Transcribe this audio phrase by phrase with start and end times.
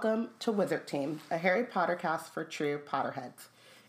[0.00, 3.48] Welcome to Wizard Team, a Harry Potter cast for true Potterheads.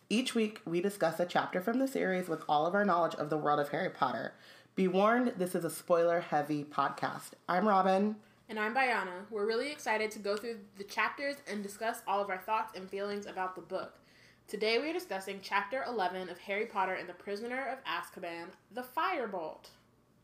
[0.09, 3.29] Each week, we discuss a chapter from the series with all of our knowledge of
[3.29, 4.33] the world of Harry Potter.
[4.73, 7.33] Be warned, this is a spoiler heavy podcast.
[7.47, 8.15] I'm Robin.
[8.49, 9.27] And I'm Bayana.
[9.29, 12.89] We're really excited to go through the chapters and discuss all of our thoughts and
[12.89, 13.99] feelings about the book.
[14.47, 18.83] Today we are discussing Chapter 11 of Harry Potter and the Prisoner of Azkaban, The
[18.97, 19.69] Firebolt.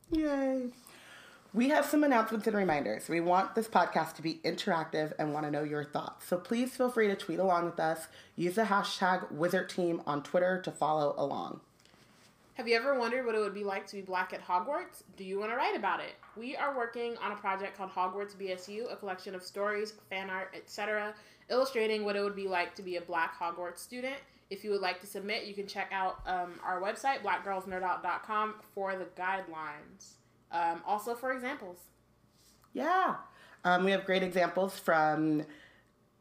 [0.09, 0.71] Yay!
[1.55, 3.07] We have some announcements and reminders.
[3.07, 6.27] We want this podcast to be interactive and want to know your thoughts.
[6.27, 8.07] So please feel free to tweet along with us.
[8.35, 11.61] Use the hashtag WizardTeam on Twitter to follow along.
[12.55, 15.03] Have you ever wondered what it would be like to be black at Hogwarts?
[15.15, 16.15] Do you want to write about it?
[16.35, 20.53] We are working on a project called Hogwarts BSU, a collection of stories, fan art,
[20.53, 21.15] etc.,
[21.49, 24.17] illustrating what it would be like to be a black Hogwarts student.
[24.49, 28.97] If you would like to submit, you can check out um, our website, blackgirlsnerdout.com, for
[28.97, 30.15] the guidelines.
[30.51, 31.77] Um, also for examples.
[32.73, 33.15] Yeah.
[33.63, 35.43] Um, we have great examples from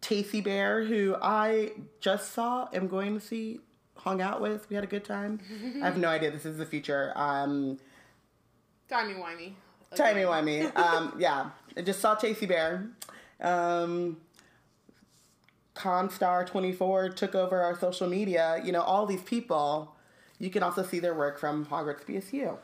[0.00, 3.60] Tacy Bear, who I just saw, am going to see,
[3.96, 4.68] hung out with.
[4.70, 5.40] We had a good time.
[5.82, 6.30] I have no idea.
[6.30, 7.12] This is the future.
[7.16, 7.78] Um,
[8.88, 9.52] Timey-wimey.
[9.94, 10.74] Timey-wimey.
[10.76, 11.50] Um, yeah.
[11.76, 12.88] I just saw Tacy Bear.
[13.40, 14.18] Um,
[15.74, 18.60] Constar24 took over our social media.
[18.64, 19.94] You know, all these people,
[20.38, 22.58] you can also see their work from Hogwarts BSU.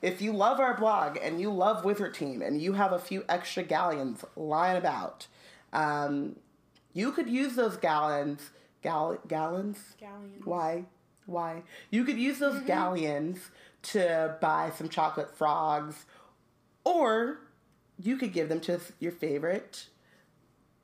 [0.00, 3.24] If you love our blog and you love Wizard Team and you have a few
[3.28, 5.26] extra galleons lying about,
[5.72, 6.36] um,
[6.92, 8.50] you could use those gallons.
[8.82, 9.78] Gal- gallons?
[9.98, 10.44] Galleons.
[10.44, 10.84] Why?
[11.26, 11.62] Why?
[11.90, 13.50] You could use those galleons
[13.82, 16.06] to buy some chocolate frogs,
[16.84, 17.40] or
[18.00, 19.88] you could give them to your favorite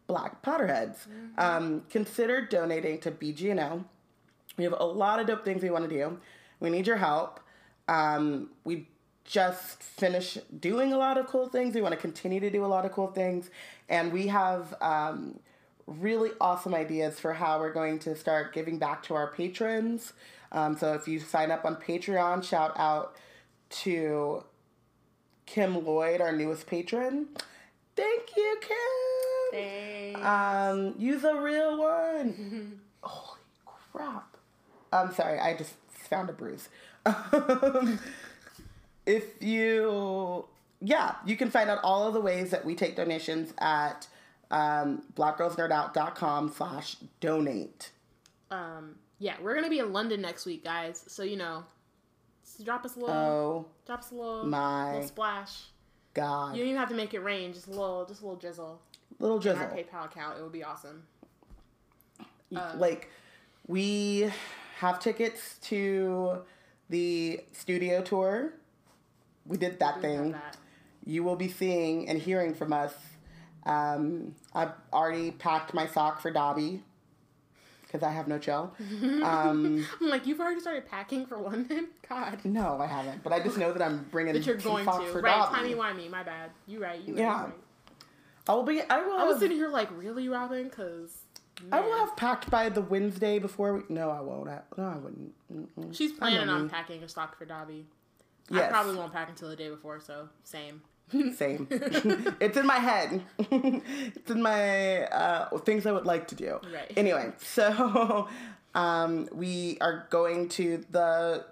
[0.06, 1.06] black Potterheads.
[1.39, 3.84] Um, consider donating to BGNO.
[4.56, 6.19] We have a lot of dope things we want to do.
[6.61, 7.41] We need your help.
[7.88, 8.87] Um, we
[9.25, 11.75] just finish doing a lot of cool things.
[11.75, 13.51] We want to continue to do a lot of cool things.
[13.89, 15.39] And we have um,
[15.87, 20.12] really awesome ideas for how we're going to start giving back to our patrons.
[20.53, 23.17] Um, so if you sign up on Patreon, shout out
[23.71, 24.45] to
[25.47, 27.29] Kim Lloyd, our newest patron.
[27.97, 29.61] Thank you, Kim.
[29.61, 30.21] Thanks.
[30.21, 32.81] Um, use a real one.
[33.03, 33.41] Holy
[33.93, 34.37] crap.
[34.93, 36.69] I'm sorry, I just found a bruise.
[39.06, 40.47] If you,
[40.81, 44.06] yeah, you can find out all of the ways that we take donations at
[44.50, 47.91] um, blackgirlsnerdout.com slash donate.
[48.50, 51.03] um, yeah, we're gonna be in London next week, guys.
[51.06, 51.64] So you know,
[52.62, 55.62] drop us a little, Oh drop us a little, my little splash.
[56.14, 56.54] God.
[56.54, 57.53] You don't even have to make it rain.
[57.53, 58.81] Just a little, just a little drizzle.
[59.19, 59.62] Little drizzle.
[59.62, 59.76] In our.
[59.76, 61.04] PayPal account, it would be awesome.
[62.76, 63.10] like
[63.66, 64.31] we
[64.78, 66.38] have tickets to
[66.91, 68.53] the studio tour.
[69.47, 70.32] We did that We thing.
[70.32, 70.56] that.
[71.06, 72.94] You will be seeing and hearing from us.
[73.66, 76.82] Um, I've already packed my sock for Dobby
[77.82, 78.75] because I have no chill.
[79.22, 81.88] Um, I'm like, you've already started packing for London.
[82.09, 84.93] God, no, I haven't, but I just know that I'm bringing that you're going to.
[85.12, 85.56] for Right, Dobby.
[85.56, 86.11] timey wimey.
[86.11, 86.50] My bad.
[86.66, 87.00] You right.
[87.06, 87.16] You.
[87.16, 87.44] Yeah.
[87.44, 87.53] right.
[88.49, 88.82] I will be.
[88.82, 89.16] I will.
[89.19, 90.65] I was sitting here like, really, Robin?
[90.65, 91.16] Because
[91.72, 93.75] I will have packed by the Wednesday before.
[93.75, 94.49] We, no, I won't.
[94.49, 95.32] I, no, I wouldn't.
[95.53, 95.94] Mm-mm.
[95.97, 96.69] She's planning on me.
[96.69, 97.87] packing a stock for Dobby.
[98.53, 100.82] I probably won't pack until the day before, so same.
[101.37, 101.69] Same.
[101.71, 103.22] it's in my head.
[103.38, 106.59] it's in my uh, things I would like to do.
[106.72, 106.91] Right.
[106.97, 108.27] Anyway, so
[108.75, 111.44] um, we are going to the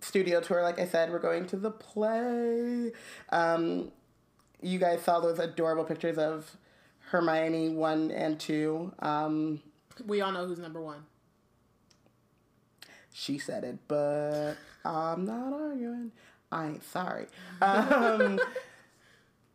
[0.00, 0.62] studio tour.
[0.62, 2.92] Like I said, we're going to the play.
[3.28, 3.92] Um,
[4.62, 6.56] you guys saw those adorable pictures of
[7.10, 8.92] Hermione one and two.
[9.00, 9.60] Um,
[10.06, 11.04] We all know who's number one.
[13.18, 16.12] She said it, but I'm not arguing.
[16.52, 17.26] I ain't sorry.
[17.60, 18.38] Um,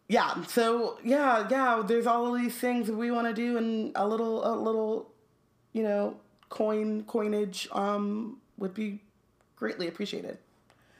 [0.10, 0.44] yeah.
[0.44, 1.82] So yeah, yeah.
[1.86, 5.12] There's all of these things that we want to do, and a little, a little,
[5.72, 6.18] you know,
[6.50, 9.00] coin coinage um would be
[9.56, 10.38] greatly appreciated.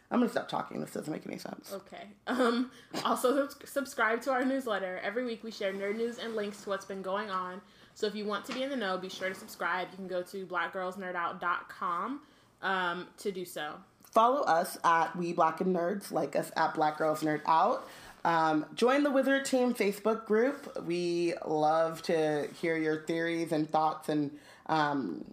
[0.10, 0.80] I'm gonna stop talking.
[0.80, 1.74] This doesn't make any sense.
[1.74, 2.08] Okay.
[2.28, 2.72] Um,
[3.04, 5.02] also, subscribe to our newsletter.
[5.04, 7.60] Every week we share nerd news and links to what's been going on.
[7.94, 9.90] So if you want to be in the know, be sure to subscribe.
[9.92, 12.22] You can go to blackgirlsnerdout.com
[12.64, 13.76] um, to do so.
[14.12, 17.88] Follow us at We Black and Nerds, like us at Black Girls Nerd Out.
[18.26, 20.84] Um, join the Wizard Team Facebook group.
[20.86, 24.32] We love to hear your theories and thoughts, and
[24.68, 25.26] um,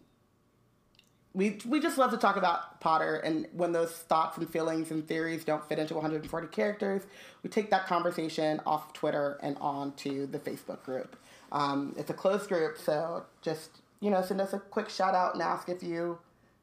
[1.34, 3.16] we we just love to talk about Potter.
[3.16, 7.02] And when those thoughts and feelings and theories don't fit into 140 characters,
[7.42, 11.16] we take that conversation off Twitter and onto the Facebook group.
[11.52, 15.34] Um, it's a closed group, so just you know, send us a quick shout out
[15.34, 16.18] and ask if you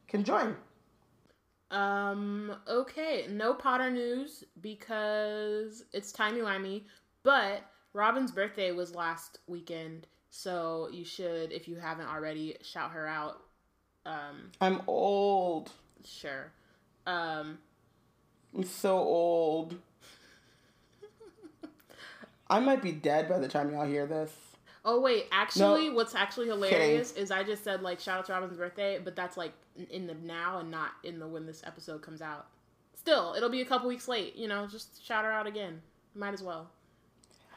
[0.07, 0.56] can join.
[1.69, 6.83] Um, okay, no Potter news because it's timey wimey,
[7.24, 7.62] but
[7.94, 13.42] Robin's birthday was last weekend, so you should, if you haven't already, shout her out.
[14.06, 15.71] Um, I'm old.
[16.06, 16.51] sure.
[17.06, 17.57] Um,
[18.56, 19.75] I'm so old.
[22.50, 24.31] I might be dead by the time y'all hear this.
[24.86, 28.57] oh wait, actually, what's actually hilarious is I just said like shout out to Robin's
[28.57, 29.51] birthday, but that's like
[29.89, 32.47] in the now and not in the when this episode comes out.
[32.95, 34.35] Still, it'll be a couple weeks late.
[34.35, 35.81] You know, just shout her out again.
[36.15, 36.69] Might as well.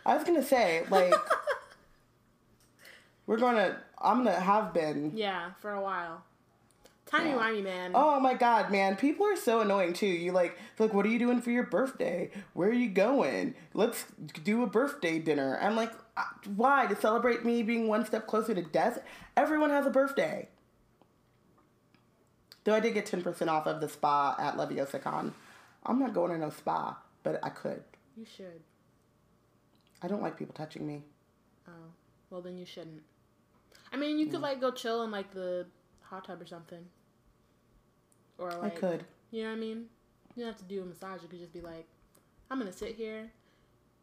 [0.06, 1.12] I was gonna say, like,
[3.26, 3.78] we're gonna.
[3.98, 5.12] I'm gonna have been.
[5.14, 6.22] Yeah, for a while.
[7.06, 7.38] Timey Yeah.
[7.38, 7.92] wimey, man.
[7.94, 8.96] Oh my god, man!
[8.96, 10.06] People are so annoying too.
[10.06, 12.30] You like, like, what are you doing for your birthday?
[12.54, 13.54] Where are you going?
[13.74, 14.04] Let's
[14.44, 15.58] do a birthday dinner.
[15.60, 16.22] I'm like, uh,
[16.54, 16.86] why?
[16.86, 19.00] To celebrate me being one step closer to death?
[19.36, 20.48] Everyone has a birthday.
[22.64, 25.34] Though I did get ten percent off of the spa at Leviosa Con.
[25.84, 27.82] I'm not going to no spa, but I could.
[28.16, 28.60] You should.
[30.02, 31.02] I don't like people touching me.
[31.68, 31.92] Oh,
[32.30, 33.02] well then you shouldn't.
[33.92, 35.66] I mean, you could like go chill in like the
[36.02, 36.84] hot tub or something.
[38.38, 39.04] Or like, I could.
[39.30, 39.86] you know what I mean?
[40.36, 41.22] You don't have to do a massage.
[41.22, 41.86] You could just be like,
[42.50, 43.30] I'm gonna sit here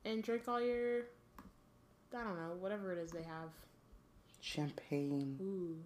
[0.06, 1.04] and drink all your,
[2.14, 3.50] I don't know, whatever it is they have.
[4.42, 5.38] Champagne.
[5.42, 5.78] Ooh,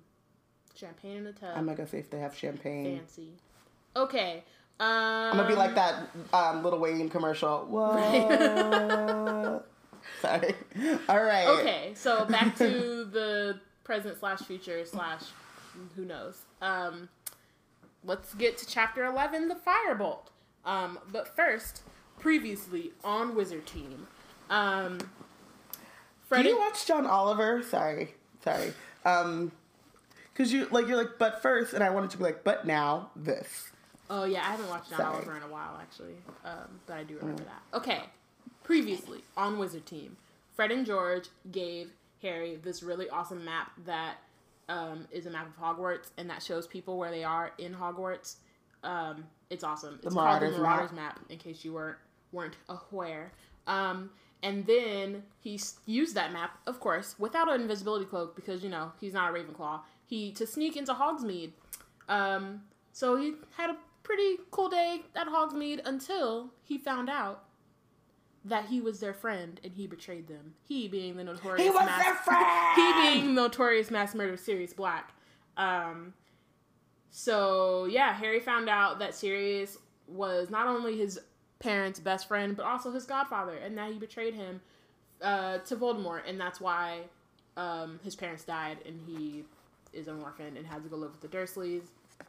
[0.75, 1.51] champagne in the tub.
[1.55, 2.97] I'm gonna say if they have champagne.
[2.99, 3.29] Fancy.
[3.95, 4.43] Okay.
[4.79, 7.65] Um, I'm gonna be like that um, Lil Wayne commercial.
[7.69, 7.99] What?
[10.21, 10.55] Sorry.
[11.07, 11.47] All right.
[11.59, 15.21] Okay, so back to the present slash future slash
[15.95, 16.41] who knows.
[16.61, 17.09] Um,
[18.03, 20.27] let's get to chapter eleven, the firebolt.
[20.65, 21.83] Um, but first,
[22.19, 24.07] previously on Wizard Team,
[24.49, 24.99] um,
[26.31, 27.61] Do you watch John Oliver?
[27.63, 28.13] Sorry,
[28.43, 28.73] sorry.
[29.05, 29.51] Um,
[30.35, 33.11] cause you like you're like, but first, and I wanted to be like, but now
[33.15, 33.71] this.
[34.09, 35.15] Oh yeah, I haven't watched John Sorry.
[35.15, 37.77] Oliver in a while actually, um, but I do remember that.
[37.77, 38.01] Okay,
[38.63, 40.17] previously on Wizard Team,
[40.53, 41.91] Fred and George gave
[42.21, 44.17] Harry this really awesome map that
[44.69, 48.35] um, is a map of Hogwarts, and that shows people where they are in Hogwarts.
[48.83, 49.99] Um, it's awesome.
[50.03, 50.75] It's called Marauders the map.
[50.75, 51.19] Marauders map.
[51.29, 51.97] in case you weren't
[52.31, 53.31] weren't aware.
[53.67, 54.09] Um,
[54.43, 58.91] and then he used that map, of course, without an invisibility cloak because you know
[58.99, 59.81] he's not a Ravenclaw.
[60.11, 61.51] He to sneak into Hogsmeade.
[62.09, 67.45] Um, so he had a pretty cool day at Hogsmeade until he found out
[68.43, 70.55] that he was their friend and he betrayed them.
[70.67, 72.45] He being the notorious He was mass, their friend!
[72.75, 75.13] he being notorious mass murderer Sirius Black.
[75.55, 76.13] Um,
[77.09, 79.77] so yeah, Harry found out that Sirius
[80.09, 81.21] was not only his
[81.59, 84.59] parents' best friend but also his godfather, and that he betrayed him
[85.21, 86.99] uh, to Voldemort, and that's why
[87.55, 89.45] um, his parents died, and he
[89.93, 91.83] is an orphan and has to go live with the Dursleys.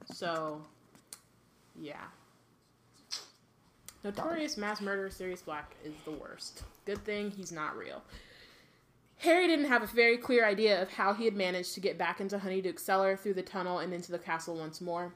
[0.06, 0.62] So,
[1.78, 2.04] yeah.
[4.04, 6.64] Notorious mass murderer Sirius Black is the worst.
[6.84, 8.02] Good thing he's not real.
[9.18, 12.20] Harry didn't have a very clear idea of how he had managed to get back
[12.20, 15.14] into Honeyduke's cellar through the tunnel and into the castle once more.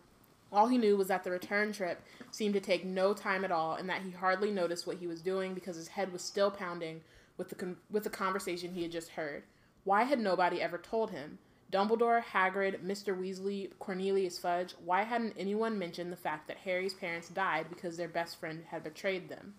[0.52, 2.00] All he knew was that the return trip
[2.30, 5.20] seemed to take no time at all, and that he hardly noticed what he was
[5.20, 7.00] doing because his head was still pounding
[7.36, 9.42] with the con- with the conversation he had just heard.
[9.82, 11.38] Why had nobody ever told him?
[11.72, 13.18] Dumbledore, Hagrid, Mr.
[13.18, 14.74] Weasley, Cornelius Fudge.
[14.84, 18.84] Why hadn't anyone mentioned the fact that Harry's parents died because their best friend had
[18.84, 19.54] betrayed them?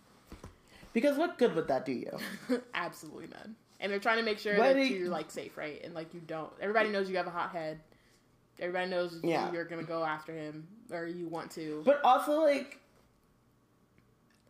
[0.94, 2.18] Because what good would that do you?
[2.74, 3.56] Absolutely none.
[3.80, 5.82] And they're trying to make sure Why that you- you're like safe, right?
[5.84, 6.52] And like you don't.
[6.62, 7.80] Everybody knows you have a hot head.
[8.60, 9.52] Everybody knows Yeah.
[9.52, 11.84] you're gonna go after him or you want to.
[11.86, 12.80] But also, like,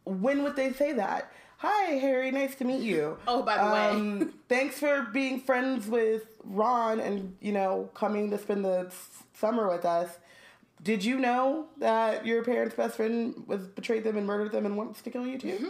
[0.05, 1.31] when would they say that?
[1.57, 2.29] Hi, Harry.
[2.31, 3.17] Nice to meet you.
[3.27, 3.89] Oh, by the way.
[3.89, 9.23] um, thanks for being friends with Ron and you know coming to spend the s-
[9.33, 10.19] summer with us.
[10.83, 14.77] Did you know that your parents' best friend was betrayed them and murdered them and
[14.77, 15.47] wants to kill you too?
[15.47, 15.69] Mm-hmm.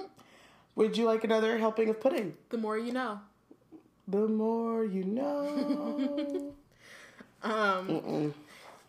[0.76, 2.36] Would you like another helping of pudding?
[2.50, 3.20] the more you know.
[4.08, 6.54] The more you know.
[7.44, 8.34] Um, Mm-mm.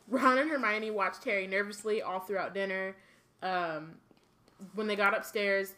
[0.09, 2.97] Ron and Hermione watched Harry nervously all throughout dinner.
[3.43, 3.97] Um,
[4.75, 5.75] when they got upstairs,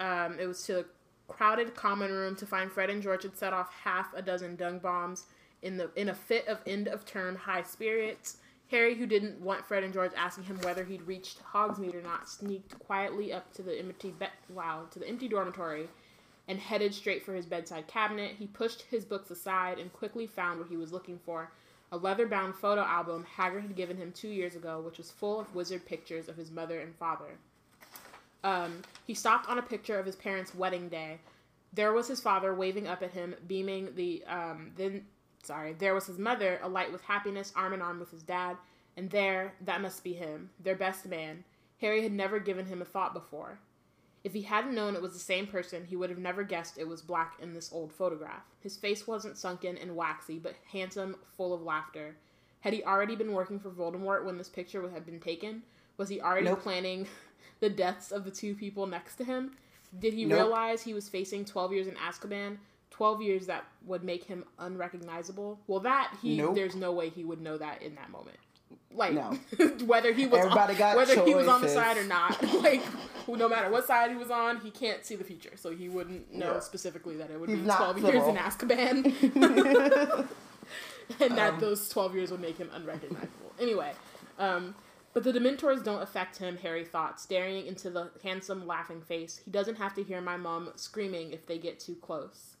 [0.00, 0.86] um, it was to the
[1.28, 4.78] crowded common room to find Fred and George had set off half a dozen dung
[4.78, 5.26] bombs
[5.62, 8.38] in the in a fit of end of term high spirits.
[8.70, 12.28] Harry, who didn't want Fred and George asking him whether he'd reached Hogsmeade or not,
[12.28, 15.88] sneaked quietly up to the empty be- wow to the empty dormitory
[16.48, 18.34] and headed straight for his bedside cabinet.
[18.38, 21.50] He pushed his books aside and quickly found what he was looking for
[21.92, 25.38] a leather bound photo album Hagrid had given him two years ago, which was full
[25.38, 27.38] of wizard pictures of his mother and father.
[28.44, 31.18] Um, he stopped on a picture of his parents' wedding day.
[31.72, 35.06] There was his father waving up at him, beaming the um, then
[35.42, 38.56] sorry, there was his mother, alight with happiness, arm in arm with his dad,
[38.96, 41.44] and there, that must be him, their best man.
[41.80, 43.58] Harry had never given him a thought before.
[44.24, 46.88] If he hadn't known it was the same person, he would have never guessed it
[46.88, 48.42] was Black in this old photograph.
[48.60, 52.16] His face wasn't sunken and waxy, but handsome, full of laughter.
[52.60, 55.62] Had he already been working for Voldemort when this picture would have been taken?
[55.96, 56.62] Was he already Nope.
[56.62, 57.06] planning
[57.60, 59.52] the deaths of the two people next to him?
[59.98, 60.38] Did he Nope.
[60.38, 62.58] realize he was facing 12 years in Azkaban?
[62.90, 65.58] 12 years that would make him unrecognizable?
[65.66, 66.54] Well, that he Nope.
[66.54, 68.36] there's no way he would know that in that moment.
[68.90, 69.38] Like No.
[69.84, 72.82] whether he was Everybody on, got whether he was on the side or not, like
[73.28, 76.32] no matter what side he was on, he can't see the future, so he wouldn't
[76.32, 76.60] know Yeah.
[76.60, 78.36] specifically that it would He's be not 12 years in.
[78.36, 80.26] Azkaban.
[81.20, 81.60] and that Um.
[81.60, 83.52] those 12 years would make him unrecognizable.
[83.60, 83.92] Anyway,
[84.38, 84.74] um,
[85.16, 89.40] but the Dementors don't affect him, Harry thought, staring into the handsome, laughing face.
[89.42, 92.56] He doesn't have to hear my mom screaming if they get too close.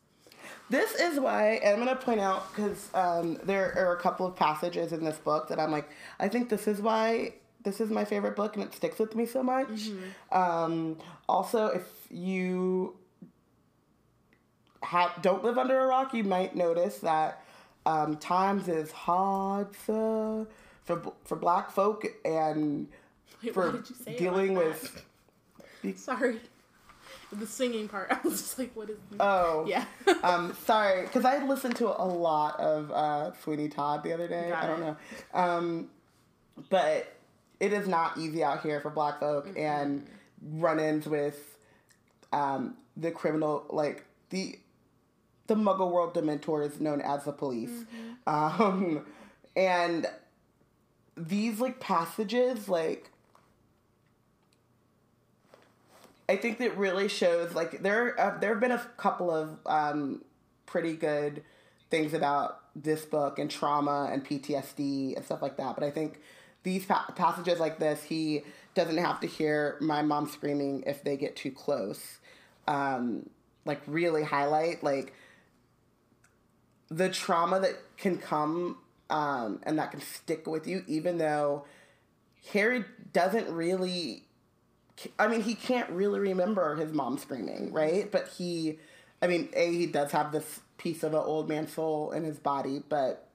[0.70, 4.24] This is why, and I'm going to point out because um, there are a couple
[4.24, 5.86] of passages in this book that I'm like,
[6.18, 9.26] I think this is why this is my favorite book and it sticks with me
[9.26, 9.90] so much.
[10.32, 10.96] Um,
[11.28, 12.96] also, if you
[14.82, 17.44] ha- don't live under a rock, you might notice that
[17.84, 20.46] um, times is hard for
[20.86, 22.88] for for black folk and
[23.42, 25.02] Wait, for did you say dealing like with.
[25.82, 25.98] that?
[25.98, 26.40] Sorry.
[27.32, 29.18] The singing part, I was just like, what is This?
[29.20, 29.84] Oh, Yeah.
[30.22, 34.48] um, sorry, because I listened to a lot of uh, Sweeney Todd the other day.
[34.50, 34.84] Got I don't it.
[34.86, 34.96] know,
[35.34, 35.90] um,
[36.70, 37.12] but
[37.58, 39.58] it is not easy out here for Black folk Mm-hmm.
[39.58, 40.06] and
[40.52, 41.58] run-ins with
[42.32, 44.58] um, the criminal, like the
[45.48, 47.70] the Muggle world Dementors known as the police,
[48.26, 48.62] Mm-hmm.
[48.62, 49.04] um,
[49.56, 50.06] and
[51.16, 53.10] these like passages like.
[56.28, 60.24] I think that really shows like there uh, there have been a couple of um,
[60.66, 61.42] pretty good
[61.88, 65.76] things about this book and trauma and PTSD and stuff like that.
[65.76, 66.20] But I think
[66.62, 68.42] these pa- passages like this, he
[68.74, 72.18] doesn't have to hear my mom screaming if they get too close.
[72.66, 73.30] Um,
[73.64, 75.12] like really highlight like
[76.88, 78.78] the trauma that can come
[79.10, 81.64] um, and that can stick with you, even though
[82.52, 84.26] Harry doesn't really
[85.18, 88.10] I mean, he can't really remember his mom screaming, right?
[88.10, 88.78] But he,
[89.20, 92.38] I mean, A, he does have this piece of an old man soul in his
[92.38, 93.28] body, but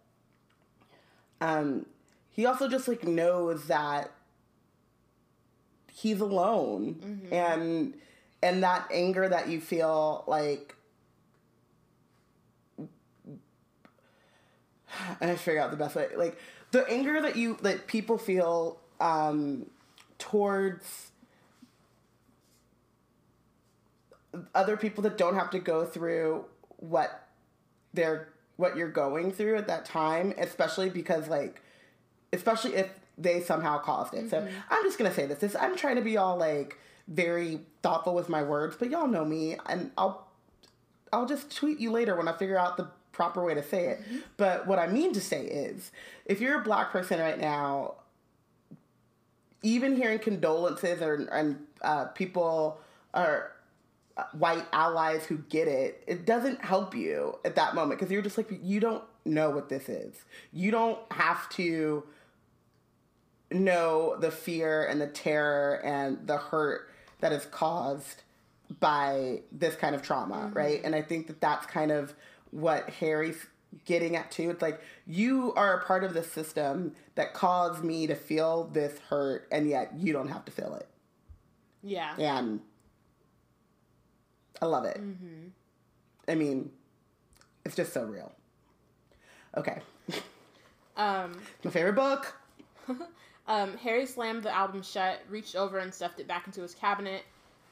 [1.40, 1.86] um,
[2.32, 4.12] he also just like knows that
[5.94, 6.96] he's alone
[7.32, 7.94] and
[8.42, 10.76] and that anger that you feel like
[15.22, 16.38] I figure out the best way like
[16.72, 19.66] the anger that you that people feel um
[20.18, 21.12] towards
[24.56, 26.46] other people that don't have to go through
[26.78, 27.28] what
[27.94, 31.62] they're what you're going through at that time, especially because like
[32.32, 34.30] especially if they somehow caused it.
[34.30, 35.40] So I'm just gonna say this.
[35.40, 36.78] This I'm trying to be all like
[37.08, 40.28] very thoughtful with my words, but y'all know me and I'll
[41.12, 44.02] I'll just tweet you later when I figure out the proper way to say it.
[44.38, 45.92] But what I mean to say is
[46.26, 47.96] if you're a black person right now,
[49.64, 52.80] even hearing condolences or and uh, people
[53.14, 53.52] are
[54.18, 58.22] uh, white allies who get it, it doesn't help you at that moment because you're
[58.22, 60.16] just like you don't know what this is.
[60.52, 62.04] You don't have to
[63.52, 66.90] know the fear and the terror and the hurt
[67.20, 68.24] that is caused
[68.80, 70.82] by this kind of trauma, right?
[70.84, 72.14] And I think that that's kind of
[72.52, 73.46] what Harry's
[73.86, 74.50] getting at too.
[74.50, 78.98] It's like you are a part of the system that caused me to feel this
[79.10, 80.88] hurt, and yet you don't have to feel it.
[81.84, 82.14] Yeah.
[82.18, 82.60] And
[84.62, 85.00] I love it.
[86.28, 86.72] I mean,
[87.66, 88.32] it's just so real.
[89.58, 89.82] Okay,
[90.96, 92.34] Um, my favorite book.
[93.48, 97.24] um, Harry slammed the album shut, reached over and stuffed it back into his cabinet.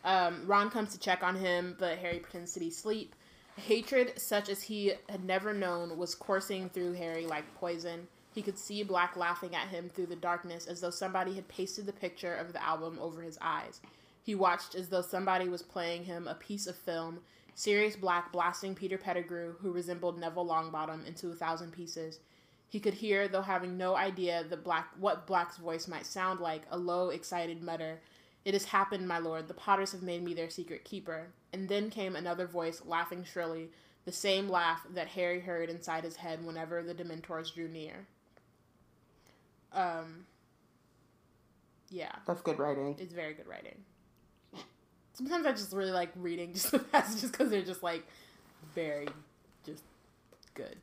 [0.04, 3.16] Um, Ron comes to check on him, but Harry pretends to be asleep.
[3.60, 8.08] Hatred, such as he had never known, was coursing through Harry like poison.
[8.34, 11.86] He could see Black laughing at him through the darkness as though somebody had pasted
[11.86, 13.82] the picture of the album over his eyes.
[14.24, 17.20] He watched as though somebody was playing him a piece of film,
[17.56, 22.20] Sirius Black blasting Peter Pettigrew, who resembled Neville Longbottom, into a thousand pieces.
[22.70, 26.62] He could hear, though having no idea the black what Black's voice might sound like,
[26.70, 28.00] a low, excited mutter.
[28.46, 29.48] It has happened, my lord.
[29.48, 31.30] The Potters have made me their secret keeper.
[31.52, 33.70] And then came another voice, laughing shrilly,
[34.06, 38.06] the same laugh that Harry heard inside his head whenever the Dementors drew near.
[39.74, 40.26] Um.
[41.92, 42.96] Yeah, That's good writing.
[43.00, 43.76] it's very good writing.
[45.14, 48.06] Sometimes I just really like reading just the passages because they're just like
[48.76, 49.08] very,
[49.66, 49.84] just
[50.54, 50.76] good.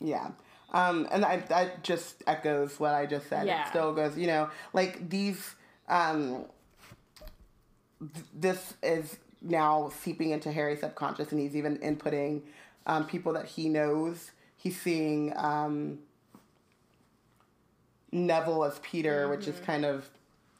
[0.00, 0.32] Yeah.
[0.72, 3.46] Um, and I, that just echoes what I just said.
[3.46, 3.62] Yeah.
[3.62, 5.54] It still goes, you know, like these,
[5.88, 6.44] um,
[8.00, 12.42] th- this is now seeping into Harry's subconscious, and he's even inputting
[12.86, 14.30] um, people that he knows.
[14.56, 15.98] He's seeing um,
[18.12, 20.08] Neville as Peter, which is kind of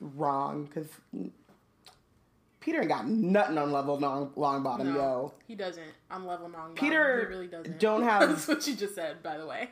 [0.00, 0.88] wrong because
[2.60, 5.34] Peter ain't got nothing on level long, long bottom, No, yo.
[5.46, 5.84] he doesn't.
[6.10, 7.78] On level non bottom Peter he really doesn't.
[7.78, 9.70] don't have- That's what you just said, by the way.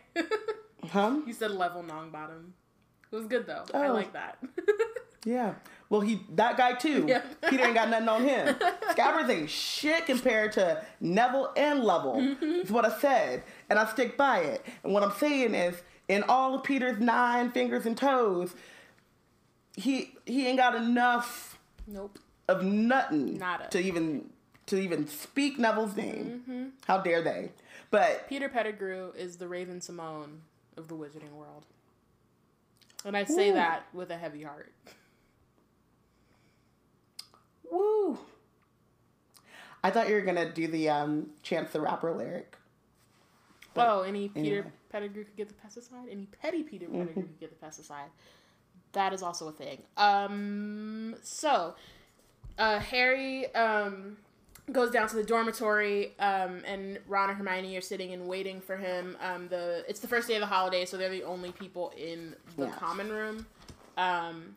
[0.88, 1.20] Huh?
[1.26, 2.54] you said level non bottom.
[3.12, 3.64] It was good though.
[3.74, 3.92] I Oh.
[3.92, 4.38] like that.
[5.26, 5.52] Yeah.
[5.90, 7.04] Well, he that guy too.
[7.08, 7.22] Yeah.
[7.48, 8.54] Peter ain't got nothing on him.
[8.90, 12.14] Scabbers ain't shit compared to Neville and Level.
[12.14, 12.44] Mm-hmm.
[12.62, 14.64] Is what I said, and I stick by it.
[14.84, 18.54] And what I'm saying is, in all of Peter's nine fingers and toes,
[19.76, 22.20] he he ain't got enough nope.
[22.48, 23.66] of nothing Nada.
[23.70, 24.30] to even
[24.66, 26.44] to even speak Neville's name.
[26.48, 26.64] Mm-hmm.
[26.86, 27.50] How dare they?
[27.90, 30.36] But Peter Pettigrew is the Raven-Symoné
[30.76, 31.66] of the Wizarding world.
[33.04, 33.54] And I say Ooh.
[33.54, 34.72] that with a heavy heart.
[37.70, 38.18] woo.
[39.82, 42.56] I thought you were gonna do the um, Chance the Rapper lyric.
[43.74, 44.58] But oh, any Peter anyway.
[44.60, 44.68] Mm-hmm.
[44.90, 46.10] Pettigrew could get the pesticide?
[46.10, 48.08] Any petty Peter Pettigrew could get the pesticide.
[48.92, 49.82] That is also a thing.
[49.96, 51.74] Um, so,
[52.58, 54.16] uh, Harry um,
[54.72, 58.76] goes down to the dormitory, um, and Ron and Hermione are sitting and waiting for
[58.76, 59.16] him.
[59.22, 62.34] Um, the it's the first day of the holiday, so they're the only people in
[62.56, 62.72] the Yeah.
[62.72, 63.46] common room.
[63.96, 64.56] Um,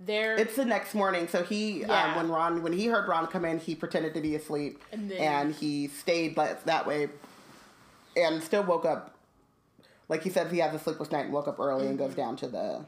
[0.00, 2.10] they're It's the next morning, so he Yeah.
[2.10, 5.10] um, when Ron when he heard Ron come in, he pretended to be asleep, And
[5.10, 7.08] then- and he stayed like, that way,
[8.16, 9.14] and still woke up.
[10.08, 12.06] Like he said, he has a sleepless night and woke up early and Mm-hmm.
[12.08, 12.84] goes down to the.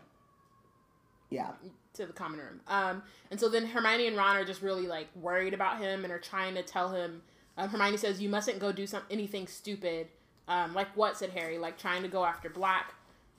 [1.31, 1.53] Yeah,
[1.95, 2.61] to the common room.
[2.69, 6.13] Um, and so then Hermione and Ron are just really like worried about him and
[6.13, 7.23] are trying to tell him.
[7.57, 10.09] Um, Hermione says, "You mustn't go do some anything stupid."
[10.47, 11.59] Um, like what said Harry?
[11.59, 12.95] Like trying to go after Black.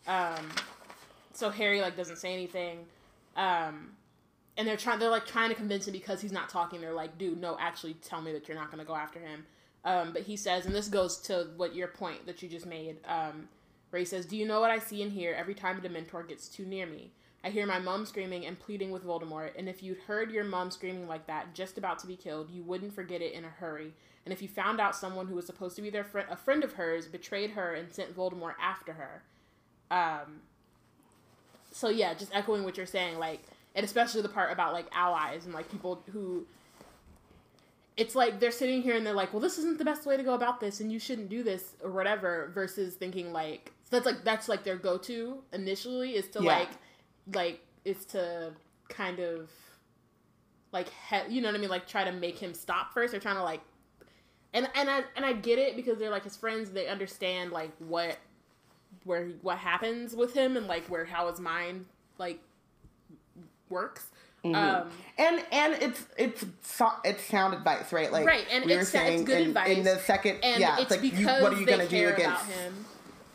[0.05, 0.49] Um,
[1.33, 2.85] so Harry like doesn't say anything.
[3.37, 3.91] Um,
[4.57, 4.99] and they're trying.
[4.99, 6.81] They're like trying to convince him because he's not talking.
[6.81, 9.45] They're like, "Dude, no, actually, tell me that you're not going to go after him."
[9.85, 12.97] Um, but he says, and this goes to what your point that you just made.
[13.07, 13.47] Um,
[13.95, 16.49] he says, "Do you know what I see and hear every time a Dementor gets
[16.49, 17.11] too near me?
[17.43, 20.71] I hear my mom screaming and pleading with Voldemort, and if you'd heard your mom
[20.71, 23.93] screaming like that, just about to be killed, you wouldn't forget it in a hurry.
[24.25, 26.63] And if you found out someone who was supposed to be their friend, a friend
[26.63, 29.23] of hers, betrayed her and sent Voldemort after her."
[29.89, 30.41] Um.
[31.77, 33.39] So yeah, just echoing what you're saying, like,
[33.75, 36.45] and especially the part about like allies and like people who
[37.95, 40.23] it's like they're sitting here and they're like, well, this isn't the best way to
[40.23, 42.49] go about this, and you shouldn't do this or whatever.
[42.53, 46.57] Versus thinking like that's like that's like their go to initially is to Yeah.
[46.59, 46.69] like
[47.33, 48.53] like is to
[48.89, 49.49] kind of
[50.71, 53.11] like he- you know what I mean, like try to make him stop first.
[53.11, 53.61] They're trying to like
[54.53, 56.71] and and I and I get it because they're like his friends.
[56.71, 58.17] They understand like what
[59.07, 61.85] where he- what happens with him and like where how his mind
[62.17, 62.39] like
[63.69, 64.05] works.
[64.45, 64.55] Mm-hmm.
[64.55, 68.11] Um, and and it's it's so, it's sound advice, right?
[68.11, 69.77] Like Right, and we it's- it's saying good in, advice.
[69.77, 72.45] in the second, and yeah, it's, it's like you, what are you gonna do against?
[72.45, 72.85] him.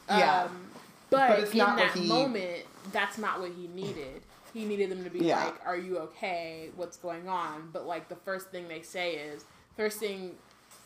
[0.09, 0.43] Yeah.
[0.45, 0.67] Um,
[1.11, 4.23] but, But it's not what that he- moment, that's not what he needed.
[4.55, 5.45] He needed them to be Yeah.
[5.45, 6.71] like, "Are you okay?
[6.77, 9.45] What's going on?" But like the first thing they say is,
[9.77, 10.37] first thing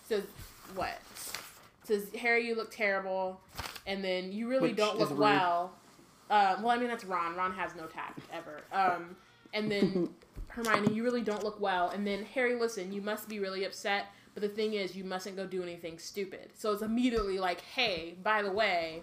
[0.09, 0.23] says
[0.75, 0.99] what?
[1.87, 3.41] Says Harry, you look terrible,
[3.87, 5.73] and then you really Which don't look well.
[6.29, 7.37] Um, well, I mean that's Ron.
[7.37, 8.63] Ron has no tact ever.
[8.73, 9.17] Um,
[9.55, 10.09] and then
[10.49, 11.91] Hermione, you really don't look well.
[11.91, 14.07] And then Harry, listen, you must be really upset.
[14.35, 16.51] But the thing is, you mustn't go do anything stupid.
[16.55, 19.01] So it's immediately like, hey, by the way,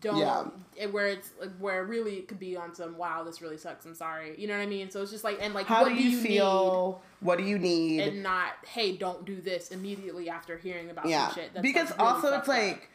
[0.00, 0.18] don't.
[0.18, 0.86] Yeah.
[0.86, 3.84] Where it's like, where really it could be on some wow, this really sucks.
[3.84, 4.34] I'm sorry.
[4.38, 4.90] You know what I mean?
[4.90, 6.26] So it's just like and like, How what do you, need?
[6.26, 7.02] feel?
[7.20, 8.00] What do you need?
[8.00, 11.54] And not, hey, don't do this immediately after hearing about yeah, some shit.
[11.54, 12.88] That's, because like, really also it's like.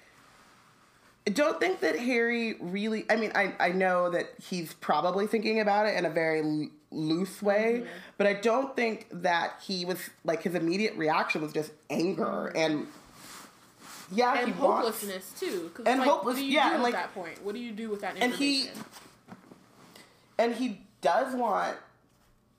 [1.26, 3.06] I don't think that Harry really.
[3.10, 7.42] I mean, I, I know that he's probably thinking about it in a very loose
[7.42, 7.90] way, Mm-hmm.
[8.18, 12.88] but I don't think that he was like his immediate reaction was just anger and
[14.12, 14.38] yeah, Mm-hmm.
[14.46, 15.72] and he wants hopelessness too.
[15.74, 17.43] 'cause, And like, hopeless- What do you yeah, and, at like- that point?
[17.43, 18.86] What do you do with that and he- information?
[20.39, 21.78] and he does want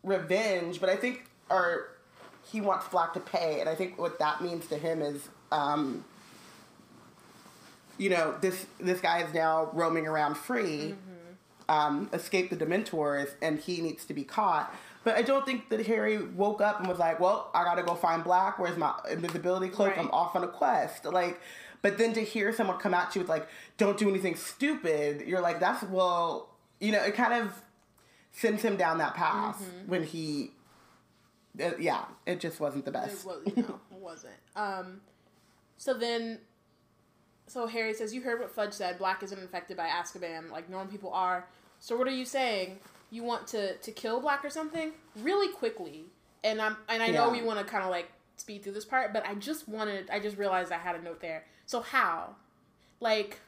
[0.02, 1.88] revenge, but I think or
[2.50, 6.04] he wants Black to pay, and I think what that means to him is, um,
[7.98, 10.94] you know, this this guy is now roaming around free,
[11.68, 14.74] um, escaped the Dementors, and he needs to be caught.
[15.08, 17.94] But I don't think that Harry woke up and was like, "Well, I gotta go
[17.94, 18.58] find Black.
[18.58, 19.88] Where's my invisibility cloak?
[19.96, 19.98] Right.
[19.98, 21.40] I'm off on a quest." Like,
[21.80, 25.40] but then to hear someone come at you with like, "Don't do anything stupid," you're
[25.40, 27.62] like, "That's well," you know, it kind of
[28.32, 30.50] sends him down that path when he,
[31.58, 33.24] uh, yeah, it just wasn't the It best.
[33.24, 34.34] was, no, it wasn't.
[34.56, 35.00] Um,
[35.78, 36.38] so then,
[37.46, 38.98] so Harry says, "You heard what Fudge said.
[38.98, 41.46] Black isn't infected by Azkaban like normal people are.
[41.80, 42.80] So what are you saying?
[43.10, 46.04] You want to to kill Black or something really quickly?"
[46.44, 47.40] and I'm and I know Yeah.
[47.40, 50.20] we want to kind of like speed through this part, but I just wanted I
[50.20, 51.44] just realized I had a note there.
[51.66, 52.36] So how,
[53.00, 53.38] like.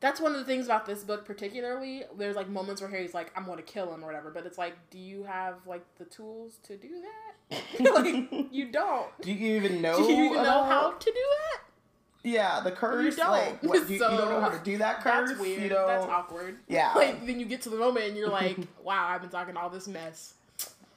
[0.00, 2.02] That's one of the things about this book, particularly.
[2.18, 4.58] There's like moments where Harry's like, "I'm going to kill him" or whatever, but it's
[4.58, 7.60] like, do you have like the tools to do that?
[7.94, 9.06] like, you don't.
[9.22, 9.96] Do you even know?
[10.04, 11.60] Do you even know how to do that?
[12.24, 13.16] Yeah, the curse.
[13.16, 13.30] don't.
[13.30, 15.30] Like, what, you, you don't know how to do that curse.
[15.30, 15.62] That's weird.
[15.62, 15.86] You don't.
[15.88, 16.58] That's awkward.
[16.68, 16.92] Yeah.
[16.96, 19.70] Like then you get to the moment and you're like, "Wow, I've been talking all
[19.70, 20.34] this mess.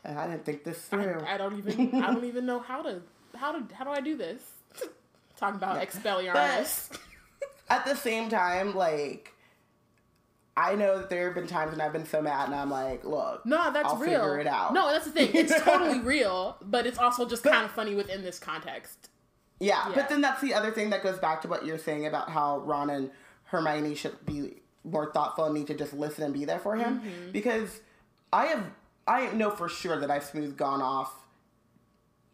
[0.04, 1.24] I didn't think this through.
[1.28, 1.96] I don't even.
[2.04, 3.02] I don't even know how to.
[3.36, 3.74] How to.
[3.74, 4.42] How do I do this?
[5.38, 6.98] Talking about But- Expelliarmus.
[7.70, 9.34] At the same time, like,
[10.56, 13.04] I know that there have been times when I've been so mad, and I'm like,
[13.04, 14.12] look, No, that's I'll real.
[14.22, 14.74] figure it out.
[14.74, 15.32] No, that's the thing.
[15.34, 19.10] It's totally real, but it's also just kind of funny within this context.
[19.66, 19.96] Yeah, Yeah.
[19.96, 22.60] but then that's the other thing that goes back to what you're saying about how
[22.60, 23.10] Ron and
[23.46, 27.00] Hermione should be more thoughtful and need to just listen and be there for him.
[27.00, 27.32] Mm-hmm.
[27.32, 27.82] Because
[28.32, 28.64] I have,
[29.08, 31.12] I know for sure that I've smooth gone off,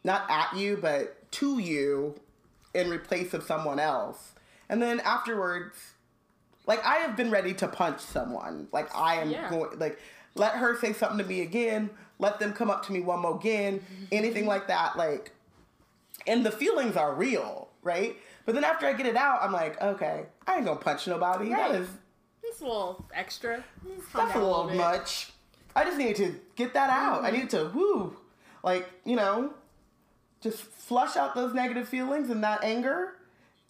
[0.03, 2.15] not at you, but to you
[2.73, 4.33] in replace of someone else.
[4.67, 5.75] And then afterwards,
[6.67, 8.67] like I have been ready to punch someone.
[8.73, 9.49] Like I am Yeah.
[9.49, 9.99] going, like,
[10.35, 11.89] let her say something to me again,
[12.19, 14.97] let them come up to me one more again, anything like that.
[14.97, 15.31] Like,
[16.27, 18.17] and the feelings are real, right?
[18.45, 21.51] But then after I get it out, I'm like, okay, I ain't gonna punch nobody.
[21.51, 21.71] Right.
[21.71, 21.89] That is
[22.43, 23.63] It's a little extra.
[24.13, 24.77] That's a little bit.
[24.77, 25.31] much.
[25.75, 27.23] I just needed to get that out.
[27.23, 27.77] I needed to mm-hmm.
[27.77, 28.17] woo,
[28.63, 29.53] like you know,
[30.41, 33.15] just flush out those negative feelings and that anger,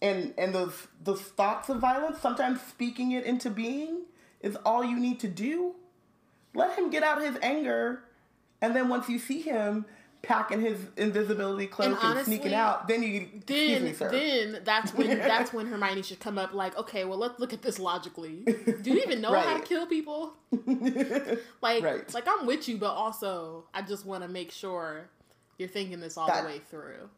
[0.00, 2.18] and and those those thoughts of violence.
[2.20, 4.02] Sometimes speaking it into being
[4.40, 5.74] is all you need to do.
[6.54, 8.02] Let him get out his anger,
[8.60, 9.86] and then once you see him
[10.22, 14.08] packing his invisibility cloak and, honestly, sneaking out, then you Then, me, sir.
[14.10, 16.52] then that's when that's when Hermione should come up.
[16.54, 18.44] Like, okay, well, let's look at this logically.
[18.82, 20.34] Do you even know how to kill people?
[21.60, 22.14] Like, Right.
[22.14, 25.08] like I'm with you, but also I just want to make sure
[25.58, 27.08] you're thinking this all That- the way through.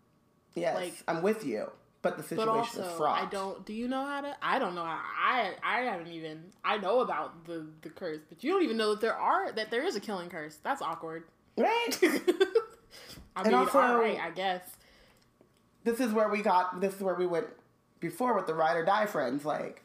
[0.54, 1.70] yes, like- I'm with you,
[2.02, 3.22] but the But situation also, is fraught.
[3.22, 3.64] I don't.
[3.66, 4.36] Do you know how to?
[4.42, 4.84] I don't know.
[4.84, 6.52] How, I I haven't even.
[6.64, 9.70] I know about the the curse, but you don't even know that there are that
[9.70, 10.58] there is a killing curse.
[10.62, 11.24] That's awkward.
[11.56, 11.90] right.
[13.36, 14.62] I And mean, also- all right, I guess.
[15.84, 17.46] this is where we got this is where we went
[18.00, 19.82] before with the ride or die friends like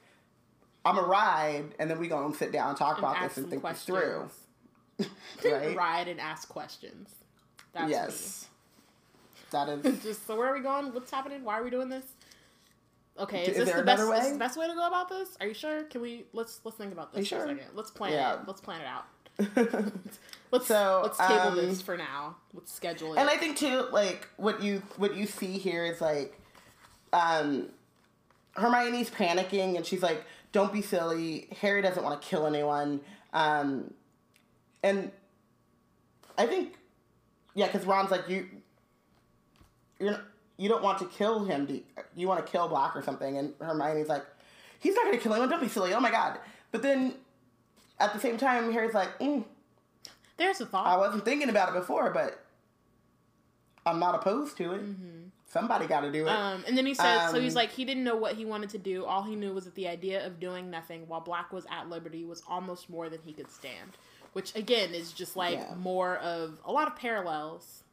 [0.85, 3.49] i'm a ride and then we gonna sit down and talk And about this and
[3.49, 4.29] think this through
[5.45, 7.09] right Ride and ask questions.
[7.73, 8.47] That's yes
[9.51, 9.89] that me.
[9.91, 10.93] is Just so where are we going?
[10.93, 11.43] What's happening?
[11.43, 12.05] Why are we doing this?
[13.17, 14.01] Okay, is, Is this the best?
[14.01, 14.33] another Is this way?
[14.33, 15.29] the best way to go about this?
[15.41, 15.83] Are you sure?
[15.83, 17.39] Can we let's let's think about this sure?
[17.45, 17.65] a second.
[17.73, 18.33] Let's plan Yeah.
[18.35, 18.39] it.
[18.47, 19.05] Let's plan it out.
[20.51, 22.35] Let's So, let's table um, this for now.
[22.53, 23.19] Let's schedule it.
[23.19, 26.39] and i think too like what you what you see here is like
[27.13, 27.67] um
[28.53, 31.47] hermione's panicking and she's like don't be silly.
[31.61, 33.01] Harry doesn't want to kill anyone.
[33.33, 33.93] Um
[34.81, 35.11] and
[36.37, 36.73] i think
[37.53, 38.47] yeah because ron's like you
[39.99, 40.21] you're not,
[40.57, 41.65] you don't want to kill him.
[41.65, 41.83] Do you,
[42.15, 43.37] you want to kill black or something?
[43.37, 44.25] And hermione's like
[44.79, 45.49] he's not going to kill anyone.
[45.49, 45.93] Don't be silly.
[45.93, 46.39] Oh my god.
[46.71, 47.13] But then
[47.99, 49.43] at the same time harry's like mm,
[50.37, 50.87] There's a thought.
[50.87, 52.43] I wasn't thinking about it before, but
[53.85, 54.81] I'm not opposed to it.
[55.47, 56.29] Somebody got to do it.
[56.29, 58.69] Um, and then he says, so he's Um, like, he didn't know what he wanted
[58.69, 59.03] to do.
[59.03, 62.23] All he knew was that the idea of doing nothing while Black was at liberty
[62.23, 63.97] was almost more than he could stand.
[64.33, 65.73] Which, again, is just like Yeah.
[65.75, 67.83] more of a lot of parallels.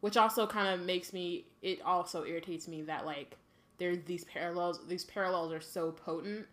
[0.00, 3.38] Which also kind of makes me, it also irritates me that, like,
[3.78, 6.46] there these parallels, these parallels are so potent,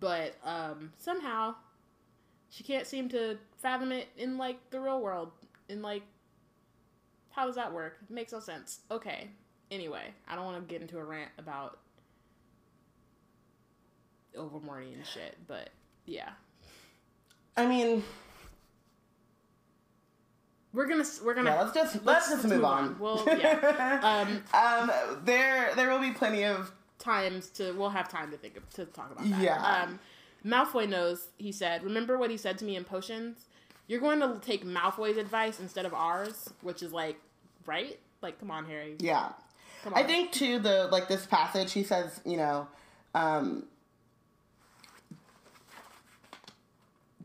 [0.00, 1.54] but um, somehow
[2.50, 5.32] she can't seem to fathom it in, like, the real world.
[5.68, 6.02] In, like,
[7.30, 7.98] how does that work?
[8.08, 8.80] It makes no sense.
[8.90, 9.28] Okay.
[9.70, 11.78] Anyway, I don't want to get into a rant about
[14.36, 15.70] Overmorning and shit, but
[16.06, 16.30] yeah,
[17.56, 18.02] I mean,
[20.72, 22.98] we're gonna we're gonna yeah, let's just let's, just move, on.
[22.98, 24.00] Well, yeah.
[24.52, 26.72] Um, um, there there will be plenty of
[27.04, 29.40] times to we'll have time to think of, to talk about that.
[29.42, 29.62] Yeah.
[29.62, 29.98] Um,
[30.44, 31.28] Malfoy knows.
[31.36, 33.46] He said, "Remember what he said to me in potions?
[33.86, 37.20] You're going to take Malfoy's advice instead of ours, which is like,
[37.66, 37.98] right?
[38.22, 38.96] Like, come on, Harry.
[38.98, 39.32] yeah.
[39.82, 42.66] Come I think too the like this passage he says you know,
[43.14, 43.64] um,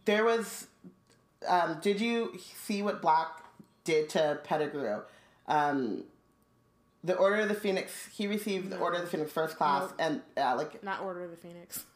[0.06, 0.68] there was.
[1.48, 3.28] Um, did you see what Black
[3.86, 5.02] did to Pettigrew?
[5.48, 6.04] Um,
[7.04, 8.08] the Order of the Phoenix.
[8.12, 9.96] He received the Order of the Phoenix first class, Nope.
[10.00, 11.86] and uh, like Not Order of the Phoenix."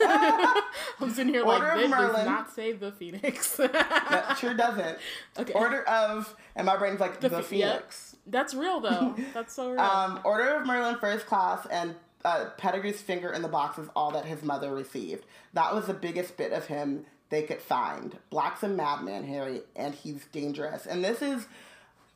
[0.02, 3.56] I'm sitting here Order like, of this does not save the Phoenix.
[3.56, 4.98] that sure doesn't.
[5.38, 5.52] okay.
[5.52, 7.72] Order of, and my brain's like the, The ph- yep.
[7.76, 8.16] Phoenix.
[8.26, 9.14] That's real though.
[9.34, 9.80] That's so real.
[9.80, 14.10] Um, Order of Merlin first class and uh, Pettigrew's finger in the box is all
[14.12, 15.24] that his mother received.
[15.54, 18.18] That was the biggest bit of him they could find.
[18.30, 20.86] Black's a madman, Harry, and he's dangerous.
[20.86, 21.46] And this is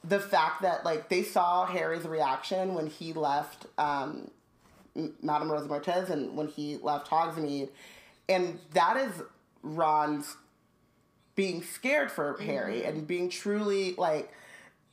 [0.06, 4.30] the fact that like they saw Harry's reaction when he left um,
[5.22, 7.70] Madam Rosmerta's and when he left Hogsmeade,
[8.28, 9.22] and that is
[9.62, 10.36] Ron's
[11.34, 12.44] being scared for mm-hmm.
[12.44, 14.30] Harry and being truly like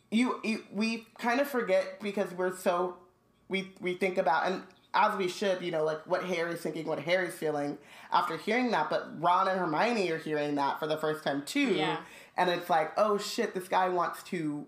[0.09, 0.63] you, you.
[0.71, 2.97] We kind of forget because we're so
[3.49, 6.99] we we think about and as we should, you know, like what Harry's thinking, what
[6.99, 7.77] Harry's feeling
[8.11, 8.89] after hearing that.
[8.89, 11.97] But Ron and Hermione are hearing that for the first time too, yeah.
[12.37, 14.65] and it's like, oh shit, this guy wants to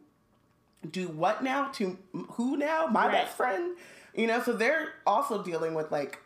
[0.89, 1.69] do what now?
[1.73, 1.97] To
[2.31, 2.87] who now?
[2.87, 3.11] My right.
[3.13, 3.77] best friend,
[4.15, 4.41] you know.
[4.41, 6.19] So they're also dealing with like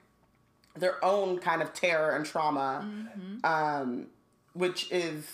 [0.76, 3.46] their own kind of terror and trauma, mm-hmm.
[3.46, 4.08] um,
[4.54, 5.26] which is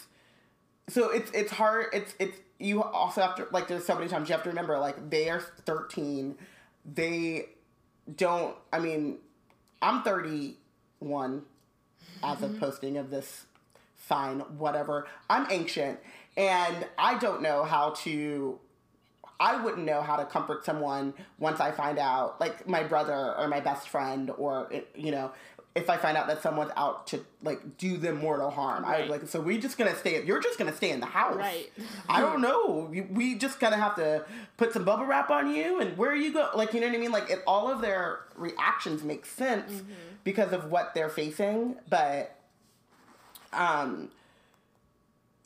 [0.89, 1.87] so it's it's hard.
[1.93, 4.77] It's it's you also have to like there's so many times you have to remember
[4.79, 6.35] like they are thirteen,
[6.85, 7.47] they
[8.15, 8.55] don't.
[8.71, 9.17] I mean,
[9.81, 11.43] I'm 31
[12.23, 12.59] as of mm-hmm.
[12.59, 13.45] posting of this.
[13.95, 15.07] Fine, whatever.
[15.29, 15.97] I'm ancient,
[16.35, 18.59] and I don't know how to.
[19.39, 23.47] I wouldn't know how to comfort someone once I find out, like my brother or
[23.47, 25.31] my best friend, or you know,
[25.75, 28.83] if I find out that someone's out to like do them mortal harm.
[28.83, 29.05] Right.
[29.05, 30.23] I like so we just gonna stay.
[30.23, 31.35] You're just gonna stay in the house.
[31.35, 31.71] Right.
[32.07, 32.91] I don't know.
[33.11, 34.23] We just gonna have to
[34.57, 36.49] put some bubble wrap on you and where are you go.
[36.53, 37.11] Like you know what I mean.
[37.11, 39.91] Like it, all of their reactions make sense mm-hmm.
[40.23, 42.35] because of what they're facing, but
[43.51, 44.09] um,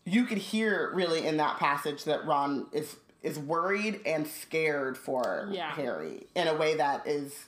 [0.06, 5.50] you could hear really in that passage that Ron is is worried and scared for
[5.52, 5.72] yeah.
[5.72, 7.46] Harry in a way that is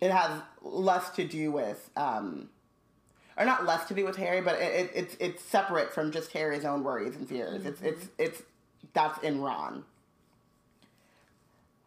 [0.00, 2.48] it has less to do with um,
[3.36, 6.32] or not less to do with Harry, but it, it, it's it's separate from just
[6.32, 7.62] Harry's own worries and fears.
[7.62, 7.68] Mm-hmm.
[7.68, 8.42] It's it's it's
[8.92, 9.84] that's in Ron.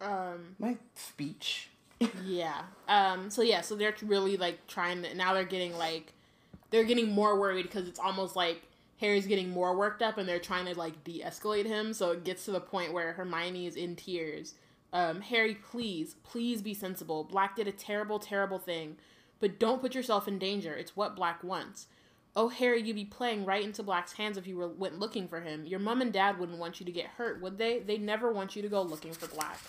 [0.02, 1.70] Um, my speech.
[2.26, 2.64] yeah.
[2.88, 3.30] Um.
[3.30, 3.62] So yeah.
[3.62, 5.34] So they're really like trying to now.
[5.34, 6.14] They're getting like
[6.70, 8.64] they're getting more worried because it's almost like
[9.04, 11.94] Harry's getting more worked up, and they're trying to like de-escalate him.
[11.94, 14.56] So it gets to the point where Hermione is in tears
[14.94, 17.24] um, Harry, please, please be sensible.
[17.24, 18.98] Black did a terrible, terrible thing,
[19.40, 20.76] but don't put yourself in danger.
[20.76, 21.88] It's what Black wants.
[22.36, 25.42] Oh, Harry, you'd be playing right into Black's hands if you were, went looking for
[25.42, 25.66] him.
[25.66, 27.80] Your mom and dad wouldn't want you to get hurt, would they?
[27.80, 29.60] They'd never want you to go looking for Black.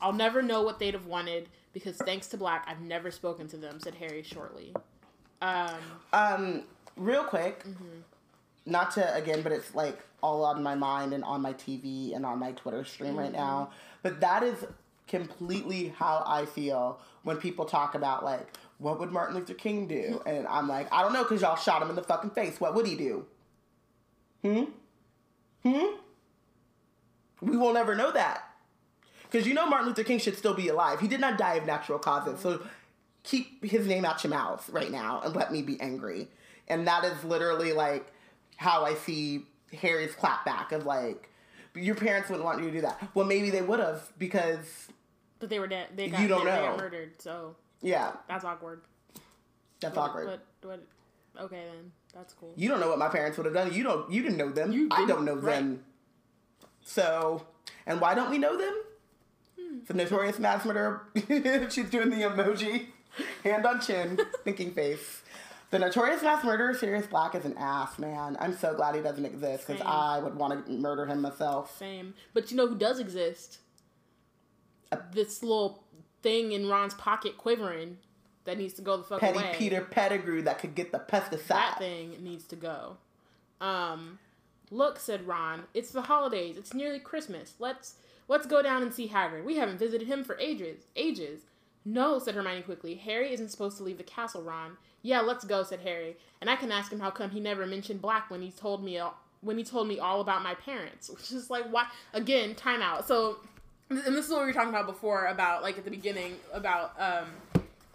[0.00, 3.56] I'll never know what they'd have wanted because thanks to Black, I've never spoken to
[3.56, 4.74] them," said Harry shortly.
[5.40, 5.80] Um,
[6.12, 6.62] um
[6.96, 8.00] real quick, mm-hmm.
[8.66, 12.24] Not to again, but it's like all on my mind and on my TV and
[12.24, 13.18] on my Twitter stream mm-hmm.
[13.18, 13.70] right now.
[14.02, 14.64] But that is
[15.06, 18.48] completely how I feel when people talk about like
[18.78, 20.20] what would Martin Luther King do?
[20.26, 22.60] And I'm like, I don't know because y'all shot him in the fucking face.
[22.60, 23.26] What would he do?
[24.42, 24.64] Hmm?
[25.62, 25.96] Hmm?
[27.40, 28.42] We will never know that.
[29.22, 31.00] Because you know Martin Luther King should still be alive.
[31.00, 32.40] He did not die of natural causes.
[32.40, 32.62] So
[33.22, 36.28] keep his name out your mouth right now and let me be angry.
[36.68, 38.12] And that is literally like
[38.56, 41.28] how I see Harry's clapback of like,
[41.74, 43.08] your parents wouldn't want you to do that.
[43.14, 44.88] Well, maybe they would have because.
[45.40, 45.88] But they were dead.
[45.96, 46.60] They got, you don't they, know.
[46.60, 47.20] They got murdered.
[47.20, 47.56] So.
[47.82, 48.12] Yeah.
[48.28, 48.82] That's awkward.
[49.80, 50.26] That's what, awkward.
[50.26, 50.86] What, what,
[51.44, 52.52] okay then, that's cool.
[52.56, 53.72] You don't know what my parents would have done.
[53.72, 54.10] You don't.
[54.10, 54.72] You didn't know them.
[54.72, 55.56] You I don't know right.
[55.56, 55.84] them.
[56.82, 57.46] So,
[57.86, 58.74] and why don't we know them?
[59.60, 59.78] Hmm.
[59.86, 61.02] The notorious mass murderer.
[61.70, 62.86] She's doing the emoji,
[63.42, 65.22] hand on chin, thinking face.
[65.74, 68.36] The notorious mass murderer Sirius Black is an ass, man.
[68.38, 71.76] I'm so glad he doesn't exist because I would want to murder him myself.
[71.76, 72.14] Same.
[72.32, 73.58] But you know who does exist?
[74.92, 75.82] Uh, this little
[76.22, 77.98] thing in Ron's pocket quivering
[78.44, 79.56] that needs to go the fuck Petty away.
[79.58, 81.48] Peter Pettigrew that could get the pesticide.
[81.48, 82.98] That thing needs to go.
[83.60, 84.20] Um,
[84.70, 85.64] look, said Ron.
[85.74, 86.56] It's the holidays.
[86.56, 87.54] It's nearly Christmas.
[87.58, 87.96] Let's
[88.28, 89.42] let's go down and see Hagrid.
[89.42, 90.84] We haven't visited him for ages.
[90.94, 91.40] Ages.
[91.84, 92.94] No, said Hermione quickly.
[92.94, 94.76] Harry isn't supposed to leave the castle, Ron.
[95.02, 96.16] Yeah, let's go, said Harry.
[96.40, 98.98] And I can ask him how come he never mentioned Black when he told me
[98.98, 101.10] all, when he told me all about my parents.
[101.14, 103.06] Which is like why again, timeout.
[103.06, 103.38] So
[103.90, 106.94] and this is what we were talking about before about like at the beginning about
[106.98, 107.28] um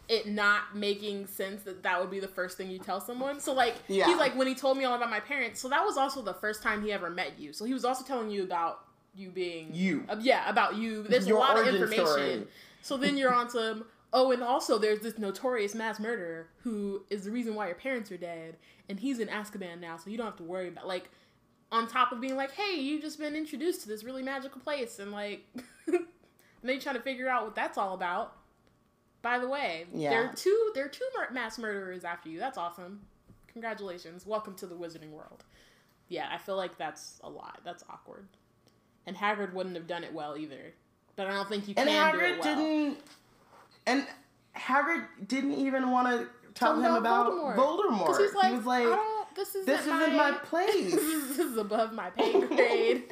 [0.08, 3.40] it not making sense that that would be the first thing you tell someone.
[3.40, 4.08] So like yeah.
[4.08, 5.62] he's like when he told me all about my parents.
[5.62, 7.54] So that was also the first time he ever met you.
[7.54, 10.04] So he was also telling you about you being you.
[10.10, 11.04] Uh, yeah, about you.
[11.04, 12.06] There's Your a lot of information.
[12.06, 12.48] Story.
[12.82, 17.26] So then you're on some Oh, and also there's this notorious mass murderer who is
[17.26, 20.26] the reason why your parents are dead, and he's in Azkaban now, so you don't
[20.26, 21.10] have to worry about like.
[21.72, 24.98] On top of being like, hey, you've just been introduced to this really magical place,
[24.98, 25.46] and like,
[25.86, 26.04] then
[26.64, 28.36] you trying to figure out what that's all about.
[29.22, 30.10] By the way, yeah.
[30.10, 32.40] there are two there are two mass murderers after you.
[32.40, 33.02] That's awesome.
[33.50, 34.26] Congratulations.
[34.26, 35.44] Welcome to the Wizarding World.
[36.08, 37.60] Yeah, I feel like that's a lot.
[37.64, 38.26] That's awkward.
[39.06, 40.74] And Hagrid wouldn't have done it well either.
[41.20, 42.56] But I don't think you can and Hagrid do it well.
[42.56, 42.98] didn't
[43.88, 44.08] and
[44.56, 48.08] Hagrid didn't even want to tell, him about Voldemort.
[48.08, 50.96] Because he's like, he was like, I don't, this isn't, this my, isn't my place.
[50.96, 53.04] this is above my pay grade.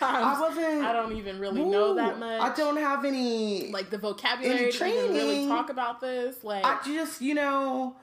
[0.00, 0.84] I wasn't.
[0.84, 2.40] I don't even really know that much.
[2.40, 3.72] I don't have any.
[3.72, 6.44] like the vocabulary to even really talk about this.
[6.44, 7.96] Like, I just, you know,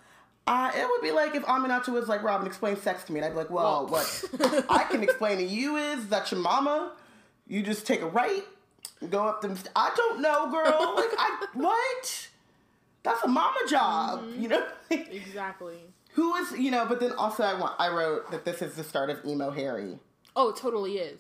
[0.46, 3.20] uh, it would be like if Aminatou was like, Robin, explain sex to me.
[3.20, 4.04] And I'd be like, well, Well.
[4.42, 6.92] what I can explain to you is that your mama,
[7.48, 8.44] you just take a right,
[9.10, 9.56] go up them.
[9.56, 10.94] St- I don't know, girl.
[10.96, 12.28] Like, I, what?
[13.04, 14.42] That's a mama job, Mm-hmm.
[14.42, 14.66] you know?
[14.90, 15.78] exactly.
[16.14, 18.84] Who is, you know, but then also I want, I wrote that this is the
[18.84, 19.98] start of emo Harry.
[20.36, 21.20] Oh, it totally is.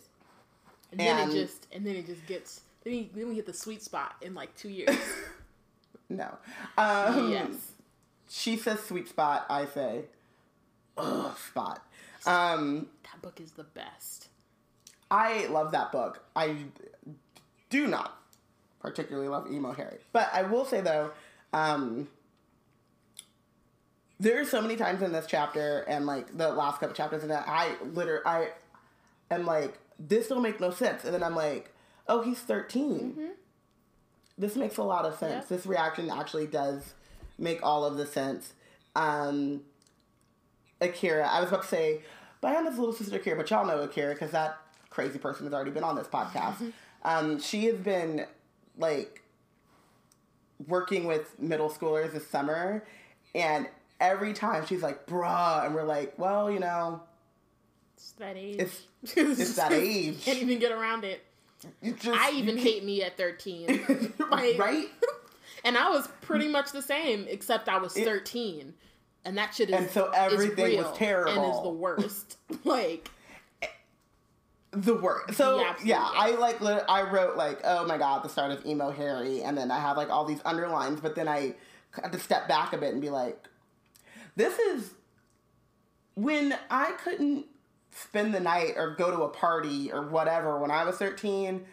[0.92, 2.62] And, then it just, and then it just gets.
[2.84, 4.96] Then, he, then we hit the sweet spot in like two years.
[6.10, 6.38] No.
[6.78, 7.72] Um, yes.
[8.30, 10.02] She says sweet spot, I say,
[10.96, 11.84] ugh, spot.
[12.28, 14.28] Um, That book is the best.
[15.10, 16.24] I love that book.
[16.36, 16.56] I
[17.74, 18.16] do not
[18.80, 21.10] particularly love emo Harry, but I will say though,
[21.54, 22.08] um,
[24.20, 27.32] there are so many times in this chapter and like the last couple chapters, and
[27.32, 28.50] that I literally I
[29.32, 31.74] am like, this don't make no sense, and then I'm like,
[32.08, 33.32] oh, he's 13
[34.38, 35.48] This makes a lot of sense.
[35.48, 36.94] This reaction actually does
[37.40, 38.54] make all of the sense.
[38.96, 39.62] Um,
[40.80, 41.28] Akira.
[41.28, 42.02] I was about to say
[42.42, 44.58] Diana's little sister Akira, but y'all know Akira because that
[44.92, 46.72] crazy person has already been on this podcast.
[47.04, 48.26] Um, she has been
[48.78, 49.22] like
[50.68, 52.86] working with middle schoolers this summer,
[53.36, 53.68] and
[54.00, 57.02] every time she's like, "Bruh," and we're like, "Well, you know,
[57.96, 58.56] It's that age.
[58.60, 58.82] It's-
[59.18, 60.24] it's that age.
[60.24, 61.24] Can't even get around it.
[61.84, 64.14] just I even hate me at 13.
[64.30, 64.88] Like- right."
[65.66, 68.74] And I was pretty much the same, except I was It- 13.
[69.24, 71.32] And that shit is And so is everything was terrible.
[71.42, 72.36] and is the worst.
[72.66, 73.10] like
[74.74, 75.36] the worst.
[75.36, 76.10] So absolute yeah.
[76.14, 79.58] I like lit- I wrote like, oh my god, the start of emo Harry, and
[79.58, 81.56] then I have like all these underlines, but then I
[82.02, 83.48] had to step back a bit and be like,
[84.36, 84.92] this is
[86.16, 87.46] when I couldn't
[87.92, 91.66] spend the night or go to a party or whatever when I was thirteen.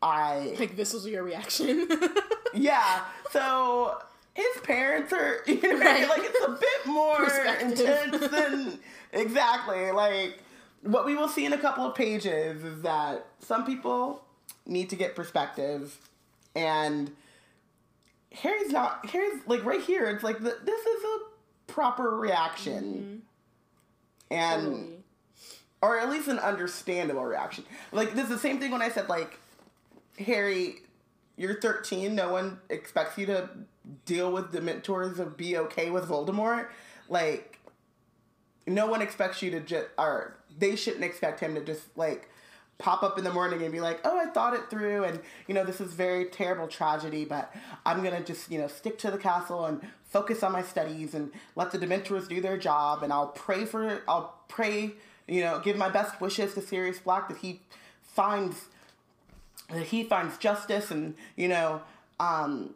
[0.00, 1.88] I like this was your reaction.
[2.54, 3.98] yeah, so.
[4.34, 6.08] His parents are, you know, what I mean?
[6.08, 6.08] Right.
[6.08, 7.28] like it's a bit more
[7.60, 8.78] intense than
[9.12, 10.38] exactly like
[10.82, 14.24] what we will see in a couple of pages is that some people
[14.66, 15.98] need to get perspective
[16.54, 17.10] and
[18.32, 21.18] harry's not harry's like right here it's like the, this is a
[21.68, 23.22] proper reaction.
[24.30, 24.34] Mm-hmm.
[24.36, 25.04] And Totally.
[25.80, 27.64] or at least an understandable reaction.
[27.92, 29.38] Like this is the same thing when i said like
[30.18, 30.78] harry
[31.36, 33.48] you're 13 no one expects you to
[34.04, 36.66] deal with dementors or be okay with voldemort.
[37.08, 37.60] Like
[38.66, 42.28] no one expects you to just or they shouldn't expect him to just like
[42.78, 45.18] pop up in the morning and be like oh i thought it through and
[45.48, 47.52] you know this is very terrible tragedy but
[47.84, 51.32] i'm gonna just you know stick to the castle and focus on my studies and
[51.56, 54.92] let the dementors do their job and i'll pray for i'll pray
[55.26, 57.60] you know give my best wishes to sirius black that he
[58.02, 58.66] finds
[59.68, 61.82] that he finds justice and you know
[62.20, 62.74] um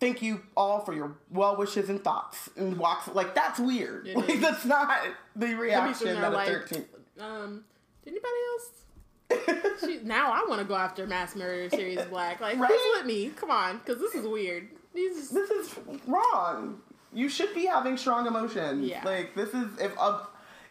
[0.00, 3.06] thank you all for your well wishes and thoughts and walks.
[3.08, 4.08] Like that's weird.
[4.14, 4.98] Like that's not
[5.36, 6.86] the reaction that a like, 13
[7.20, 7.64] um,
[8.04, 9.80] did anybody else?
[9.84, 12.40] She, now I want to go after Mass Murder Sirius Black.
[12.40, 12.70] Like, Right?
[12.70, 13.28] who's with me?
[13.36, 14.68] Come on, because this is weird.
[14.94, 16.80] These this is wrong
[17.12, 19.02] you should be having strong emotions Yeah.
[19.04, 20.20] like this is if uh,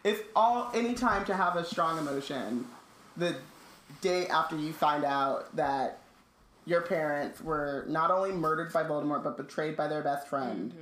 [0.04, 2.66] if all any time to have a strong emotion
[3.16, 3.36] the
[4.00, 5.98] day after you find out that
[6.66, 10.74] your parents were not only murdered by Voldemort but betrayed by their best friend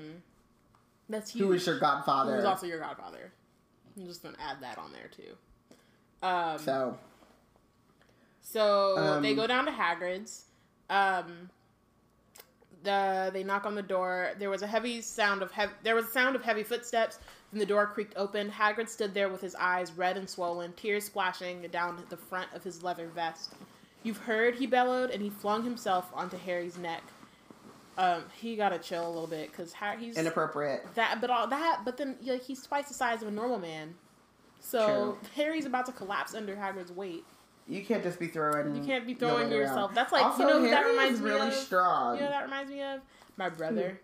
[1.09, 1.44] that's huge.
[1.44, 3.33] who is your godfather Who's also your godfather.
[3.98, 5.35] I'm just gonna add that on there too.
[6.22, 6.98] Um, so
[8.42, 10.44] So Um, they go down to Hagrid's.
[10.90, 11.50] Um,
[12.83, 14.31] the they knock on the door.
[14.38, 15.72] There was a heavy sound of heavy.
[15.83, 17.19] There was a sound of heavy footsteps.
[17.52, 18.50] Then the door creaked open.
[18.50, 22.62] Hagrid stood there with his eyes red and swollen, tears splashing down the front of
[22.62, 23.52] his leather vest.
[24.02, 27.02] "You've heard," he bellowed, and he flung himself onto Harry's neck.
[27.96, 31.96] Um, he gotta chill a little bit because he's inappropriate that, but all that, but
[31.96, 33.96] then like he's twice the size of a normal man.
[34.71, 37.25] So Harry's about to collapse under Hagrid's weight.
[37.66, 38.75] You can't just be throwing.
[38.77, 39.69] You can't be throwing weight around.
[39.69, 39.94] yourself.
[39.94, 41.54] That's like also, you know who that reminds is me really of.
[41.54, 42.16] strong.
[42.16, 43.00] You know that reminds me of
[43.37, 44.00] my brother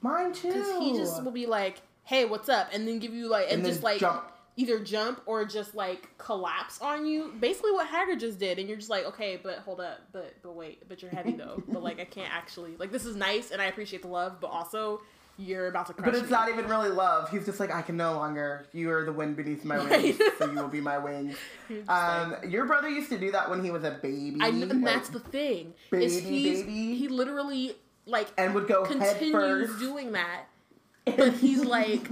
[0.00, 0.48] Mine too.
[0.48, 3.60] because he just will be like, "Hey, what's up?" and then give you like and,
[3.60, 4.30] And just like jump.
[4.56, 7.32] either jump or just like collapse on you.
[7.40, 10.54] Basically, what Hagrid just did, and you're just like, "Okay, but hold up, but but
[10.54, 11.62] wait, but you're heavy though.
[11.68, 14.48] but like I can't actually like this is nice and I appreciate the love, but
[14.48, 15.00] also
[15.38, 16.30] you're about to crush But it's me.
[16.30, 17.30] not even really love.
[17.30, 18.66] He's just like, I can no longer.
[18.72, 19.88] You are the wind beneath my Right.
[20.18, 21.36] wings, so you will be my wings.
[21.88, 24.38] Um, like- your brother used to do that when he was a baby.
[24.40, 25.74] I and like, that's the thing.
[25.90, 26.94] baby, is he's, baby.
[26.96, 27.76] He literally
[28.06, 30.44] like and would go continues doing that
[31.04, 32.08] but he's like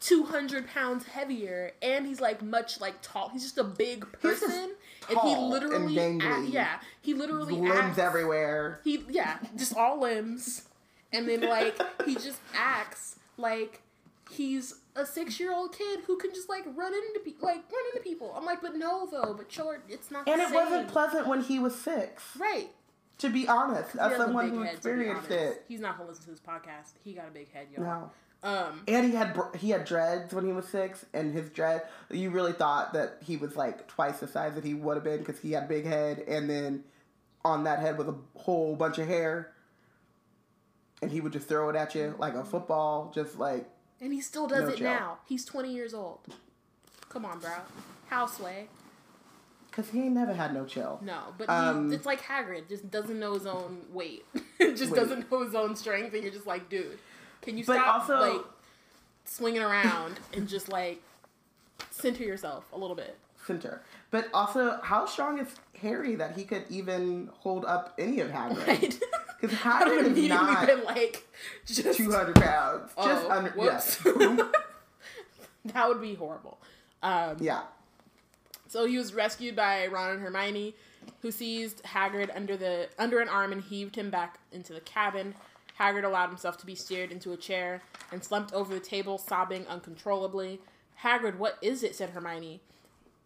[0.00, 4.70] 200 pounds heavier and he's like much like tall he's just a big person
[5.08, 8.80] and he literally and act- yeah he literally limbs acts, everywhere.
[8.84, 10.62] he yeah just all limbs
[11.14, 13.80] and then like he just acts like
[14.30, 17.82] he's a six year old kid who can just like run into people like run
[17.94, 21.26] into people i'm like but no though but short it's not And it wasn't pleasant
[21.26, 22.22] when he was six.
[22.38, 22.68] right
[23.18, 25.64] To be honest, as someone who head, experienced it.
[25.68, 27.84] he's not gonna listen to this podcast he got a big head y'all
[28.42, 28.48] No.
[28.48, 31.82] um And he had br- he had dreads when he was six, and his dread.
[32.10, 35.18] You really thought that he was like twice the size that he would have been
[35.20, 36.84] because he had a big head, and then
[37.44, 39.52] on that head was a whole bunch of hair,
[41.02, 43.68] and he would just throw it at you like a football, just like
[44.00, 45.18] And he still does No it now.
[45.26, 46.20] He's 20 years old.
[47.08, 47.52] Come on, bro.
[48.08, 48.68] Houseway.
[49.70, 50.98] because he ain't never had no chill.
[51.02, 52.68] No, but Um, he, it's like Hagrid.
[52.68, 54.24] Just doesn't know his own weight.
[54.60, 54.94] just Weight.
[54.94, 56.14] doesn't know his own strength.
[56.14, 56.98] And you're just like, dude,
[57.42, 58.44] can you But stop also- like
[59.24, 61.00] swinging around and just like
[61.90, 63.16] center yourself a little bit?
[63.46, 65.48] Center, but also how strong is
[65.80, 68.66] Harry that he could even hold up any of Hagrid?
[68.66, 69.00] Right?
[69.40, 71.26] Because Hagrid is not been like,
[71.66, 73.50] just two hundred pounds, just Oh, under.
[73.50, 74.00] whoops.
[74.04, 74.48] Yeah.
[75.66, 76.58] that would be horrible.
[77.02, 77.62] Um, yeah.
[78.68, 80.74] So he was rescued by Ron and Hermione,
[81.20, 85.34] who seized Hagrid under the under an arm and heaved him back into the cabin.
[85.78, 87.82] Hagrid allowed himself to be steered into a chair
[88.12, 90.60] and slumped over the table, sobbing uncontrollably.
[91.02, 91.96] Hagrid, what is it?
[91.96, 92.60] said Hermione.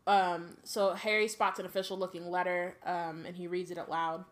[0.08, 4.24] Um, so Harry spots an official-looking letter, um, and he reads it out loud.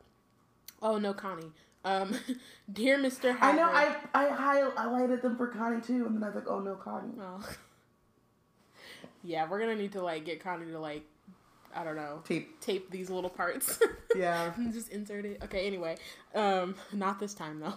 [0.83, 1.53] Oh no, Connie.
[1.85, 2.17] Um,
[2.73, 3.43] dear Mister Hagrid.
[3.43, 3.65] I know.
[3.71, 6.75] I I high- highlighted them for Connie too, and then I was like, oh no,
[6.77, 7.13] Connie.
[7.21, 7.47] Oh.
[9.23, 11.03] yeah, we're gonna need to like get Connie to like,
[11.75, 12.61] I don't know, Tape.
[12.61, 13.79] tape these little parts.
[14.17, 14.55] Yeah.
[14.57, 15.43] and just insert it.
[15.45, 15.97] Okay, anyway.
[16.35, 17.75] Um, not this time though.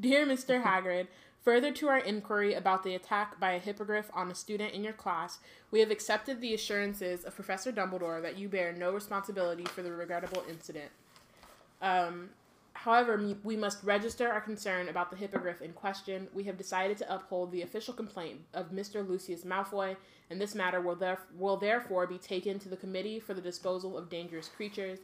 [0.00, 0.64] Dear Mr.
[0.64, 1.08] Hagrid,
[1.44, 4.94] further to our inquiry about the attack by a hippogriff on a student in your
[4.94, 5.38] class,
[5.70, 9.92] we have accepted the assurances of Professor Dumbledore that you bear no responsibility for the
[9.92, 10.90] regrettable incident.
[11.82, 12.30] Um,
[12.72, 16.28] however, we must register our concern about the hippogriff in question.
[16.32, 19.06] We have decided to uphold the official complaint of Mr.
[19.06, 19.96] Lucius Malfoy,
[20.30, 23.98] and this matter will, theref- will therefore be taken to the Committee for the Disposal
[23.98, 25.00] of Dangerous Creatures.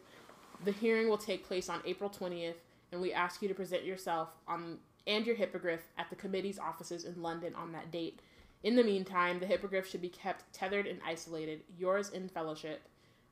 [0.64, 2.54] The hearing will take place on April 20th,
[2.92, 7.04] and we ask you to present yourself on and your hippogriff at the committee's offices
[7.04, 8.20] in London on that date.
[8.62, 11.62] In the meantime, the hippogriff should be kept tethered and isolated.
[11.78, 12.82] Yours in fellowship.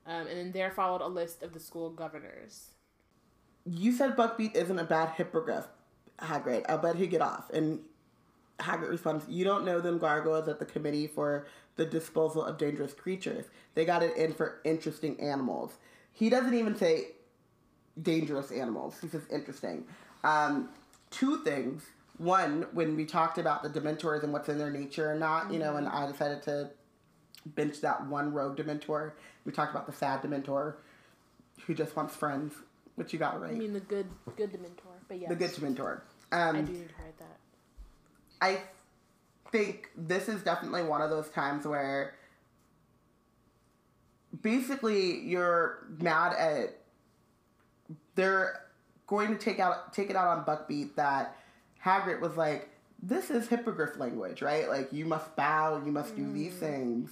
[0.07, 2.71] Um, and then there followed a list of the school governors.
[3.67, 5.67] You said Buckbeak isn't a bad hippogriff,
[6.19, 6.65] Hagrid.
[6.69, 7.51] I bet he'd get off.
[7.51, 7.81] And
[8.59, 11.47] Hagrid responds, You don't know them gargoyles at the Committee for
[11.77, 13.45] the Disposal of Dangerous Creatures.
[13.75, 15.77] They got it in for interesting animals.
[16.13, 17.09] He doesn't even say
[18.01, 18.97] dangerous animals.
[19.01, 19.85] He says interesting.
[20.25, 20.71] Um,
[21.11, 21.85] two things.
[22.19, 25.59] One, when we talked about the Dementors and what's in their nature or not, you
[25.59, 26.71] know, and I decided to
[27.47, 29.13] bench that one rogue Dementor.
[29.45, 30.75] We talked about the sad Dementor
[31.67, 32.55] who just wants friends,
[32.97, 33.53] which you got right.
[33.53, 34.07] I mean, the good,
[34.37, 34.97] good Dementor.
[35.07, 36.01] But yeah, the good Dementor.
[36.33, 37.39] I Um, do need to write that.
[38.41, 38.63] I
[39.51, 42.15] think this is definitely one of those times where
[44.43, 46.79] basically you're mad at
[48.15, 48.61] they're
[49.09, 51.37] going to take out take it out on Buckbeak that
[51.85, 52.69] Hagrid was like,
[53.03, 54.69] This is hippogriff language, right?
[54.69, 56.61] Like you must bow, you must do these mm.
[56.61, 57.11] things.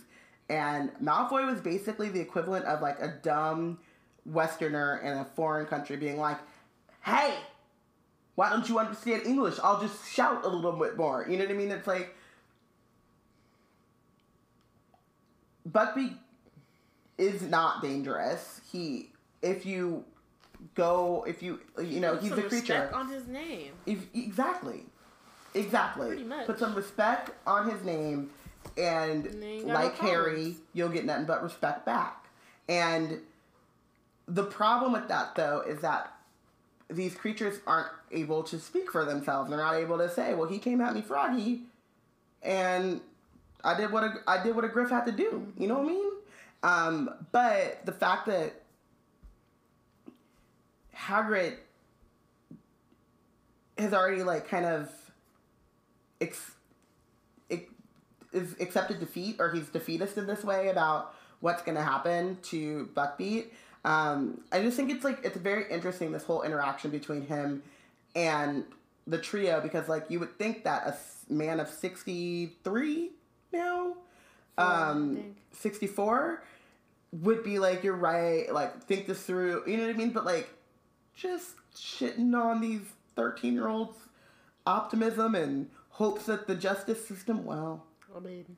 [0.48, 3.78] And Malfoy was basically the equivalent of like a dumb
[4.24, 6.38] Westerner in a foreign country being like,
[7.02, 7.34] Hey,
[8.36, 9.58] why don't you understand English?
[9.62, 11.26] I'll just shout a little bit more.
[11.28, 11.70] You know what I mean?
[11.70, 12.14] It's like
[15.68, 16.14] Buckbeak
[17.18, 18.60] is not dangerous.
[18.70, 19.10] He,
[19.42, 20.04] if you
[20.76, 22.54] go, if you, you know, he's a creature.
[22.54, 23.72] respect on his name.
[23.86, 24.84] If, exactly,
[25.54, 26.08] exactly.
[26.08, 26.46] Pretty much.
[26.46, 28.30] Put some respect on his name,
[28.76, 32.26] and And got no like Harry, you'll get nothing but respect back.
[32.68, 33.20] And
[34.28, 36.12] the problem with that, though, is that
[36.88, 39.50] these creatures aren't able to speak for themselves.
[39.50, 41.62] They're not able to say, "Well, he came at me froggy,"
[42.42, 43.00] and
[43.64, 45.52] I did what a, I did what a griff had to do.
[45.58, 46.10] You know what I mean?
[46.62, 48.62] Um, but the fact that
[50.96, 51.54] Hagrid
[53.78, 54.90] has already like kind of
[56.20, 56.52] ex-
[57.50, 57.70] ex-
[58.32, 62.88] is accepted defeat or he's defeatist in this way about what's going to happen to
[62.94, 63.48] Buckbeak.
[63.84, 67.62] Um, I just think it's like it's very interesting this whole interaction between him
[68.16, 68.64] and
[69.06, 73.10] the trio because like you would think that a man of 63
[73.52, 73.94] now
[74.58, 76.42] um 64
[77.12, 80.24] would be like you're right like think this through you know what i mean but
[80.24, 80.48] like
[81.16, 82.82] just shitting on these
[83.16, 83.96] 13 year olds
[84.66, 88.56] optimism and hopes that the justice system, well, I mean,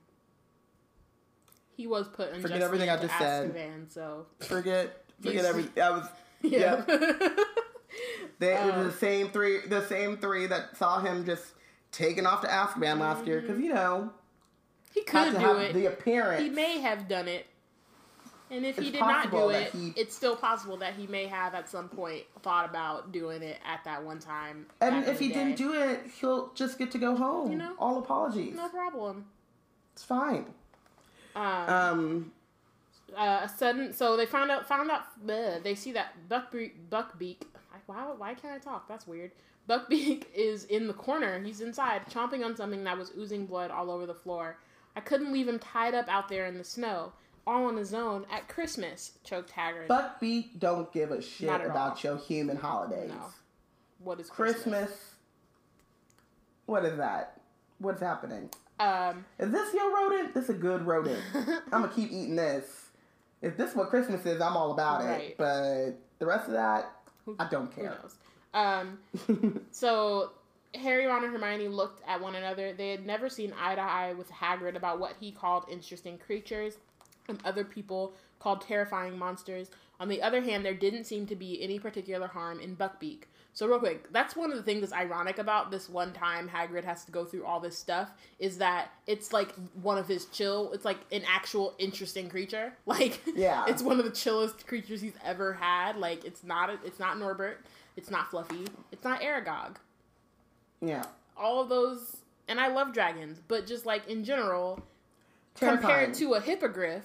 [1.77, 3.55] he was put in Forget everything I just said.
[3.55, 5.63] Azkaban, so forget, forget These- every.
[5.77, 6.07] That was
[6.43, 6.83] yeah.
[8.41, 11.45] They it Um, was the same three, the same three that saw him just
[11.91, 14.13] taken off to Azkaban last year because you know
[14.93, 15.75] he could do have it.
[15.75, 16.43] the appearance.
[16.43, 17.47] he may have done it.
[18.51, 21.55] And if he did not do it, he- it's still possible that he may have
[21.55, 24.67] at some point thought about doing it at that one time.
[24.81, 27.53] and if he didn't do it, he'll just get to go home.
[27.53, 27.75] You know?
[27.79, 28.55] all apologies.
[28.57, 29.27] no problem.
[29.93, 30.47] It's fine.
[31.37, 32.33] Um, Um,
[33.17, 37.43] uh, a sudden, so they found out, found out, bleh, they see that Buckbeak, Buckbeak,
[37.87, 38.89] why, why can't I talk?
[38.89, 39.33] That's weird.
[39.69, 41.39] Buckbeak is in the corner.
[41.43, 44.59] He's inside, chomping on something that was oozing blood all over the floor.
[44.97, 47.13] I couldn't leave him tied up out there in the snow,
[47.49, 49.89] all on his own at Christmas, choked Hagrid.
[49.89, 51.99] Buckbeak don't give a shit about all.
[52.03, 53.11] your human holidays.
[53.11, 53.25] No.
[54.01, 54.63] what is Christmas?
[54.89, 54.99] Christmas.
[56.67, 57.41] What is that?
[57.79, 58.51] What's happening?
[58.81, 60.35] Um, Is this your rodent?
[60.35, 61.21] This is a good rodent.
[61.35, 62.91] I'm gonna keep eating this.
[63.43, 65.31] If this is what Christmas is, I'm all about Right.
[65.31, 65.39] it.
[65.39, 66.91] But the rest of that,
[67.25, 67.97] who, I don't care.
[68.55, 68.99] Um,
[69.71, 70.33] So
[70.75, 72.73] Harry, Ron, and Hermione looked at one another.
[72.75, 76.75] They had never seen eye to eye with Hagrid about what he called interesting creatures
[77.29, 79.71] and other people called terrifying monsters.
[80.01, 83.25] On the other hand, there didn't seem to be any particular harm in Buckbeak.
[83.53, 86.85] So real quick, that's one of the things that's ironic about this one time Hagrid
[86.85, 88.09] has to go through all this stuff
[88.39, 89.53] is that it's like
[89.83, 90.71] one of his chill.
[90.73, 92.73] It's like an actual interesting creature.
[92.87, 93.65] Like Yeah.
[93.67, 95.97] it's one of the chillest creatures he's ever had.
[95.97, 97.65] Like it's not it's not Norbert.
[97.97, 98.67] It's not Fluffy.
[98.93, 99.77] It's not Aragog
[100.81, 101.03] yeah.
[101.37, 104.81] all of those and I love dragons, but just like in general,
[105.57, 105.81] Terrifying.
[105.81, 107.05] compared to a hippogriff,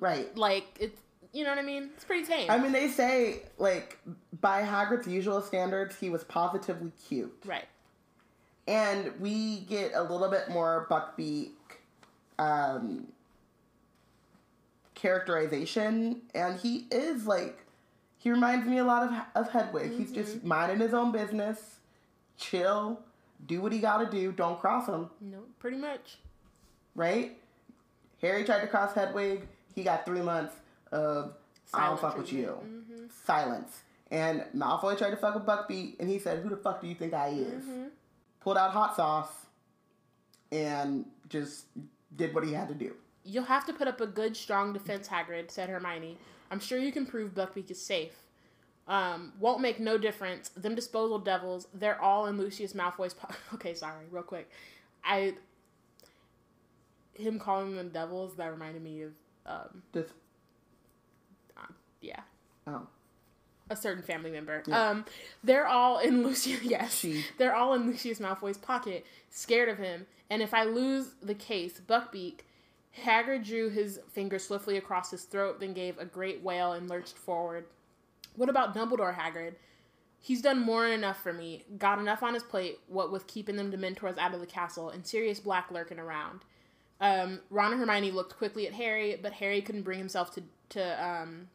[0.00, 0.34] Right.
[0.36, 0.98] like it's
[1.32, 1.90] you know what I mean?
[1.94, 2.50] It's pretty tame.
[2.50, 3.98] I mean, they say, like,
[4.40, 7.32] by Hagrid's usual standards, he was positively cute.
[7.46, 7.66] right.
[8.66, 11.50] And we get a little bit more Buckbeak
[12.40, 13.06] um,
[14.94, 16.22] characterization.
[16.34, 17.58] And he is, like,
[18.18, 19.92] he reminds me a lot of, of Hedwig.
[19.96, 21.76] He's just minding his own business,
[22.38, 23.00] chill,
[23.46, 26.18] do what he gotta do, don't cross him, No, pretty much.
[26.94, 27.36] right?
[28.20, 29.46] Harry tried to cross Hedwig.
[29.74, 30.54] He got three months
[30.92, 31.34] of
[31.72, 32.58] I don't fuck with you.
[32.64, 33.04] Mm-hmm.
[33.24, 33.82] Silence.
[34.10, 36.94] And Malfoy tried to fuck with Buckbeak, and he said, "Who the fuck do you
[36.94, 37.84] think I is?" Mm-hmm.
[38.40, 39.30] Pulled out hot sauce,
[40.50, 41.66] and just
[42.16, 42.94] did what he had to do.
[43.22, 46.18] You'll have to put up a good, strong defense, Hagrid," said Hermione.
[46.50, 48.14] "I'm sure you can prove Buckbeak is safe.
[48.88, 50.48] Um, won't make no difference.
[50.48, 54.50] Them disposal devils, they're all in Lucius Malfoy's po- Okay, sorry, real quick.
[55.04, 55.34] I
[57.14, 59.12] him calling them devils that reminded me of
[59.50, 60.12] um, Just
[62.00, 62.20] yeah,
[62.66, 62.86] oh,
[63.68, 64.62] a certain family member.
[64.66, 64.90] Yeah.
[64.90, 65.04] Um,
[65.44, 66.62] they're all in Lucius.
[66.64, 67.24] Yes, She.
[67.38, 70.06] they're all in Lucius Malfoy's pocket, scared of him.
[70.28, 72.40] And if I lose the case, Buckbeak,
[73.04, 77.16] Hagrid drew his finger swiftly across his throat, then gave a great wail and lurched
[77.16, 77.66] forward.
[78.36, 79.54] What about Dumbledore, Hagrid?
[80.22, 81.64] He's done more than enough for me.
[81.78, 85.06] Got enough on his plate, what with keeping them Dementors out of the castle and
[85.06, 86.40] Sirius Black lurking around.
[87.00, 91.04] Um, Ron and Hermione looked quickly at Harry, but Harry couldn't bring himself to to
[91.04, 91.48] um,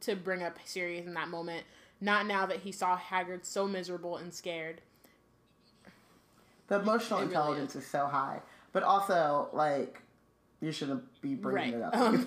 [0.00, 1.64] to bring up Sirius in that moment.
[2.00, 4.80] Not now that he saw Hagrid so miserable and scared.
[6.68, 7.86] the emotional It really intelligence is.
[7.86, 8.40] so high,
[8.72, 10.00] but also like
[10.60, 11.94] you shouldn't be bringing it up.
[11.96, 12.24] Um,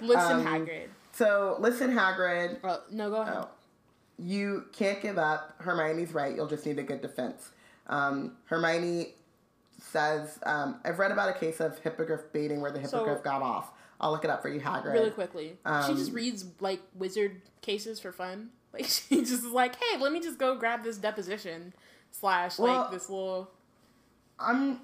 [0.00, 0.88] Listen, Um, Hagrid.
[1.12, 2.58] So listen, Hagrid.
[2.64, 3.34] Oh, no, go ahead.
[3.38, 3.48] Oh.
[4.18, 5.54] You can't give up.
[5.58, 6.34] Hermione's right.
[6.34, 7.50] You'll just need a good defense.
[7.86, 9.14] Um, Hermione
[9.82, 13.42] says, um, I've read about a case of hippogriff baiting where the hippogriff So- got
[13.42, 13.72] off.
[14.00, 14.92] I'll look it up for you, Hagrid.
[14.92, 15.48] Really quickly.
[15.50, 18.50] she Um, just reads like wizard cases for fun.
[18.72, 21.74] Like she just is like, hey, let me just go grab this deposition
[22.10, 23.50] slash like this little.
[24.38, 24.80] I'm.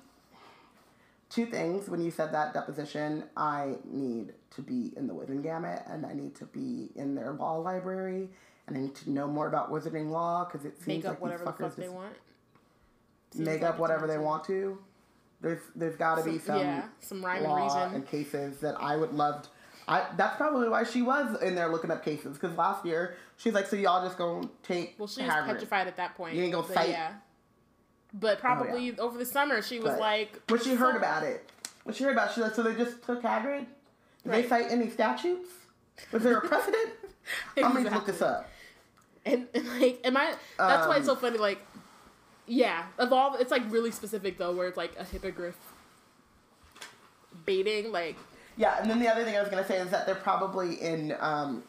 [1.30, 1.88] Two things.
[1.88, 6.34] When you said that deposition, I need to be in the Wizengamot, and I need
[6.36, 8.28] to be in their law library,
[8.66, 11.38] and I need to know more about wizarding law because it seems Make like these
[11.38, 11.96] the fuck fuckers they just
[13.36, 14.78] make up whatever they want to.
[15.41, 17.95] There's there's got to be some yeah, some rhyme and reason.
[17.95, 19.43] and cases that I would love.
[19.43, 19.49] To,
[19.86, 23.53] I that's probably why she was in there looking up cases because last year she's
[23.55, 26.34] like, so y'all just gonna take Well, she was petrified at that point.
[26.34, 26.89] You ain't gonna but fight.
[26.91, 27.12] Yeah.
[28.14, 30.41] But probably over the summer, she was But like.
[30.49, 31.49] when she heard about it,
[31.84, 33.61] when she heard about, it, she like, so they just took Hagrid.
[33.61, 33.66] Did
[34.24, 34.43] Right.
[34.43, 35.49] they cite any statutes?
[36.11, 36.91] Was there a precedent?
[37.62, 38.49] I'm gonna look this up.
[39.26, 40.34] And, and like, am I?
[40.59, 41.39] That's why it's Um, so funny.
[41.39, 41.61] Like,
[42.49, 45.57] yeah, of all, it's like really specific though, where it's like a hippogriff
[47.46, 47.92] baiting.
[47.92, 48.16] Like,
[48.57, 51.14] Yeah, and then the other thing I was gonna say is that they're probably in
[51.20, 51.62] um,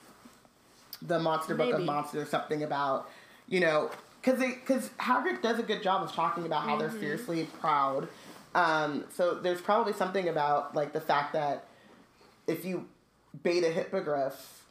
[1.02, 1.82] the Monster Book of.
[1.82, 3.10] Monsters something about,
[3.48, 7.46] you know, because because Hagrid does a good job of talking about how they're fiercely
[7.60, 8.08] proud.
[8.56, 11.66] Um, so there's probably something about like the fact that
[12.48, 12.88] if you
[13.44, 14.64] bait a hippogriff,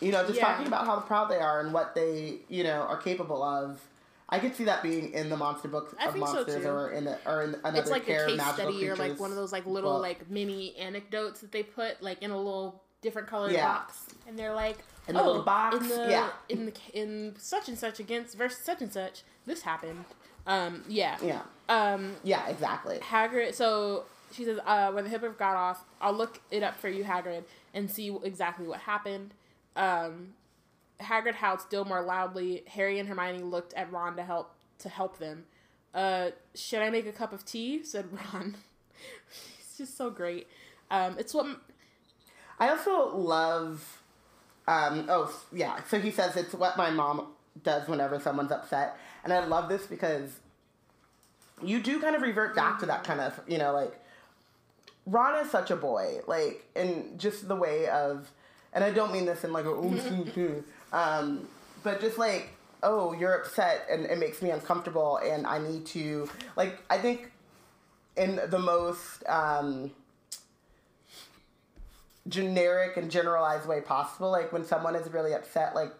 [0.00, 0.46] you know, just Yeah.
[0.46, 3.80] talking about how proud they are and what they you know are capable of.
[4.28, 6.68] I could see that being in the monster books I of so, monsters too.
[6.68, 9.36] or in the, or in another it's like a case study or like one of
[9.36, 10.02] those like little book.
[10.02, 13.66] like mini anecdotes that they put like in a little different colored Yeah.
[13.66, 15.76] box, and they're like, In the oh, little box?
[15.76, 16.30] in the Yeah.
[16.48, 20.04] in the in such and such against versus such and such, this happened.
[20.46, 23.54] Um, yeah, yeah um, yeah exactly Hagrid.
[23.54, 27.04] So she says, uh, when the hippogriff got off, I'll look it up for you,
[27.04, 29.34] Hagrid, and see exactly what happened.
[29.76, 30.34] Um,
[31.00, 32.64] Hagrid howled still more loudly.
[32.66, 35.44] Harry and Hermione looked at Ron to help to help them.
[35.94, 37.82] Uh, should I make a cup of tea?
[37.84, 38.56] said Ron.
[39.58, 40.46] He's just so great.
[40.90, 41.46] Um, it's what
[42.58, 44.02] I also love.
[44.68, 47.28] Um, oh yeah, so he says it's what my mom
[47.62, 50.40] does whenever someone's upset, and I love this because
[51.62, 53.94] you do kind of revert back to that kind of you know like
[55.06, 58.30] Ron is such a boy, like in just the way of,
[58.72, 59.90] and I don't mean this in like a oh,
[60.92, 61.48] um,
[61.82, 62.50] but just like
[62.82, 67.32] oh you're upset and it makes me uncomfortable and I need to like I think
[68.16, 69.90] in the most um,
[72.28, 74.30] generic and generalized way possible.
[74.30, 75.92] Like when someone is really upset, like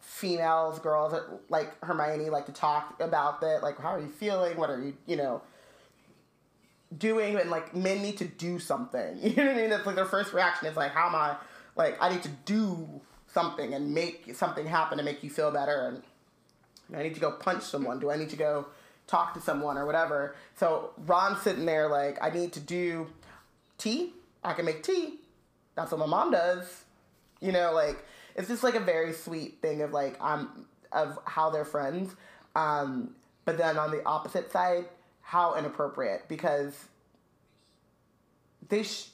[0.00, 1.14] females, girls,
[1.48, 3.62] like Hermione, like to talk about that.
[3.62, 4.56] Like, how are you feeling?
[4.56, 5.42] What are you, you know,
[6.96, 7.36] doing?
[7.36, 9.18] And like men need to do something.
[9.22, 9.70] You know what I mean?
[9.70, 11.36] That's like their first reaction is like, how am I?
[11.76, 13.00] Like, I need to do
[13.32, 15.86] something and make something happen to make you feel better.
[15.88, 18.00] And I need to go punch someone.
[18.00, 18.66] Do I need to go
[19.06, 20.34] talk to someone or whatever?
[20.56, 23.08] So Ron's sitting there like, I need to do
[23.78, 24.12] tea.
[24.42, 25.18] I can make tea.
[25.74, 26.84] That's what my mom does.
[27.40, 28.04] You know, like
[28.34, 32.14] it's just like a very sweet thing of like um of how they're friends.
[32.54, 33.14] Um,
[33.44, 34.86] but then on the opposite side,
[35.22, 36.86] how inappropriate because
[38.68, 39.08] they sh-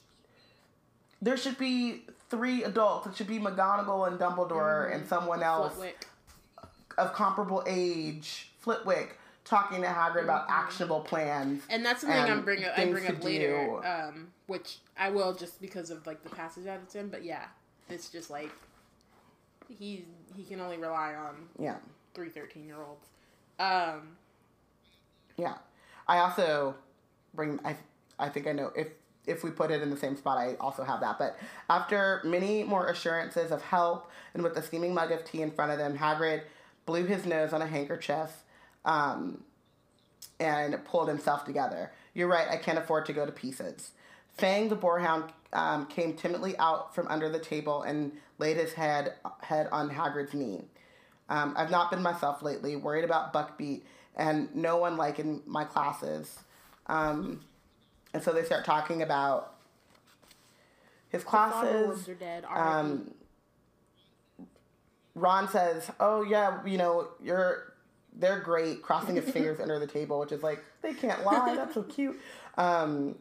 [1.21, 3.07] there should be three adults.
[3.07, 6.07] It should be McGonagall and Dumbledore and someone else Flitwick.
[6.99, 11.63] of comparable age, Flitwick, talking to Hagrid about actionable plans.
[11.71, 15.61] And that's something I'm bring up, I bring up later, um, which I will just
[15.61, 17.09] because of like the passage that it's in.
[17.09, 17.45] But yeah,
[17.89, 18.51] it's just like
[19.69, 20.05] he
[20.37, 21.77] he can only rely on Yeah,
[22.15, 23.07] three 13 year olds.
[23.59, 24.17] Um,
[25.37, 25.55] yeah.
[26.09, 26.75] I also
[27.35, 27.59] bring.
[27.65, 27.77] I
[28.19, 28.89] I think I know if
[29.27, 31.19] if we put it in the same spot, I also have that.
[31.19, 35.51] But after many more assurances of help and with a steaming mug of tea in
[35.51, 36.43] front of them, Hagrid
[36.85, 38.31] blew his nose on a handkerchief.
[38.85, 39.43] Um,
[40.39, 41.93] and pulled himself together.
[42.15, 43.93] You're right, I can't afford to go to pieces.
[44.37, 49.15] Fang the boarhound um, came timidly out from under the table and laid his head
[49.41, 50.65] head on Hagrid's knee.
[51.29, 53.83] Um, I've not been myself lately, worried about Buckbeak
[54.15, 56.39] and no one liking my classes.
[56.87, 57.41] Um,
[58.17, 59.53] and so they start talking about
[61.11, 62.09] his classes.
[62.19, 62.47] Dead.
[62.49, 63.11] Um,
[65.15, 67.75] Ron says, "Oh yeah, you know you're
[68.15, 71.55] they're great." Crossing his fingers under the table, which is like they can't lie.
[71.55, 72.19] That's so cute.
[72.57, 73.17] Um,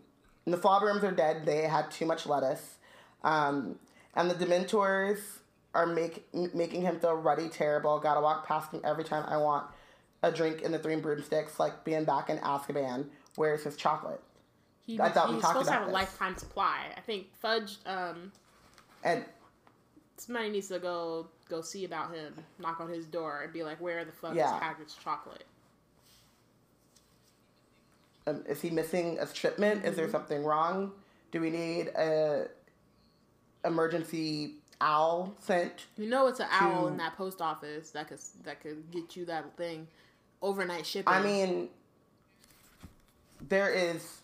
[0.45, 1.45] and the Flobberworms are dead.
[1.45, 2.75] They had too much lettuce,
[3.25, 3.77] um,
[4.15, 5.19] and the Dementors
[5.73, 7.99] are make, m- making him feel ruddy, terrible.
[7.99, 9.67] Gotta walk past him every time I want
[10.23, 13.07] a drink in the Three Broomsticks, like being back in Azkaban.
[13.35, 14.21] Where's his chocolate?
[14.85, 16.79] He, I thought we he's talked supposed to about have a lifetime supply.
[16.95, 17.77] I think Fudge.
[17.85, 18.31] Um,
[19.03, 19.25] And
[20.17, 22.33] somebody needs to go go see about him.
[22.59, 24.55] Knock on his door and be like, "Where the fuck Yeah.
[24.55, 25.45] is Hagrid's chocolate?"
[28.27, 29.85] Um, is he missing a shipment?
[29.85, 30.91] Is there something wrong?
[31.31, 32.47] Do we need a
[33.63, 35.85] emergency owl sent?
[35.97, 39.25] You know, it's an owl in that post office that could that could get you
[39.25, 39.87] that thing
[40.41, 41.13] overnight shipping.
[41.13, 41.69] I mean,
[43.47, 44.21] there is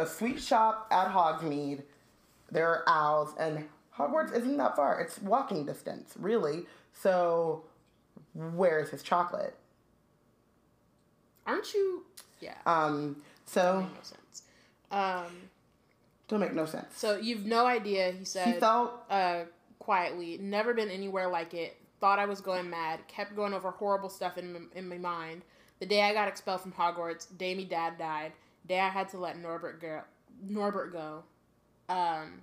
[0.00, 1.82] a sweet shop at Hogsmeade.
[2.50, 5.00] There are owls, and Hogwarts isn't that far.
[5.00, 6.66] It's walking distance, really.
[6.92, 7.62] So,
[8.34, 9.54] where is his chocolate?
[11.46, 12.04] aren't you?
[12.40, 14.42] Yeah, Um, so no sense.
[14.90, 15.26] Um,
[16.28, 16.86] don't make no sense.
[16.96, 18.12] so you've no idea.
[18.12, 18.46] He said.
[18.54, 19.44] He felt uh,
[19.78, 20.38] quietly.
[20.40, 21.76] Never been anywhere like it.
[22.00, 23.00] Thought I was going mad.
[23.08, 25.42] Kept going over horrible stuff in m- in my mind.
[25.80, 28.32] The day I got expelled from Hogwarts, day me dad died.
[28.78, 30.02] I had to let Norbert go.
[30.46, 31.24] Norbert go.
[31.88, 32.42] Um,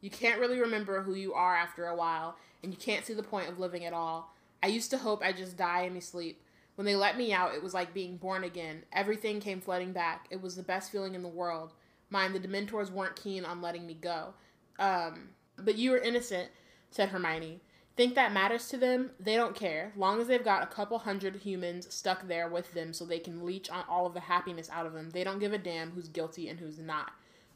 [0.00, 3.22] you can't really remember who you are after a while, and you can't see the
[3.22, 4.34] point of living at all.
[4.62, 6.42] I used to hope I'd just die in my sleep.
[6.74, 8.82] When they let me out, it was like being born again.
[8.92, 10.26] Everything came flooding back.
[10.30, 11.72] It was the best feeling in the world.
[12.10, 14.34] Mind, the Dementors weren't keen on letting me go.
[14.78, 16.50] Um, but you were innocent,
[16.90, 17.60] said Hermione.
[17.98, 19.92] Think that matters to them, they don't care.
[19.96, 23.44] Long as they've got a couple hundred humans stuck there with them so they can
[23.44, 26.08] leech on all of the happiness out of them, they don't give a damn who's
[26.08, 27.10] guilty and who's not.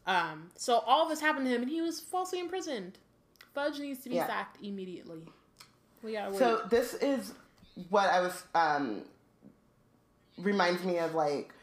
[0.07, 2.99] Um, so all this happened to him and he was falsely imprisoned.
[3.55, 4.26] Fudge needs to be Yeah.
[4.26, 5.22] sacked immediately.
[6.03, 6.38] We gotta wait.
[6.40, 7.32] So this is
[7.88, 9.03] what I was um
[10.38, 11.55] reminds me of like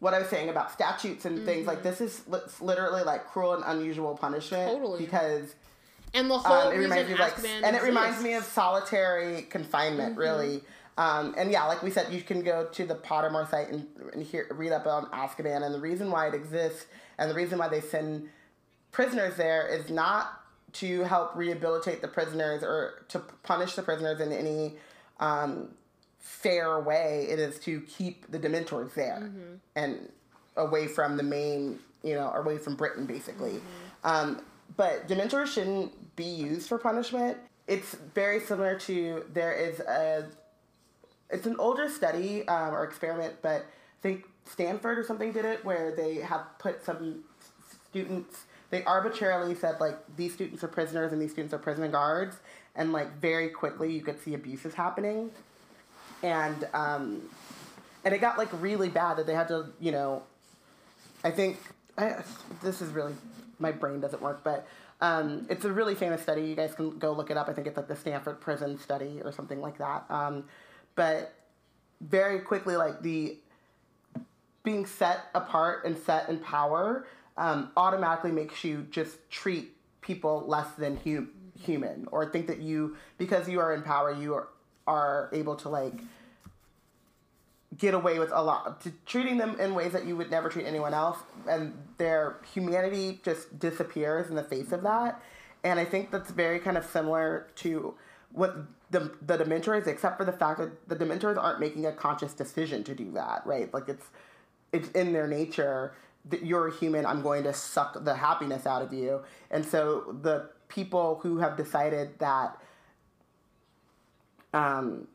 [0.00, 2.22] what I was saying about statutes and things like this is
[2.60, 4.98] literally like cruel and unusual punishment Totally.
[5.04, 5.54] because
[6.16, 8.44] and the whole um, it reason reminds me of like and it reminds me of
[8.44, 10.20] solitary confinement Mm-hmm.
[10.20, 10.62] really
[10.98, 14.22] um, and yeah like we said you can go to the Pottermore site and, and
[14.22, 16.86] hear, read up on Azkaban and the reason why it exists
[17.18, 18.28] and the reason why they send
[18.92, 20.40] prisoners there is not
[20.72, 24.74] to help rehabilitate the prisoners or to punish the prisoners in any
[25.20, 25.68] um,
[26.18, 27.26] fair way.
[27.30, 29.30] It is to keep the Dementors there
[29.74, 30.10] and
[30.56, 33.60] away from the main, you know, away from Britain, basically.
[34.04, 34.42] Um,
[34.76, 37.36] but Dementors shouldn't be used for punishment.
[37.68, 40.26] It's very similar to there is a
[41.30, 45.64] it's an older study um, or experiment, but I think Stanford or something did it
[45.64, 47.24] where they have put some
[47.90, 48.44] students.
[48.70, 52.36] They arbitrarily said like these students are prisoners and these students are prison guards,
[52.74, 55.30] and like very quickly you could see abuses happening,
[56.22, 57.22] and um,
[58.04, 60.22] and it got like really bad that they had to you know.
[61.24, 61.58] I think
[61.98, 62.22] I,
[62.62, 63.14] this is really
[63.58, 64.66] my brain doesn't work, but
[65.00, 66.42] um, it's a really famous study.
[66.42, 67.48] You guys can go look it up.
[67.48, 70.04] I think it's like the Stanford Prison Study or something like that.
[70.08, 70.44] Um,
[70.94, 71.34] but
[72.00, 73.38] very quickly, like the
[74.62, 80.70] being set apart and set in power um, automatically makes you just treat people less
[80.72, 81.28] than hu-
[81.60, 84.48] human or think that you because you are in power you are,
[84.86, 85.94] are able to like
[87.78, 90.66] get away with a lot to treating them in ways that you would never treat
[90.66, 91.18] anyone else
[91.48, 95.20] and their humanity just disappears in the face of that.
[95.64, 97.94] And i think that's very kind of similar to
[98.32, 98.56] what
[98.90, 102.84] the the dementors except for the fact that the dementors aren't making a conscious decision
[102.84, 103.72] to do that right?
[103.74, 104.06] Like it's
[104.72, 105.94] it's in their nature
[106.28, 109.22] that you're a human i'm going to suck the happiness out of you.
[109.50, 112.58] And so the people who have decided that
[114.52, 115.06] um,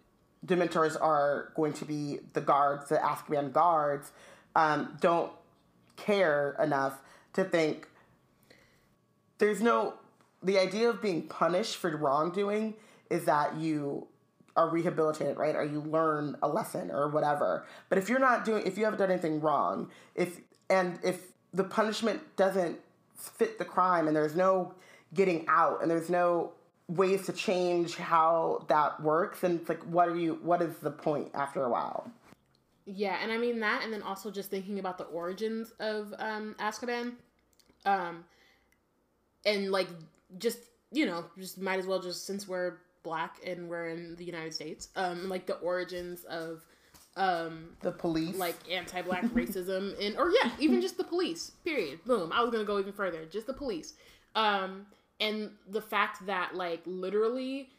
[0.46, 4.12] Dementors are going to be the guards, the Azkaban guards,
[4.56, 5.32] um, don't
[5.98, 7.00] care enough
[7.34, 7.88] to think
[9.38, 9.96] there's no.
[10.44, 12.74] The idea of being punished for wrongdoing
[13.12, 14.08] is that you
[14.56, 15.56] are rehabilitated, right?
[15.56, 17.66] Or you learn a lesson or whatever.
[17.90, 20.40] But if you're not doing, if you haven't done anything wrong, if
[20.70, 22.80] and if the punishment doesn't
[23.16, 24.74] fit the crime and there's no
[25.14, 26.52] getting out and there's no
[26.96, 30.92] ways to change how that works and it's like what are you what is the
[30.92, 32.12] point after a while
[32.86, 36.56] Yeah, and I mean that, and then also just thinking about the origins of um,
[36.60, 37.14] Azkaban,
[37.86, 38.26] um,
[39.46, 39.88] and like
[40.40, 40.60] just
[40.92, 44.54] you know, just might as well just since we're black and we're in the United
[44.54, 46.66] States, um, like the origins of
[47.18, 51.52] um, the police like anti-black racism and or yeah, even just the police.
[51.64, 52.04] Period.
[52.06, 52.32] Boom.
[52.34, 53.26] I was gonna go even further.
[53.26, 53.94] Just the police,
[54.36, 54.86] um,
[55.22, 57.70] and the fact that like literally,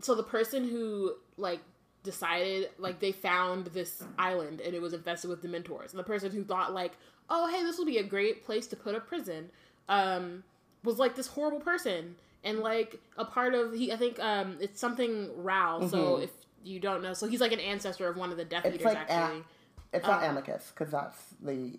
[0.00, 1.60] so the person who like
[2.02, 6.30] decided like they found this island and it was infested with dementors and the person
[6.32, 6.92] who thought like
[7.28, 9.50] oh hey this will be a great place to put a prison
[9.90, 10.42] um
[10.82, 14.80] was like this horrible person and like a part of he i think um it's
[14.80, 15.86] something Rowle.
[15.90, 16.22] so Mhm.
[16.24, 16.30] if
[16.64, 18.86] you don't know so he's like an ancestor of one of the death It's eaters
[18.94, 19.44] like a- actually
[19.92, 21.78] it's not uh, Amycus because that's the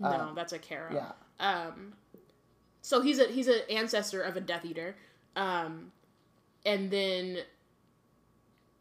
[0.00, 0.92] no um, that's a Carrow.
[0.92, 1.92] yeah um
[2.82, 4.96] so he's a he's an ancestor of a death eater.
[5.36, 5.92] Um
[6.64, 7.38] and then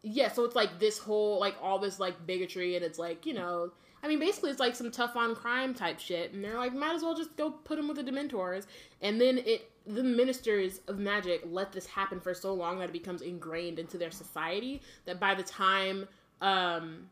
[0.01, 3.33] yeah so it's like this whole like all this like bigotry and it's like you
[3.33, 3.69] know
[4.01, 6.33] i mean basically it's like some tough on crime type shit.
[6.33, 8.65] And they're like might as well just go put him with the dementors.
[9.01, 12.93] And then it the ministers of magic let this happen for so long that it
[12.93, 16.07] becomes ingrained into their society that by the time
[16.41, 17.09] um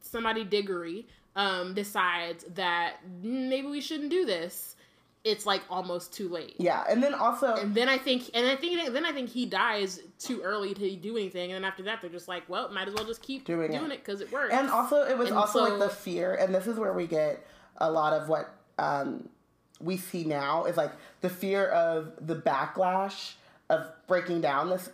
[0.00, 4.76] somebody diggory um decides that "Mm, maybe we shouldn't do this
[5.26, 8.54] it's like almost too late yeah and then also and then I think, and I
[8.56, 11.52] think, then I think he dies too early to do anything.
[11.52, 13.90] And then after that, they're just like, well, might as well just keep Doing doing,
[13.90, 13.94] it.
[13.94, 14.54] it because it works.
[14.54, 17.06] And also, it was And also so- like the fear, and this is where we
[17.06, 17.44] get
[17.78, 19.28] a lot of what um,
[19.80, 23.34] we see now is like the fear of the backlash
[23.68, 24.88] of breaking down this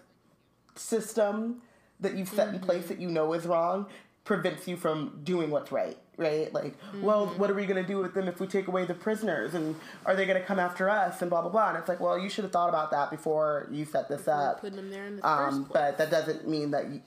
[0.74, 1.62] system
[2.00, 2.64] that you've set in Mm-hmm.
[2.64, 3.86] place that you know is wrong
[4.24, 5.98] prevents you from doing what's right.
[6.16, 6.52] Right?
[6.54, 7.38] Like, well, Mm-hmm.
[7.40, 9.54] what are we going to do with them if we take away the prisoners?
[9.54, 9.74] And
[10.06, 11.20] are they going to come after us?
[11.22, 11.70] And blah, blah, blah.
[11.70, 14.50] And it's like, well, you should have thought about that before you set this We're
[14.50, 14.60] up.
[14.60, 17.00] putting them there in the Um, first place but that doesn't mean that you,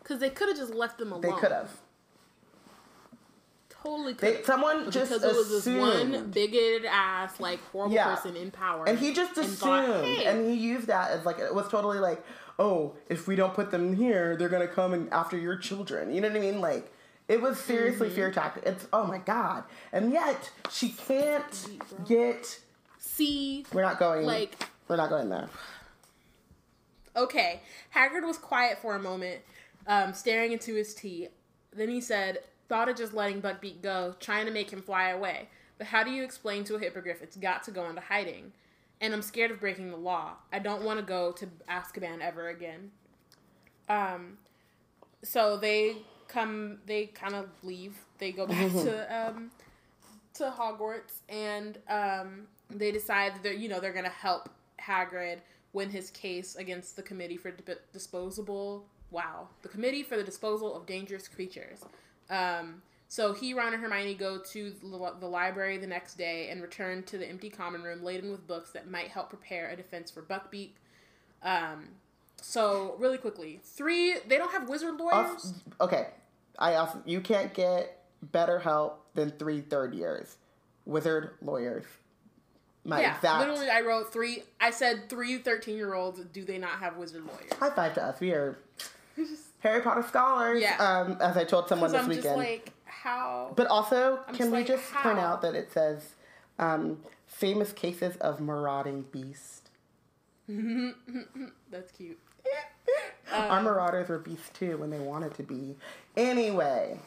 [0.00, 1.22] because they could have just left them alone.
[1.22, 1.70] they could have.
[3.82, 4.46] totally They, could.
[4.46, 8.14] someone just because it was this one bigoted ass, like horrible Yeah.
[8.14, 11.24] person in power, And he just and assumed, thought, "Hey." and he used that as
[11.24, 12.22] like it was totally like,
[12.58, 16.12] oh, if we don't put them here, they're gonna come and after your children.
[16.14, 16.60] You know what I mean?
[16.60, 16.92] Like
[17.28, 18.16] it was seriously Mm-hmm.
[18.16, 18.64] fear tactic.
[18.66, 21.66] It's oh my god, and yet she can't
[22.06, 22.58] get.
[22.98, 24.26] see, We're not going.
[24.26, 24.54] like
[24.88, 25.48] we're not going there.
[27.16, 27.60] Okay.
[27.94, 29.40] Hagrid was quiet for a moment,
[29.86, 31.28] um, staring into his tea.
[31.74, 32.38] Then he said,
[32.68, 35.48] Thought of just letting Buckbeak go, trying to make him fly away.
[35.78, 38.52] But how do you explain to a hippogriff it's got to go into hiding?
[39.02, 40.36] And I'm scared of breaking the law.
[40.52, 42.92] I don't want to go to Azkaban ever again.
[43.88, 44.38] Um,
[45.22, 45.96] so they
[46.28, 47.96] come, they kind of leave.
[48.18, 49.50] They go back to um,
[50.34, 54.48] to Hogwarts, and um, they decide that they're, you know they're gonna help
[54.80, 55.38] Hagrid
[55.72, 58.86] win his case against the Committee for Di- Disposable.
[59.10, 61.80] Wow, the Committee for the Disposal of Dangerous Creatures.
[62.30, 62.82] Um,
[63.12, 67.02] so he, Ron, and Hermione go to the, the library the next day and return
[67.02, 70.22] to the empty common room laden with books that might help prepare a defense for
[70.22, 70.70] Buckbeak.
[71.42, 71.88] Um,
[72.40, 75.12] so really quickly, three they don't have wizard lawyers.
[75.12, 76.06] Also, okay,
[76.58, 80.38] I also you can't get better help than three third years,
[80.86, 81.84] wizard lawyers.
[82.82, 84.44] My yeah, exact literally, I wrote three.
[84.58, 86.18] I said three 13 year olds.
[86.32, 87.52] Do they not have wizard lawyers?
[87.60, 88.20] high five to us.
[88.20, 88.56] We are
[89.60, 90.62] Harry Potter scholars.
[90.62, 90.76] Yeah.
[90.78, 92.24] Um, as I told someone this I'm weekend.
[92.24, 92.71] just like,
[93.02, 93.52] how?
[93.56, 96.14] But also, I'm can we like, just point out that it says
[96.58, 99.70] um, famous cases of marauding beast?
[101.70, 102.18] That's cute.
[103.32, 105.76] Our Um, marauders were beasts too when they wanted to be.
[106.16, 106.98] Anyway,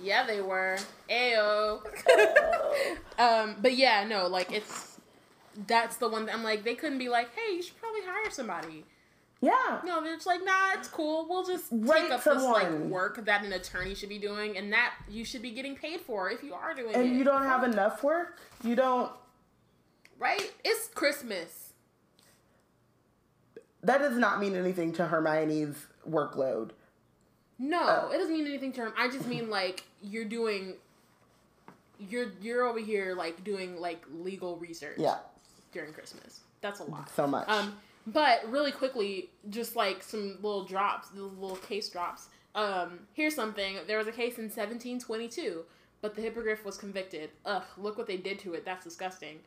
[0.00, 0.78] Yeah, they were.
[1.10, 1.80] Ayo.
[3.18, 4.98] um, but yeah, no, like it's
[5.66, 6.26] that's the one.
[6.26, 8.84] That I'm like, they couldn't be like, hey, you should probably hire somebody.
[9.42, 9.80] Yeah.
[9.84, 11.26] No, they're just like, nah, it's cool.
[11.28, 14.94] We'll just take up this like work that an attorney should be doing, and that
[15.10, 16.96] you should be getting paid for if you are doing it.
[16.96, 18.38] And you don't have enough work.
[18.64, 19.12] You don't.
[20.18, 20.50] right?
[20.64, 21.72] It's Christmas.
[23.82, 25.76] That does not mean anything to Hermione's
[26.08, 26.70] workload.
[27.58, 28.10] No, Oh.
[28.12, 28.92] it doesn't mean anything to him.
[28.96, 30.74] I just mean like you're doing.
[31.98, 34.96] You're you're over here like doing like legal research.
[34.98, 35.18] Yeah,
[35.72, 37.08] During Christmas, that's a lot.
[37.14, 37.48] so much.
[37.48, 37.76] Um,
[38.06, 42.28] but really quickly, just like some little drops, little case drops.
[42.54, 43.76] Um, here's something.
[43.86, 45.64] There was a case in 1722,
[46.00, 47.30] but the hippogriff was convicted.
[47.46, 48.64] Ugh, look what they did to it.
[48.64, 49.38] That's disgusting.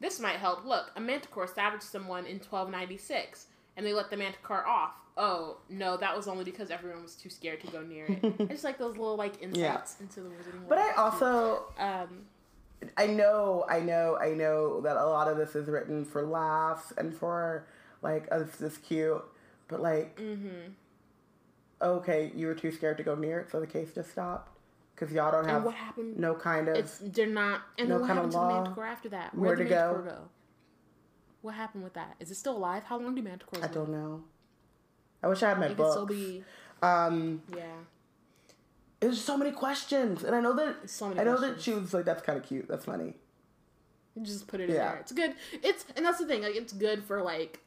[0.00, 0.64] This might help.
[0.64, 3.46] Look, a manticore savaged someone in 1296,
[3.76, 4.94] and they let the manticore off.
[5.16, 8.34] Oh no, that was only because everyone was too scared to go near it.
[8.40, 10.68] I just like those little like insights into the wizarding world.
[10.68, 12.26] but I also um,
[12.96, 16.92] I know, I know, I know that a lot of this is written for laughs
[16.96, 17.66] and for
[18.04, 19.22] like, oh, this is cute.
[19.68, 20.70] But like, mm-hmm.
[21.82, 24.50] okay, you were too scared to go near it, so the case just stopped
[24.94, 26.16] because y'all don't and have what happened?
[26.18, 26.76] no kind of.
[26.76, 27.62] It's they're not.
[27.78, 29.34] And no then what kind happened of to the manticore after that?
[29.34, 29.92] where Where'd the to go.
[29.92, 30.18] manticore go?
[31.42, 32.14] What happened with that?
[32.20, 32.84] Is it still alive?
[32.84, 33.72] How long do manticores I live?
[33.72, 34.24] don't know.
[35.22, 35.90] I wish I had my It book.
[35.92, 36.44] still be.
[36.82, 37.64] Um, Yeah.
[39.00, 41.56] there's so many questions, and I know that So many I know questions.
[41.56, 42.68] that she was like, "That's kind of cute.
[42.68, 43.14] That's funny."
[44.14, 44.96] You just put it in there.
[45.00, 45.34] It's good.
[45.52, 46.42] It's and that's the thing.
[46.42, 47.60] Like it's good for like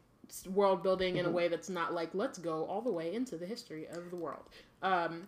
[0.49, 1.19] world building Mm-hmm.
[1.19, 4.09] in a way that's not like let's go all the way into the history of
[4.09, 4.43] the world.
[4.81, 5.27] Um.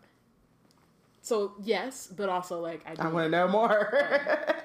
[1.21, 2.95] So yes, but also like I.
[3.05, 3.93] I want to know more.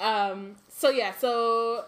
[0.00, 0.56] Um.
[0.68, 1.12] So yeah.
[1.18, 1.84] So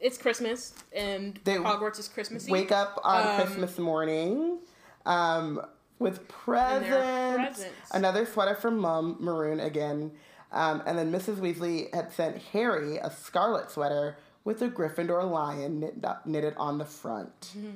[0.00, 2.50] it's Christmas and They Hogwarts is Christmassy.
[2.50, 4.58] Wake up on Um, Christmas morning
[5.04, 5.60] um,
[5.98, 7.36] with presents.
[7.36, 7.90] presents.
[7.92, 10.12] Another sweater from Mom, maroon again.
[10.50, 11.36] Um, and then Mrs.
[11.36, 16.84] Weasley had sent Harry a scarlet sweater with a Gryffindor lion knit, knitted on the
[16.84, 17.40] front.
[17.56, 17.70] Mm-hmm.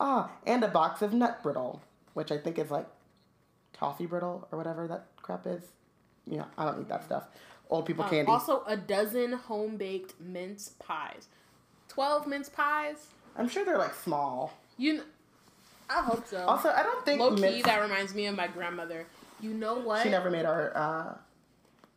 [0.00, 1.82] Ah, and a box of nut brittle,
[2.14, 2.86] which I think is like
[3.72, 5.62] toffee brittle or whatever that crap is.
[6.26, 7.24] Yeah, I don't eat that stuff.
[7.70, 8.30] Old people Um, candy.
[8.30, 11.28] Also, a dozen home baked mince pies.
[11.88, 13.08] Twelve mince pies.
[13.36, 14.52] I'm sure they're like small.
[14.76, 15.06] You, kn-
[15.90, 16.44] I hope so.
[16.46, 19.06] Also, I don't think Low key, mince- that reminds me of my grandmother.
[19.40, 20.02] You know what?
[20.02, 21.14] she never made our uh,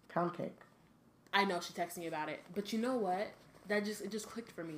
[0.10, 0.56] pound cake.
[1.34, 3.28] I know she texted me about it, but you know what?
[3.72, 4.74] That just it just clicked for me.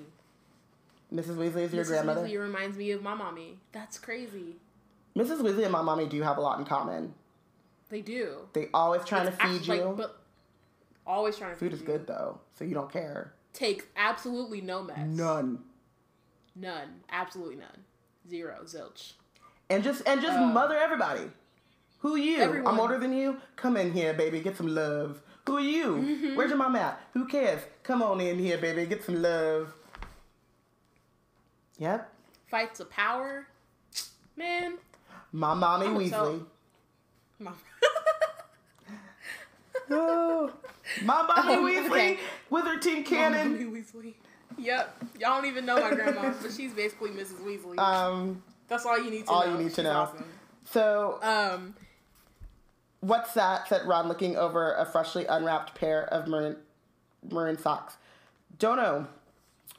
[1.12, 1.36] Mrs.
[1.36, 1.88] Weasley is your Mrs.
[1.88, 2.22] grandmother.
[2.28, 3.58] Weasley reminds me of my mommy.
[3.72, 4.58] That's crazy.
[5.18, 5.42] Mrs.
[5.42, 7.16] Weasley and my mommy do have a lot in common.
[7.90, 8.48] They do.
[8.54, 9.84] They always trying It's to feed actually- you.
[9.86, 10.22] like, but
[11.08, 11.88] always trying to Food feed is you.
[11.88, 13.34] good though, so you don't care.
[13.52, 15.08] Takes absolutely no mess.
[15.08, 15.64] None.
[16.56, 17.02] None.
[17.12, 17.86] Absolutely none.
[18.30, 18.60] Zero.
[18.66, 19.14] Zilch.
[19.72, 21.32] And just and just Uh, mother everybody.
[22.02, 22.38] Who you?
[22.38, 22.72] everyone.
[22.72, 23.42] I'm older than you.
[23.56, 24.40] Come in here, baby.
[24.40, 25.24] Get some love.
[25.46, 25.86] Who are you?
[25.98, 26.36] Mm-hmm.
[26.36, 27.02] Where's your mom at?
[27.14, 27.62] Who cares?
[27.84, 28.86] Come on in here, baby.
[28.86, 29.74] Get some love.
[31.80, 32.10] Yep.
[32.50, 33.48] Fights of power.
[34.38, 34.76] Man.
[35.32, 36.46] My mommy I would Weasley.
[37.40, 37.56] Mom.
[39.90, 40.52] Oh,
[41.04, 42.20] my mommy Um, Weasley okay.
[42.50, 43.52] with her tin cannon.
[43.52, 44.14] Mommy Weasley.
[44.58, 45.04] Yep.
[45.20, 47.42] Y'all don't even know my grandma, but she's basically Mrs.
[47.42, 47.78] Weasley.
[47.78, 49.58] Um, That's all you need to all know.
[49.58, 49.92] you need to know.
[49.92, 50.26] awesome.
[50.72, 51.76] so Um,
[53.04, 53.68] what's that?
[53.68, 56.56] Said Ron, looking over a freshly unwrapped pair of maroon
[57.30, 57.98] maroon socks.
[58.58, 59.08] Don't know.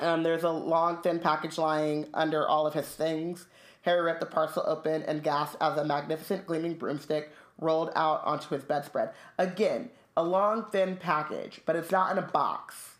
[0.01, 3.47] Um, there's a long, thin package lying under all of his things.
[3.83, 8.49] Harry ripped the parcel open and gasped as a magnificent gleaming broomstick rolled out onto
[8.49, 9.11] his bedspread.
[9.39, 12.97] Again, a long, thin package, but it's not in a box.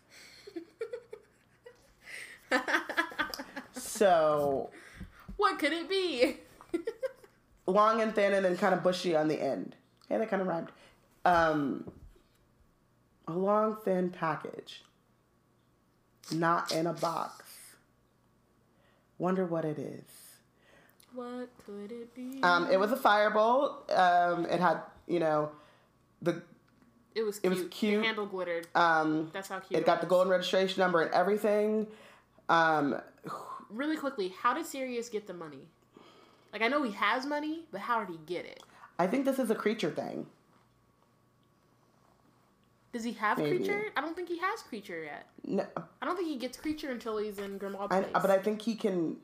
[3.73, 4.69] so
[5.37, 6.37] what could it be?
[7.67, 9.75] long and thin and then kind of bushy on the end.
[10.09, 10.69] Hey, that kind of rhymed.
[11.25, 11.91] Um,
[13.27, 14.83] a long, thin package.
[16.31, 17.43] Not in a box.
[19.17, 20.03] Wonder what it is.
[21.13, 22.39] what could it be?
[22.43, 23.95] Um, it was a firebolt.
[23.97, 25.51] Um, it had, you know,
[26.21, 26.41] the
[27.15, 27.53] it was it cute.
[27.53, 28.01] was cute.
[28.01, 28.67] The handle glittered.
[28.75, 31.87] um, That's how cute it got the golden registration number and everything.
[32.49, 32.99] Um,
[33.69, 35.67] Really quickly, how did Sirius get the money?
[36.53, 38.61] Like, I know he has money, but how did he get it?
[38.97, 40.27] I think this is a Kreacher thing.
[42.93, 43.59] Does he have Maybe.
[43.59, 43.83] Kreacher?
[43.97, 45.27] I don't think he has Kreacher yet.
[45.43, 45.65] No,
[46.01, 48.75] I don't think he gets Kreacher until he's in Grimmauld I, but I think he
[48.75, 49.17] can.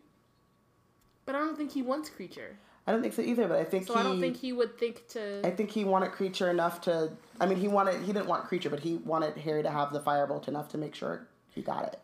[1.25, 2.55] But I don't think he wants Kreacher.
[2.85, 3.47] I don't think so either.
[3.47, 3.99] But I think So he.
[3.99, 5.39] I don't think he would think to.
[5.45, 7.11] I think he wanted Kreacher enough to.
[7.39, 8.01] I mean, he wanted.
[8.01, 10.93] He didn't want Kreacher, but he wanted Harry to have the firebolt enough to make
[10.93, 11.99] sure he got it.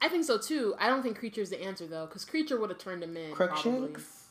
[0.00, 0.76] I think so too.
[0.78, 3.32] I don't think Kreacher's the answer though, because Kreacher would have turned him in.
[3.32, 3.62] probably.
[3.62, 4.28] Crookshanks.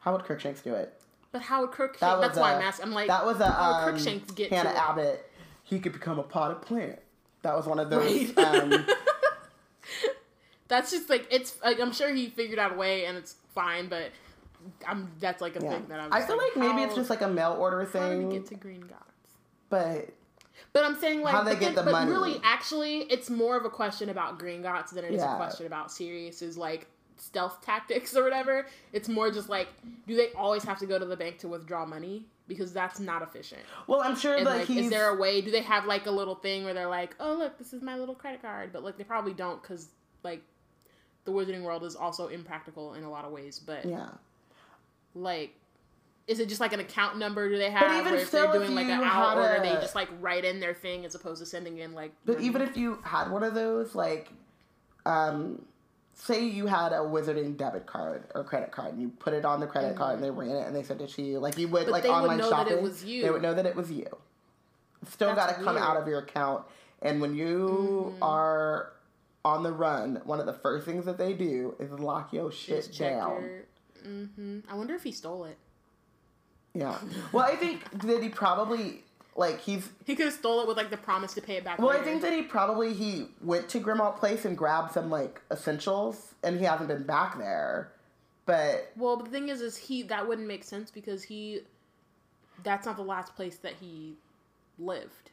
[0.00, 1.00] How would Crookshanks do it?
[1.34, 1.98] But how would Crookshanks?
[1.98, 2.86] That That's why I'm asking.
[2.86, 4.78] I'm like, That was a how would um, Crookshanks get Hannah to?
[4.80, 5.28] Abbott.
[5.64, 7.00] He could become a potted plant.
[7.42, 8.30] That was one of those.
[8.36, 8.38] Right.
[8.38, 8.86] Um,
[10.68, 11.56] That's just like it's.
[11.60, 13.88] Like, I'm sure he figured out a way, and it's fine.
[13.88, 14.12] But
[14.86, 15.10] I'm.
[15.18, 15.70] That's like a yeah.
[15.72, 16.12] thing that I'm.
[16.12, 18.00] I feel like maybe it's just like a mail order thing.
[18.00, 19.34] how did get to Gringotts?
[19.70, 20.10] but
[20.72, 22.12] But I'm saying like, How they but, get then- the but money.
[22.12, 25.34] really, actually, it's more of a question about Gringotts than it is Yeah.
[25.34, 26.42] a question about Sirius.
[26.42, 26.86] Is like
[27.16, 28.66] stealth tactics or whatever.
[28.92, 29.68] It's more just like,
[30.06, 32.26] do they always have to go to the bank to withdraw money?
[32.46, 33.62] Because that's not efficient.
[33.86, 34.84] well, I'm sure And that like, he's.
[34.86, 35.40] is there a way?
[35.40, 37.96] Do they have like a little thing where they're like, oh look, this is my
[37.96, 38.70] little credit card?
[38.72, 39.88] But like, they probably don't because
[40.22, 40.42] like,
[41.24, 43.58] the Wizarding world is also impractical in a lot of ways.
[43.58, 44.08] But yeah.
[45.14, 45.54] like.
[46.26, 47.50] Is it just like an account number?
[47.50, 47.82] Do they have?
[47.82, 50.58] but even where if they're doing like an out order, they just like write in
[50.58, 52.12] their thing as opposed to sending in like.
[52.24, 52.46] But money?
[52.46, 54.30] even if you had one of those, like,
[55.04, 55.62] um,
[56.14, 59.60] say you had a wizarding debit card or credit card, and you put it on
[59.60, 61.68] the credit card, and they ran it and they sent it to you, like you
[61.68, 61.90] would Mm-hmm.
[61.90, 62.82] But like they would online it shopping.
[62.82, 63.22] was you.
[63.22, 64.06] They would know that it was you.
[65.10, 66.64] Still got to come out of your account,
[67.02, 68.22] and when you Mm-hmm.
[68.22, 68.92] are
[69.44, 72.86] on the run, one of the first things that they do is lock your shit
[72.86, 73.42] Just down.
[73.42, 73.64] your.
[74.02, 75.58] hmm I wonder if he stole it.
[76.74, 76.96] Yeah.
[77.32, 79.02] Well, I think that he probably
[79.36, 81.78] like he's He could have stole it with like the promise to pay it back.
[81.78, 85.40] Well, I think that he probably he went to Grimmauld Place and grabbed some like
[85.50, 87.90] essentials, and he hasn't been back there.
[88.46, 91.60] But Well, but the thing is, is he that wouldn't make sense because he.
[92.62, 94.14] That's not the last place that he
[94.78, 95.30] lived.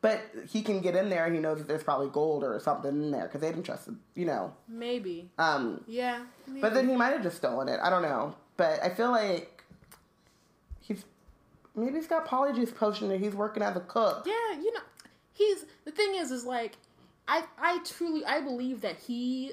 [0.00, 1.24] but he can get in there.
[1.26, 3.88] and He knows that there's probably gold or something in there because they didn't trust
[3.88, 4.00] him.
[4.14, 4.52] You know.
[4.68, 5.28] Maybe.
[5.38, 5.82] Um.
[5.88, 6.24] Yeah.
[6.46, 6.60] Maybe.
[6.60, 7.80] But then he might have just stolen it.
[7.82, 8.36] I don't know.
[8.56, 9.55] But I feel like
[11.76, 14.24] maybe he's got polyjuice potion and he's working as a cook.
[14.26, 14.80] Yeah, you know,
[15.32, 16.76] he's the thing is, is like,
[17.28, 19.52] I I truly I believe that he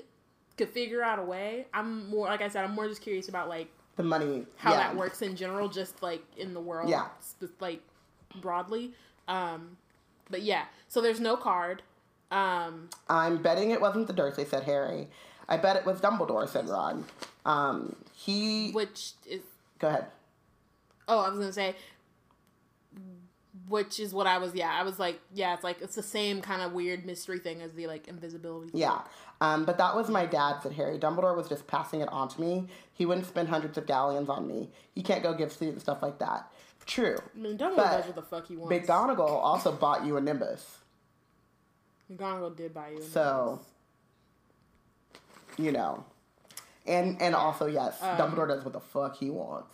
[0.57, 1.65] could figure out a way.
[1.73, 4.45] I'm more like I said, I'm more just curious about like The money.
[4.57, 4.77] how yeah.
[4.77, 7.07] that works in general, just like in the world, Yeah.
[7.59, 7.81] like
[8.41, 8.93] broadly.
[9.27, 9.77] Um,
[10.29, 11.81] but yeah, so there's no card.
[12.31, 15.07] Um, I'm betting it wasn't the Dursley, said Harry.
[15.47, 17.05] I bet it was Dumbledore, said Ron.
[17.45, 17.95] Um.
[18.15, 18.71] He.
[18.71, 19.41] which is
[19.79, 20.05] Go ahead.
[21.07, 21.75] oh, I was gonna say,
[23.67, 24.53] which is what I was.
[24.53, 27.61] Yeah, I was like, yeah, it's like it's the same kind of weird mystery thing
[27.61, 28.71] as the like invisibility.
[28.73, 29.01] Yeah.
[29.41, 30.97] Um, but that was my dad, said Harry.
[30.97, 32.67] Dumbledore was just passing it on to me.
[32.93, 34.69] He wouldn't spend hundreds of galleons on me.
[34.93, 36.51] He can't go give students stuff like that.
[36.85, 37.17] True.
[37.35, 38.87] I mean, Dumbledore But does what the fuck he wants.
[38.87, 40.79] McGonagall also bought you a Nimbus.
[42.11, 42.99] McGonagall did buy you.
[42.99, 43.61] a So,
[45.57, 46.05] you know.
[46.85, 49.73] And and also, yes, Um, Dumbledore does what the fuck he wants.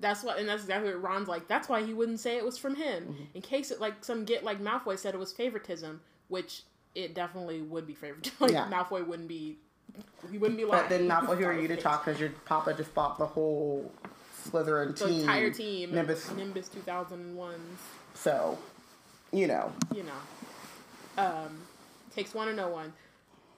[0.00, 1.48] That's what, and that's exactly what Ron's like.
[1.48, 3.22] That's why he wouldn't say it was from him, Mm-hmm.
[3.34, 6.62] in case it like some get like Malfoy said it was favoritism, which
[6.94, 8.36] it definitely would be favoritism.
[8.40, 8.68] Like Yeah.
[8.70, 9.56] Malfoy wouldn't be,
[10.30, 10.82] he wouldn't be like.
[10.82, 12.04] But then Malfoy, who are you to talk?
[12.04, 13.92] Because your papa just bought the whole
[14.48, 15.20] Slytherin The team.
[15.20, 16.30] entire team, Nimbus.
[16.32, 17.78] Nimbus, two thousand ones.
[18.14, 18.58] So,
[19.32, 19.72] you know.
[19.94, 21.58] You know, um,
[22.14, 22.92] takes one to know one.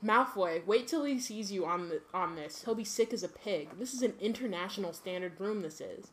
[0.04, 2.64] Malfoy, wait till he sees you on the on this.
[2.64, 3.68] He'll be sick as a pig.
[3.78, 5.60] This is an international standard room.
[5.60, 6.08] This is.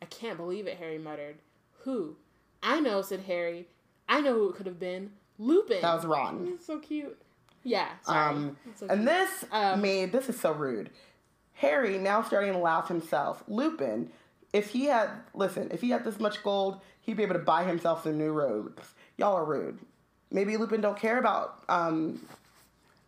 [0.00, 0.78] I can't believe it.
[0.78, 1.36] Harry muttered.
[1.80, 2.16] Who?
[2.62, 3.66] I know, said Harry.
[4.08, 5.12] I know who it could have been.
[5.38, 5.82] Lupin.
[5.82, 6.58] That was Ron.
[6.64, 7.20] So cute.
[7.62, 7.88] Yeah.
[8.02, 8.34] Sorry.
[8.34, 9.06] Um, so and cute.
[9.06, 10.90] this Um, made this is so rude.
[11.54, 13.42] Harry now starting to laugh himself.
[13.48, 14.10] Lupin,
[14.52, 17.64] if he had listen, if he had this much gold, he'd be able to buy
[17.64, 18.94] himself some new robes.
[19.16, 19.78] Y'all are rude.
[20.30, 22.26] Maybe Lupin don't care about um,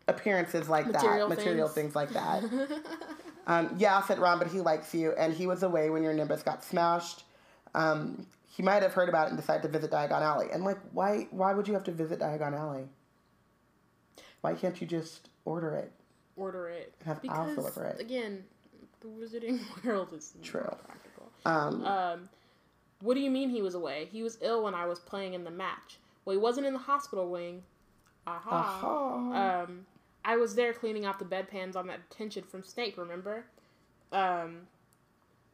[0.09, 1.95] appearances like Material that, material things.
[1.97, 2.45] like that.
[3.47, 6.43] um, yeah, said Ron, but he likes you, and he was away when your Nimbus
[6.43, 7.25] got smashed.
[7.75, 10.47] Um, he might have heard about it and decided to visit Diagon Alley.
[10.53, 11.27] And like, why?
[11.31, 12.89] Why would you have to visit Diagon Alley?
[14.41, 15.93] Why can't you just order it?
[16.37, 16.95] order it.
[17.05, 17.99] Have Al deliver it.
[18.01, 18.45] Again,
[19.01, 20.61] the wizarding world is True.
[20.87, 21.33] practical.
[21.47, 22.29] Um, Um,
[23.01, 24.09] what do you mean he was away?
[24.13, 25.99] He was ill when I was playing in the match.
[26.25, 27.63] Well, he wasn't in the hospital wing.
[28.27, 28.51] Aha.
[28.51, 29.63] aha.
[29.65, 29.87] Um,
[30.27, 32.99] I was there cleaning out the bedpans on that detention from Snape.
[32.99, 33.47] Remember?
[34.11, 34.63] Um,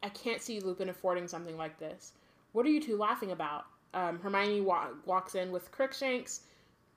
[0.03, 2.13] I can't see Lupin affording something like this.
[2.53, 3.67] What are you two laughing about?
[3.95, 6.41] Um, Hermione wa- walks in with Crookshanks,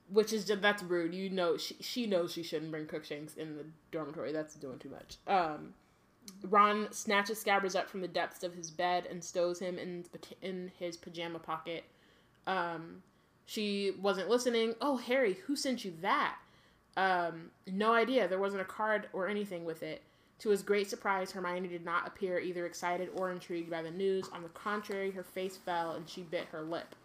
[0.10, 1.14] which is just, that's rude.
[1.14, 4.32] You know she she knows she shouldn't bring Crookshanks in the dormitory.
[4.32, 5.18] That's doing too much.
[5.28, 5.74] Um,
[6.44, 10.06] Ron snatches Scabbers up from the depths of his bed and stows him in
[10.42, 11.84] in his pajama pocket.
[12.48, 13.04] Um,
[13.46, 14.76] she wasn't listening.
[14.80, 16.38] Oh, Harry, who sent you that?
[16.98, 18.28] Um, no idea.
[18.28, 20.02] There wasn't a card or anything with it.
[20.40, 24.30] To his great surprise, Hermione did not appear either excited or intrigued by the news.
[24.34, 26.96] On the contrary, her face fell and she bit her lip.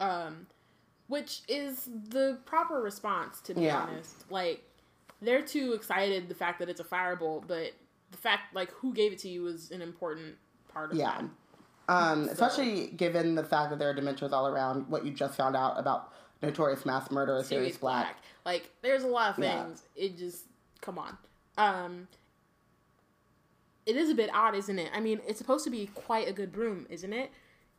[0.00, 0.46] Um,
[1.08, 3.82] which is the proper response, to be Yeah.
[3.82, 4.30] honest.
[4.30, 4.62] Like,
[5.20, 7.72] they're too excited the fact that it's a firebolt, but
[8.10, 10.36] the fact, like, who gave it to you is an important
[10.68, 11.22] part of yeah.
[11.22, 11.30] that.
[11.90, 15.34] Um, So- especially given the fact that there are Dementors all around, what you just
[15.36, 18.04] found out about notorious mass murderer Sirius Black.
[18.06, 18.16] Black.
[18.44, 19.64] Like, there's a lot of Yeah.
[19.64, 19.82] things.
[19.96, 20.44] It just,
[20.80, 21.18] come on.
[21.56, 22.08] Um,
[23.86, 24.90] it is a bit odd, isn't it?
[24.94, 27.30] I mean, it's supposed to be quite a good broom, isn't it?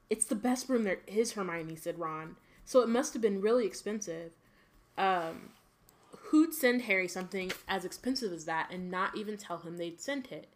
[0.10, 2.36] It's the best broom there is, Hermione, said Ron.
[2.66, 4.32] So it must have been really expensive.
[4.98, 5.52] Um,
[6.12, 10.32] who'd send Harry something as expensive as that and not even tell him they'd sent
[10.32, 10.50] it?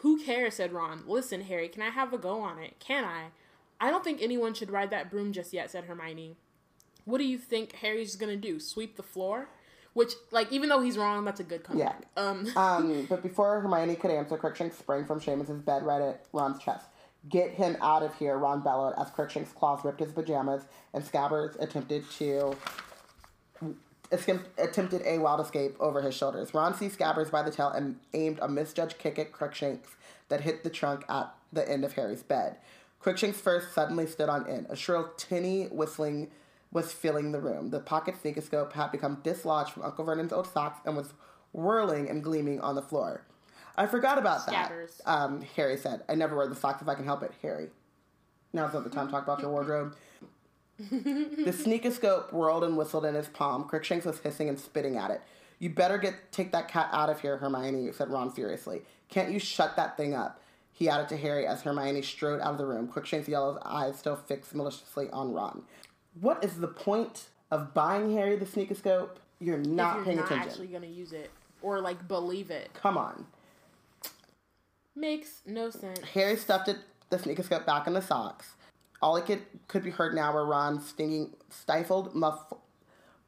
[0.00, 1.04] Who cares, said Ron.
[1.06, 2.78] Listen, Harry, can I have a go on it?
[2.80, 3.28] Can I?
[3.80, 6.36] I don't think anyone should ride that broom just yet, said Hermione.
[7.06, 8.60] What do you think Harry's gonna do?
[8.60, 9.48] Sweep the floor?
[9.94, 12.02] Which, like, even though he's wrong, that's a good comeback.
[12.18, 16.58] Um, Um, but before Hermione could answer, Crookshanks sprang from Seamus's bed right at Ron's
[16.62, 16.86] chest.
[17.30, 21.58] Get him out of here, Ron bellowed as Crookshanks' claws ripped his pajamas and Scabbers
[21.60, 22.54] attempted to
[24.58, 26.54] attempted a wild escape over his shoulders.
[26.54, 29.96] Ron seized Scabbers by the tail and aimed a misjudged kick at Crookshanks
[30.28, 32.56] that hit the trunk at the end of Harry's bed.
[33.00, 34.66] Crookshanks first suddenly stood on end.
[34.68, 36.30] A shrill, tinny whistling
[36.72, 37.70] was filling the room.
[37.70, 41.12] The pocket sneakoscope had become dislodged from Uncle Vernon's old socks and was
[41.52, 43.22] whirling and gleaming on the floor.
[43.76, 44.70] I forgot about that.
[45.04, 47.32] Um, Harry said, I never wear the socks if I can help it.
[47.42, 47.68] Harry.
[48.52, 49.94] Now's not the time to talk about your wardrobe.
[50.78, 53.64] the sneakoscope whirled and whistled in his palm.
[53.64, 55.20] Crookshanks was hissing and spitting at it.
[55.58, 58.82] You better get take that cat out of here, Hermione, said Ron furiously.
[59.08, 60.40] Can't you shut that thing up?
[60.70, 64.16] He added to Harry as Hermione strode out of the room, Crookshanks' yellow eyes still
[64.16, 65.62] fixed maliciously on Ron.
[66.20, 69.10] What is the point of buying Harry the sneakoscope?
[69.38, 70.48] You're not if you're paying not attention.
[70.50, 71.30] actually gonna use it
[71.62, 73.26] or like believe it, Come on.
[74.94, 76.00] makes no sense.
[76.14, 76.78] Harry stuffed it,
[77.10, 78.52] the sneakoscope back in the socks.
[79.02, 82.52] All he could could be heard now were Ron's stinging, stifled muff,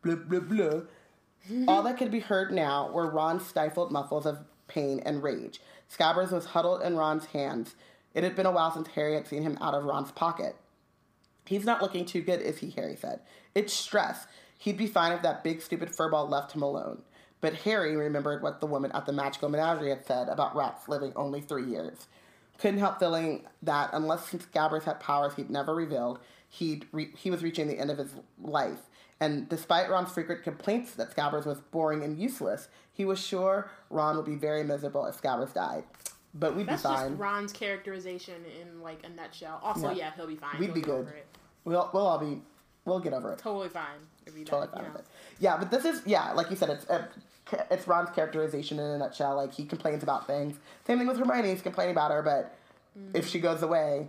[0.02, 0.80] blah blah blah.
[1.68, 5.60] All that could be heard now were Ron's stifled muffles of pain and rage.
[5.90, 7.74] Scabbers was huddled in Ron's hands.
[8.14, 10.56] It had been a while since Harry had seen him out of Ron's pocket.
[11.48, 12.70] He's not looking too good, is he?
[12.70, 13.20] Harry said.
[13.54, 14.26] It's stress.
[14.58, 17.00] He'd be fine if that big stupid furball left him alone.
[17.40, 21.12] But Harry remembered what the woman at the magical menagerie had said about rats living
[21.16, 22.06] only three years.
[22.58, 26.18] Couldn't help feeling that unless Scabbers had powers he'd never revealed,
[26.50, 28.12] he'd re- he was reaching the end of his
[28.42, 28.80] life.
[29.18, 34.16] And despite Ron's frequent complaints that Scabbers was boring and useless, he was sure Ron
[34.16, 35.84] would be very miserable if Scabbers died.
[36.38, 37.10] But we'd That's be just.
[37.16, 39.60] Ron's characterization in like a nutshell.
[39.62, 39.96] Also, Yeah.
[39.96, 40.58] yeah, he'll be fine.
[40.58, 41.08] We'd He'll be good.
[41.64, 42.40] We'll, we'll all be,
[42.84, 43.38] we'll get over it.
[43.38, 43.84] Totally fine.
[44.26, 45.00] Totally died, fine you know.
[45.40, 46.86] Yeah, but this is yeah, like you said, it's
[47.70, 49.36] it's Ron's characterization in a nutshell.
[49.36, 50.56] Like he complains about things.
[50.86, 51.48] Same thing with Hermione.
[51.48, 52.56] He's complaining about her, but
[53.14, 54.08] if she goes away,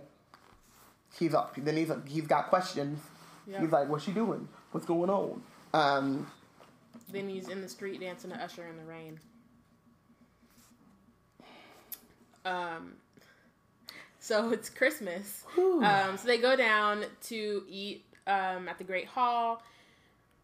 [1.18, 1.54] he's up.
[1.56, 3.00] Then he's he's got questions.
[3.46, 3.60] Yep.
[3.60, 4.48] He's like, "What's she doing?
[4.72, 5.42] What's going on?"
[5.72, 6.30] Um,
[7.10, 9.18] Then he's in the street dancing to Usher in the rain.
[12.44, 12.94] Um,
[14.18, 15.44] so it's Christmas.
[15.56, 19.62] Um, so they go down to eat um, at the Great Hall.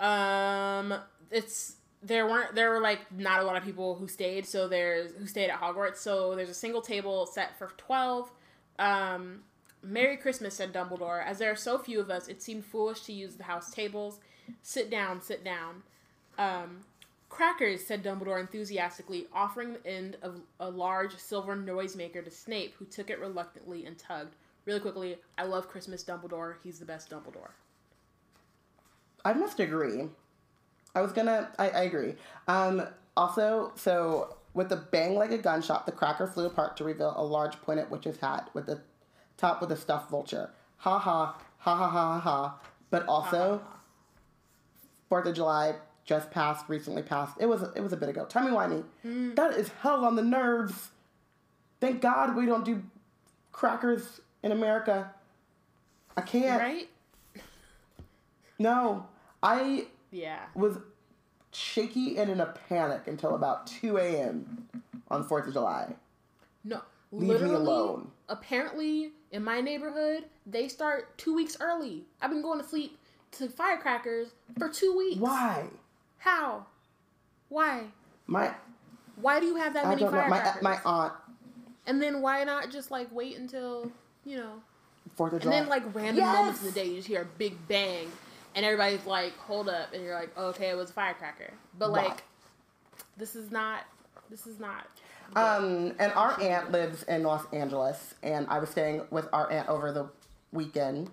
[0.00, 0.94] Um,
[1.30, 4.46] it's there weren't there were like not a lot of people who stayed.
[4.46, 5.96] So there's who stayed at Hogwarts.
[5.96, 8.30] So there's a single table set for twelve.
[8.78, 9.40] Um,
[9.82, 11.24] Merry Christmas, said Dumbledore.
[11.24, 14.18] As there are so few of us, it seemed foolish to use the house tables.
[14.62, 15.82] Sit down, sit down.
[16.38, 16.80] Um,
[17.28, 22.84] crackers, said Dumbledore enthusiastically, offering the end of a large silver noisemaker to Snape, who
[22.84, 24.36] took it reluctantly and tugged.
[24.64, 26.54] Really quickly, I love Christmas Dumbledore.
[26.62, 27.50] He's the best Dumbledore.
[29.24, 30.08] I must agree.
[30.94, 31.50] I was gonna.
[31.58, 32.14] I, I agree.
[32.48, 32.86] Um,
[33.16, 37.24] also, so with a bang like a gunshot, the cracker flew apart to reveal a
[37.24, 38.80] large pointed witch's hat with the
[39.36, 40.50] top with a stuffed vulture.
[40.78, 42.60] Ha ha ha ha ha ha ha.
[42.90, 43.60] But also,
[45.08, 45.74] Fourth of July
[46.06, 47.36] just passed, recently passed.
[47.40, 48.24] It was it was a bit ago.
[48.24, 48.84] Timey wimey.
[49.04, 49.34] Mm.
[49.36, 50.90] That is hell on the nerves.
[51.80, 52.82] Thank God we don't do
[53.52, 55.10] crackers in America.
[56.16, 56.60] I can't.
[56.62, 56.88] Right?
[58.58, 59.06] No,
[59.42, 60.40] I Yeah.
[60.54, 60.78] was
[61.52, 64.66] shaky and in a panic until about 2 a.m.
[65.10, 65.94] on 4th of July.
[66.64, 66.80] No.
[67.12, 68.10] Leave me literally, alone.
[68.30, 72.04] Apparently, in my neighborhood, they start two weeks early.
[72.22, 72.98] I've been going to sleep
[73.32, 74.28] to firecrackers
[74.58, 75.20] for two weeks.
[75.20, 75.66] Why?
[76.26, 76.66] How?
[77.48, 77.84] Why?
[78.26, 78.52] My
[79.14, 80.18] Why do you have that I many don't know.
[80.26, 80.62] My firecrackers?
[80.62, 81.12] my aunt
[81.86, 83.92] and then why not just like wait until
[84.24, 84.60] you know?
[85.16, 85.60] 4th of And July.
[85.60, 86.36] then like random Yes!
[86.36, 88.10] moments in the day, you just hear a big bang,
[88.56, 92.24] and everybody's like, "Hold up!" and you're like, "Okay, it was a firecracker." But like,
[93.16, 93.84] this is not.
[94.28, 94.84] This is not.
[95.36, 99.68] Um, and our aunt lives in Los Angeles, and I was staying with our aunt
[99.68, 100.08] over the
[100.52, 101.10] weekend.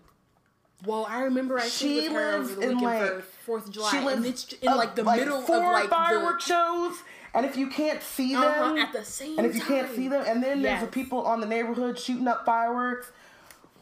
[0.86, 3.98] Whoa, I remember I She her over lives the in, like- Fourth of July, She
[3.98, 6.95] and lives it's in like the middle four of like fireworks the shows,
[7.34, 10.08] and if you can't see them, uh-huh, at the same and if you can't see
[10.08, 13.12] them, and then there's the people on the neighborhood shooting up fireworks.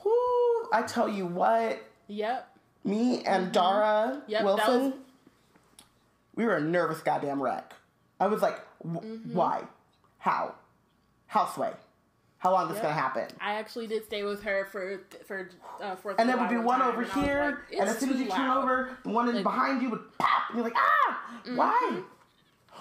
[0.04, 0.12] Whoo!
[0.74, 2.48] I tell you what, Yep.
[2.84, 4.32] me and Dara Mm-hmm.
[4.32, 4.94] Yep, Wilson, was-
[6.36, 7.74] we were a nervous goddamn wreck.
[8.20, 9.34] I was like, Mm-hmm.
[9.34, 9.64] why?
[10.20, 10.56] How?
[11.28, 11.74] Houseway.
[12.42, 13.28] How long is this gonna happen?
[13.40, 15.50] I actually did stay with her for for
[15.80, 16.16] uh, Fourth.
[16.20, 18.50] And there would be one over and here, like, and as soon as you turn
[18.50, 21.20] over, the one in Like- behind you would pop, and you're like, ah!
[21.46, 21.56] Mm-hmm.
[21.56, 22.02] Why?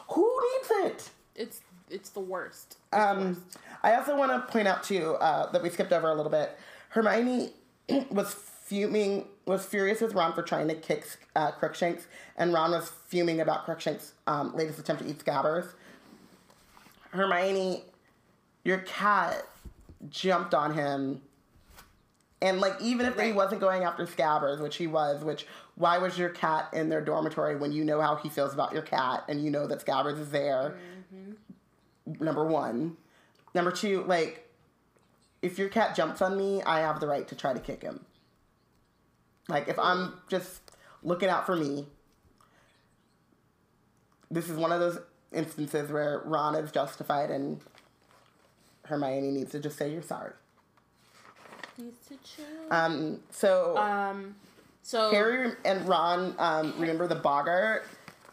[0.08, 1.10] Who needs it?
[1.36, 1.60] it's
[1.90, 2.78] it's the worst.
[2.92, 3.44] Um,
[3.82, 6.56] I also want to point out too uh, that we skipped over a little bit.
[6.90, 7.52] Hermione
[8.10, 11.04] was fuming, was furious with Ron for trying to kick
[11.36, 12.06] uh, Crookshanks,
[12.36, 15.66] and Ron was fuming about Crookshanks' um, latest attempt to eat Scabbers.
[17.10, 17.82] Hermione,
[18.64, 19.42] your cat
[20.08, 21.22] jumped on him,
[22.42, 26.18] and like even if he wasn't going after Scabbers, which he was, which why was
[26.18, 29.42] your cat in their dormitory when you know how he feels about your cat and
[29.42, 30.76] you know that Scabbers is there?
[31.14, 32.24] Mm-hmm.
[32.24, 32.96] number one.
[33.54, 34.48] Number two, like,
[35.42, 38.04] if your cat jumps on me, I have the right to try to kick him.
[39.48, 40.60] Like, if I'm just
[41.02, 41.86] looking out for me,
[44.30, 44.98] this is one of those
[45.32, 47.60] instances where Ron is justified and
[48.90, 50.32] Hermione needs to just say you're sorry.
[51.78, 52.44] Needs to chill.
[52.70, 54.34] Um, so Um,
[54.82, 57.84] so Harry and Ron um, remember the Boggart,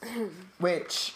[0.59, 1.13] which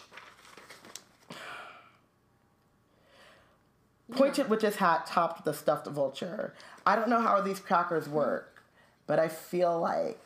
[4.11, 6.53] pointed witch's hat topped the stuffed vulture.
[6.85, 8.63] I don't know how these crackers work,
[9.07, 10.19] but I feel like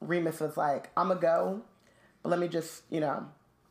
[0.00, 1.62] Remus was like, "I'm gonna go,
[2.22, 3.26] but let me just you know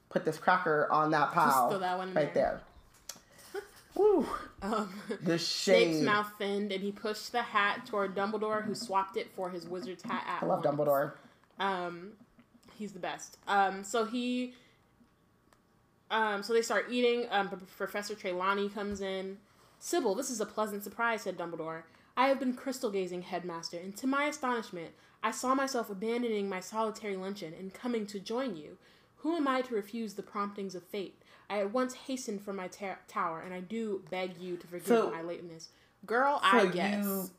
[0.09, 2.61] put this cracker on that pile that right there." there."
[3.95, 4.25] Woo!
[4.61, 4.93] um,
[5.23, 9.49] The Snape's mouth thinned, and he pushed the hat toward Dumbledore, who swapped it for
[9.49, 10.23] his wizard's hat.
[10.27, 10.77] At I love once.
[10.77, 11.13] Dumbledore.
[11.59, 12.11] Um,
[12.77, 13.37] he's the best.
[13.47, 14.53] Um, so he,
[16.11, 17.25] um, so they start eating.
[17.31, 19.37] Um, Professor Trelawney comes in.
[19.79, 21.83] Sybil, this is a pleasant surprise," said Dumbledore.
[22.15, 24.93] "I have been crystal gazing, headmaster, and to my astonishment,
[25.23, 28.77] I saw myself abandoning my solitary luncheon and coming to join you.
[29.17, 31.18] Who am I to refuse the promptings of fate?
[31.49, 34.87] I at once hastened from my ta- tower, and I do beg you to forgive
[34.87, 35.69] So- my lateness.
[36.05, 37.03] Girl, I guess.
[37.03, 37.29] you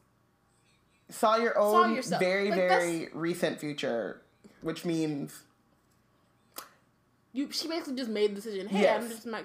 [1.08, 2.20] saw your own yourself.
[2.20, 4.20] very Like, very recent future,
[4.60, 5.44] which means
[7.32, 8.68] You, she basically just made the decision.
[8.68, 9.02] Hey, Yes.
[9.04, 9.44] I'm just might,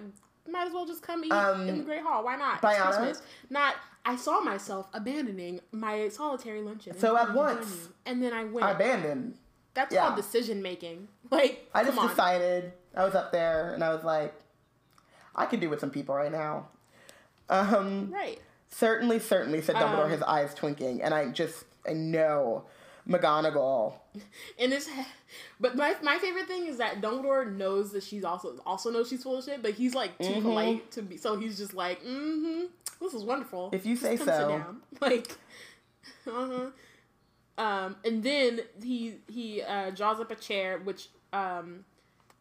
[0.50, 2.24] might as well just come eat Um, in the Great Hall.
[2.26, 2.60] Why not?
[2.64, 3.22] It's Christmas.
[3.50, 3.76] Not.
[4.04, 6.98] I saw myself abandoning my solitary luncheon.
[7.00, 8.66] So at coming to join once, and then I went.
[8.66, 9.38] I abandoned.
[9.76, 10.02] That's yeah.
[10.08, 11.08] called decision making.
[11.32, 12.08] Like, I just on.
[12.10, 14.34] decided I was up there and I was like,
[15.36, 16.68] I could do with some people right now.
[17.49, 18.40] Um, Right.
[18.70, 22.66] certainly, certainly said Dumbledore, Um, his eyes twinking, and I just I know
[23.07, 23.94] McGonagall.
[24.57, 25.06] His head.
[25.60, 29.22] But my my favorite thing is that Dumbledore knows that she's also also knows she's
[29.22, 30.41] full of shit, but he's like too Mhm.
[30.41, 31.18] polite to be.
[31.18, 32.64] So he's just like, mm-hmm.
[33.02, 33.70] This is wonderful.
[33.74, 34.64] If you say so.
[35.02, 35.38] Like,
[36.26, 36.70] uh huh.
[37.57, 41.86] Um, and then he he uh, draws up a chair, which um,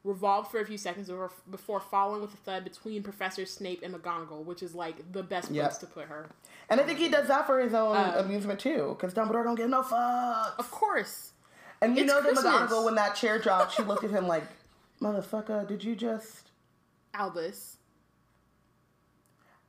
[0.05, 3.95] revolved for a few seconds before, before falling with a thud between Professor Snape and
[3.95, 5.79] McGonagall, which is like the best place Yep.
[5.81, 6.29] to put her.
[6.69, 9.55] And I think he does that for his own Um, amusement too, because Dumbledore don't
[9.55, 10.59] give no fucks.
[10.59, 11.33] Of course.
[11.81, 12.53] And you It's know that Christmas.
[12.71, 14.45] McGonagall, when that chair dropped, she looked at him like,
[15.01, 16.51] "Motherfucker, did you just?"
[17.15, 17.77] Albus.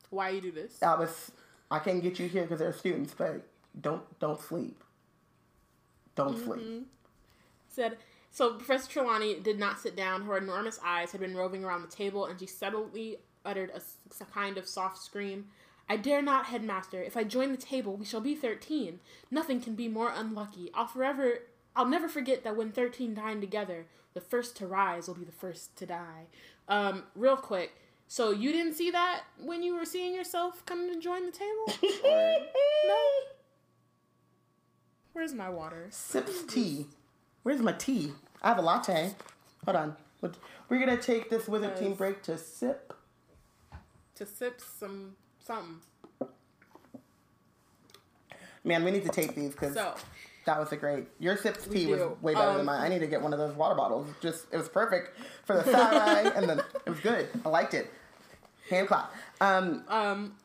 [0.09, 0.81] Why you do this?
[0.81, 1.31] Albus,
[1.69, 3.45] I can't get you here because they're students, but
[3.79, 4.81] don't don't sleep.
[6.15, 6.45] Don't Mm-hmm.
[6.51, 6.87] sleep.
[7.67, 7.97] said
[8.35, 10.23] so professor trelawney did not sit down.
[10.23, 14.57] Her enormous eyes had been roving around the table and she subtly uttered a kind
[14.57, 15.45] of soft scream.
[15.87, 17.01] I dare not headmaster.
[17.01, 18.99] If i join the table we shall be 13
[19.31, 20.69] nothing can be more unlucky.
[20.73, 21.43] I'll forever
[21.77, 25.31] i'll never forget that when 13 dine together the first to rise will be the
[25.31, 26.25] first to die.
[26.67, 27.71] Um real quick
[28.09, 31.93] so you didn't see that when you were seeing yourself come to join the table?
[32.85, 33.01] No?
[35.13, 35.87] Where's my water?
[35.89, 36.87] Sips tea.
[37.45, 38.11] Where's my tea?
[38.41, 39.13] I have a latte.
[39.65, 39.95] Hold on.
[40.67, 42.91] We're gonna take this wizard team break to sip.
[44.15, 45.81] to sip some something
[48.63, 49.93] Man, we need to tape these because so
[50.47, 51.05] that was a great.
[51.19, 52.81] Your sips tea was way better than Um, mine.
[52.81, 54.07] I need to get one of those water bottles.
[54.22, 57.30] Just it was perfect for the side eye, and then it was good.
[57.45, 57.93] I liked it.
[58.72, 59.13] Hand clap.
[59.39, 60.35] Um, Um,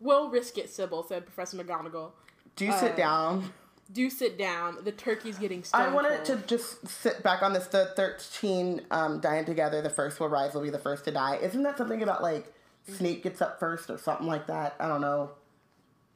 [0.00, 2.12] we'll risk it, Sybil, said Professor McGonagall.
[2.56, 3.52] do you sit uh, down?
[3.90, 4.84] Do sit down.
[4.84, 7.66] The turkey's getting stone I wanted to just sit back on this.
[7.68, 9.80] The thirteen um, dying together.
[9.80, 11.36] The first will rise will be the first to die.
[11.36, 12.52] Isn't that something about like
[12.86, 14.76] Snape gets up first or something like that?
[14.78, 15.30] I don't know.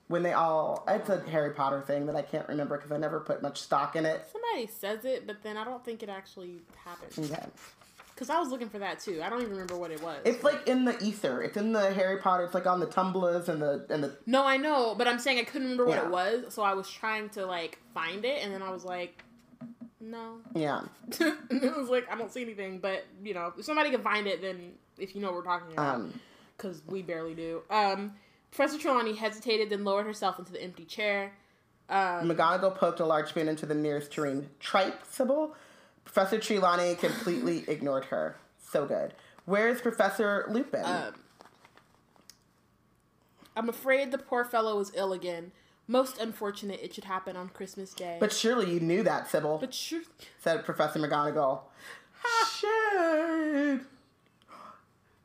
[0.09, 3.21] When they all, it's a Harry Potter thing that I can't remember because I never
[3.21, 4.27] put much stock in it.
[4.31, 7.19] Somebody says it, but then I don't think it actually happens.
[7.19, 7.47] Okay.
[8.23, 9.21] Because I was looking for that too.
[9.21, 10.21] I don't even remember what it was.
[10.25, 11.43] It's like in the ether.
[11.43, 12.45] It's in the Harry Potter.
[12.45, 14.17] It's like on the tumblers and the and the.
[14.27, 16.89] no, I know, but I'm saying I couldn't remember what it was, so I was
[16.89, 19.25] trying to like find it, and then I was like,
[20.01, 20.37] no.
[20.55, 20.83] Yeah.
[21.09, 24.41] it was like I don't see anything, but you know, if somebody can find it,
[24.41, 25.97] then if you know what we're talking about.
[25.97, 26.21] Um.
[26.57, 27.63] because we barely do.
[27.71, 28.13] Um,
[28.53, 31.33] Professor Trelawney hesitated, then lowered herself into the empty chair.
[31.89, 34.49] Um, McGonagall poked a large spoon into the nearest tureen.
[34.61, 35.57] Tripe, Sybil?
[36.05, 38.37] Professor Trelawney completely ignored her.
[38.59, 39.15] So good.
[39.45, 40.85] Where's Professor Lupin?
[40.85, 41.15] um,
[43.57, 45.53] I'm afraid the poor fellow is ill again.
[45.89, 48.17] Most unfortunate it should happen on Christmas Day.
[48.21, 50.03] but surely you knew that, Sybil, but sure,
[50.41, 51.61] said Professor McGonagall.
[52.61, 53.81] Shade.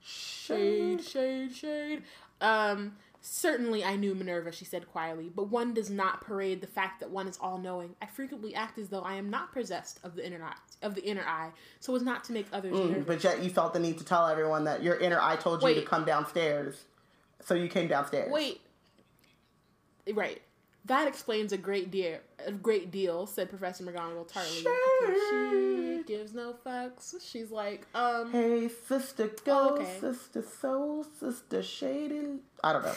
[0.01, 2.03] shade, shade, shade.
[2.41, 2.93] Um,
[3.27, 7.09] certainly I knew Minerva, she said quietly, but one does not parade the fact that
[7.09, 7.95] one is all knowing.
[8.01, 11.03] I frequently act as though I am not possessed of the inner eye, of the
[11.03, 13.05] inner eye, so as not to make others mm, nervous.
[13.05, 15.75] But yet you felt the need to tell everyone that your inner eye told you
[15.75, 16.85] to come downstairs.
[17.43, 18.31] So you came downstairs.
[18.31, 18.61] Wait.
[20.13, 20.41] Right.
[20.85, 22.19] That explains a great deal.
[22.45, 24.61] A great deal," said Professor McGonagall tartly.
[24.61, 27.15] She gives no fucks.
[27.23, 29.99] She's like, um, Hey, sister, go, okay.
[29.99, 32.39] sister, soul, sister, shady.
[32.63, 32.95] I don't know.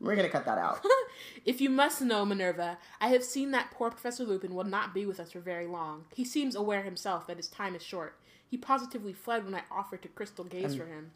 [0.00, 0.84] We're gonna cut that out.
[1.46, 5.06] if you must know, Minerva, I have seen that poor Professor Lupin will not be
[5.06, 6.04] with us for very long.
[6.14, 8.18] He seems aware himself that his time is short.
[8.46, 11.12] He positively fled when I offered to crystal gaze for him.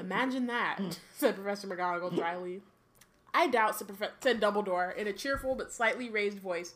[0.00, 2.62] Imagine that," said Professor McGonagall dryly.
[3.32, 6.74] I doubt, said, Profe- said Dumbledore in a cheerful but slightly raised voice,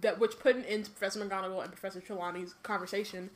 [0.00, 3.30] that which put an end to Professor McGonagall and Professor Trelawney's conversation,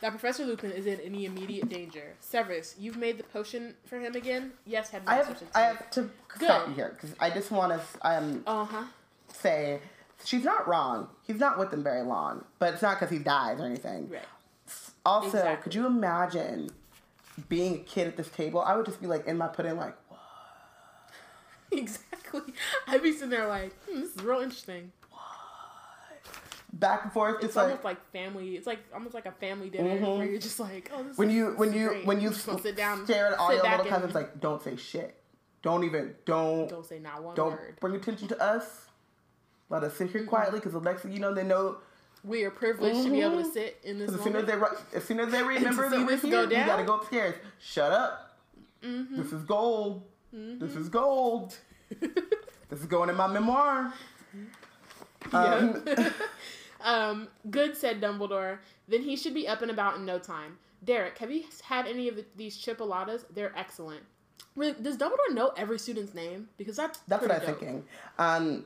[0.00, 2.14] that Professor Lupin is in any immediate danger.
[2.20, 4.52] Severus, you've made the potion for him again?
[4.64, 6.10] Yes, I have, I have to Good.
[6.44, 8.84] stop you here because I just want to um, Uh huh.
[9.32, 9.80] say
[10.24, 11.08] she's not wrong.
[11.26, 14.08] He's not with them very long, but it's not because he dies or anything.
[14.08, 14.22] Right.
[15.04, 15.62] Also, Exactly.
[15.64, 16.70] could you imagine
[17.48, 18.60] being a kid at this table?
[18.60, 20.20] I would just be like in my pudding, like, what?
[21.72, 22.42] Exactly.
[22.86, 24.92] I'd be sitting there like, hmm, this is real interesting.
[26.72, 28.56] Back and forth, It's like almost like family.
[28.56, 31.36] It's like almost like a family dinner where you're just like, oh, this when is,
[31.36, 32.06] you when you great.
[32.06, 35.14] when you sit down, stare at all your little cousins, like, don't say shit.
[35.62, 37.76] Don't even don't don't say not one don't word.
[37.80, 38.86] bring attention to us.
[39.70, 40.28] Let us sit here Mm-hmm.
[40.30, 41.78] quietly because the next you know, they know.
[42.24, 44.54] We are privileged to be able to sit in this as soon as they
[44.94, 47.34] as soon as they remember that we're here, go you gotta go upstairs.
[47.60, 48.38] Shut up.
[48.82, 49.16] Mm-hmm.
[49.22, 50.02] This is gold.
[50.32, 51.56] This is gold.
[52.68, 53.92] this is going in my memoir.
[55.32, 55.82] Um,
[56.82, 58.58] um, good, said Dumbledore.
[58.86, 60.58] Then he should be up and about in no time.
[60.84, 63.24] Derek, have you had any of the, these chipolatas?
[63.34, 64.02] They're excellent.
[64.54, 66.48] Really, does Dumbledore know every student's name?
[66.56, 67.46] Because that's That's what I'm dope.
[67.58, 67.84] thinking.
[68.18, 68.64] Um,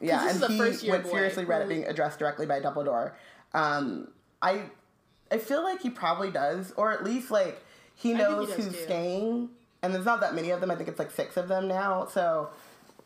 [0.00, 0.48] yeah, and is a
[0.84, 1.10] he went boy.
[1.10, 3.12] seriously read it being addressed directly by Dumbledore.
[3.52, 4.08] Um,
[4.42, 4.62] I,
[5.30, 7.62] I feel like he probably does, or at least like
[7.94, 8.72] he think he knows who's too.
[8.84, 9.48] staying.
[9.82, 10.70] And there's not that many of them.
[10.70, 12.06] I think it's like six of them now.
[12.06, 12.48] So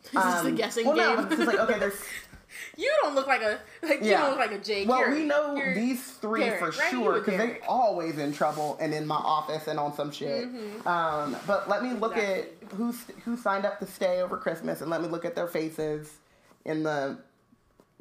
[0.05, 1.16] Is this a um, guessing well, game?
[1.16, 2.01] no, it's just like okay, there's
[2.77, 4.89] you don't look like a like you don't look like a Jake.
[4.89, 6.91] Well, You're- we know these three Derek, for right?
[6.91, 7.65] Sure because they Derek.
[7.69, 10.45] always in trouble and in my office and on some shit.
[10.87, 12.20] Um, but let me look Mm-hmm.
[12.20, 12.66] Exactly.
[12.69, 12.93] at who
[13.25, 16.16] who signed up to stay over Christmas and let me look at their faces
[16.65, 17.19] in the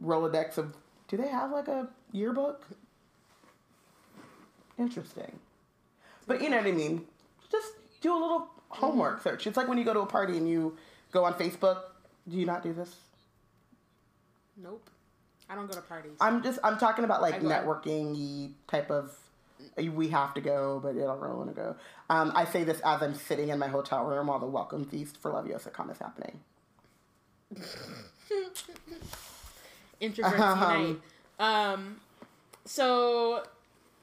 [0.03, 0.73] Rolodex of.
[1.07, 2.65] Do they have like a yearbook?
[4.77, 5.39] Interesting.
[6.27, 7.05] But you know what I mean.
[7.51, 9.29] Just do a little homework Mm-hmm.
[9.29, 9.47] search.
[9.47, 10.75] It's like when you go to a party and you
[11.11, 11.79] go on Facebook.
[12.29, 12.93] Do you not do this?
[14.61, 14.89] Nope.
[15.49, 16.17] I don't go to parties.
[16.19, 19.15] I'm just I'm talking about like networking type of
[19.77, 21.75] we have to go, but I don't really want to go.
[22.09, 25.17] Um, I say this as I'm sitting in my hotel room while the welcome feast
[25.17, 26.39] for Leviosa is happening.
[30.01, 31.01] Introverts Um, unite.
[31.39, 31.97] Um,
[32.65, 33.43] so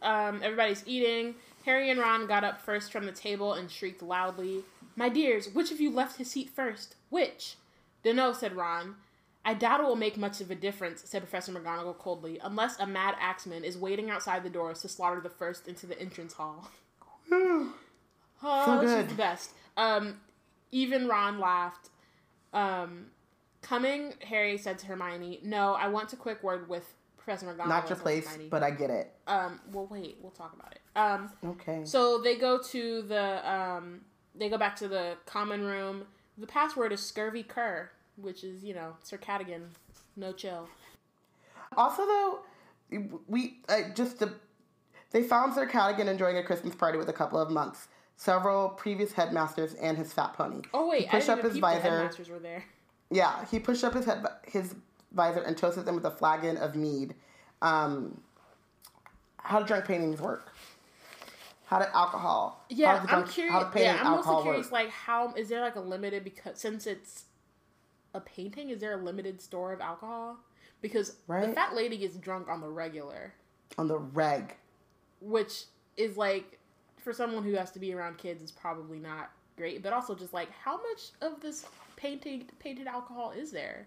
[0.03, 1.35] um, everybody's eating.
[1.65, 4.65] Harry and Ron got up first from the table and shrieked loudly,
[4.97, 6.97] "My dears, which of you left his seat first?
[7.11, 7.57] Which?"
[8.03, 8.97] Dunno, said Ron.
[9.45, 12.87] I doubt it will make much of a difference, said Professor McGonagall coldly, unless a
[12.87, 16.71] mad axeman is waiting outside the doors to slaughter the first into the entrance hall.
[17.31, 19.01] Oh, good.
[19.03, 19.51] she's the best.
[19.77, 20.21] Um,
[20.71, 21.91] even Ron laughed.
[22.53, 23.07] Um,
[23.63, 27.89] coming, Harry said to Hermione, "No, I want a quick word with Professor McGonagall." Not
[27.89, 29.13] your place, Hermione." but I get it.
[29.27, 30.81] um, well, wait, we'll talk about it.
[30.97, 31.85] Um, Okay.
[31.85, 34.03] so they go to the um,
[34.35, 36.05] they go back to the common room.
[36.39, 39.71] The password is scurvy cur, which is you know Sir Cadogan,
[40.17, 40.69] no chill.
[41.77, 42.39] Also, though,
[43.29, 44.33] we uh, just the
[45.11, 49.13] they found Sir Cadogan enjoying a Christmas party with a couple of monks, several previous
[49.13, 50.63] headmasters, and his fat pony.
[50.73, 51.81] Oh wait, He pushed up his visor.
[51.81, 52.65] headmasters were there.
[53.11, 54.75] Yeah, he pushed up his head, his
[55.13, 57.15] visor and toasted them with a flagon of mead.
[57.63, 58.21] Um,
[59.39, 60.53] how do drunk paintings work?
[61.67, 62.65] How do alcohol?
[62.69, 63.65] Yeah, the I'm curious.
[63.77, 64.67] Yeah, I'm mostly curious.
[64.67, 64.73] work?
[64.73, 67.25] Like, how is there like a limited because since it's
[68.15, 70.37] a painting, is there a limited store of alcohol?
[70.81, 73.33] Because the fat lady gets drunk on the regular,
[73.79, 74.55] On the reg.
[75.21, 75.65] which
[75.97, 76.59] is like
[76.99, 79.83] for someone who has to be around kids is probably not great.
[79.83, 81.65] But also just like how much of this
[81.97, 83.87] painted painted alcohol is there?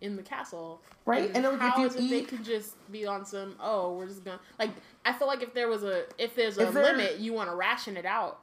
[0.00, 3.04] In the castle, Right, and if how you is it they eat- can just be
[3.04, 3.56] on some?
[3.58, 4.70] Oh, we're just gonna like.
[5.04, 7.56] I feel like if there was a if there's a there- limit, you want to
[7.56, 8.38] ration it out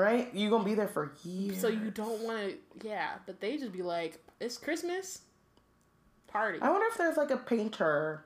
[0.00, 0.32] Right?
[0.34, 1.60] you going to be there for years.
[1.60, 3.14] so you don't want to, yeah.
[3.26, 5.22] But they just be like, "It's Christmas,
[6.26, 8.24] party." I wonder if there's like a painter,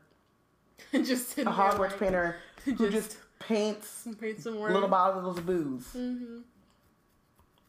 [0.93, 4.71] just a Hogwarts like, painter, who just- paints paint some more.
[4.71, 5.87] little bottles of booze.
[5.93, 6.39] hmm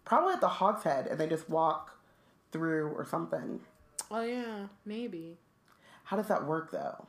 [0.05, 1.97] Probably at the Hog's Head, and they just walk
[2.51, 3.59] through or something.
[4.11, 5.37] Oh yeah, maybe.
[6.03, 7.07] How does that work though?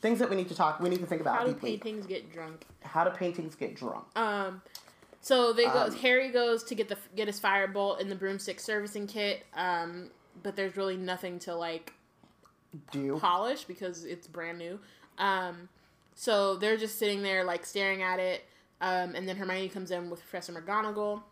[0.00, 0.80] Things that we need to talk.
[0.80, 1.78] We need to think about How do deeply.
[1.78, 2.66] paintings get drunk?
[2.82, 4.04] How do paintings get drunk?
[4.16, 4.60] Um,
[5.22, 5.84] so they go.
[5.84, 9.46] Um, Harry goes to get the get his firebolt in the broomstick servicing kit.
[9.54, 10.10] Um,
[10.42, 11.92] but there's really nothing to like
[12.90, 14.78] Do polish because it's brand new.
[15.18, 15.68] Um,
[16.14, 18.44] so they're just sitting there like staring at it.
[18.80, 21.22] Um, and then Hermione comes in with Professor McGonagall.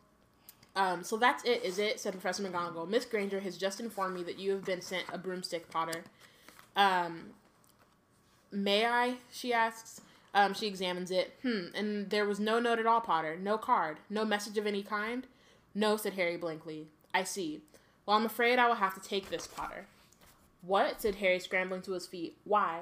[0.77, 1.99] Um, so that's it, is it?
[1.99, 2.89] Said Professor McGonagall.
[2.89, 6.05] Miss Granger has just informed me that you have been sent a broomstick, Potter.
[6.77, 7.31] Um,
[8.53, 9.17] may I?
[9.33, 10.01] She asks.
[10.35, 11.35] Um, she examines it.
[11.43, 11.67] Hmm.
[11.75, 13.37] And there was no note at all, Potter.
[13.37, 13.99] No card.
[14.09, 15.27] No message of any kind.
[15.75, 16.87] No, said Harry blankly.
[17.13, 17.63] I see.
[18.07, 19.87] Well, I'm afraid I will have to take this, Potter.
[20.63, 21.01] What?
[21.01, 22.37] said Harry, scrambling to his feet.
[22.45, 22.81] Why?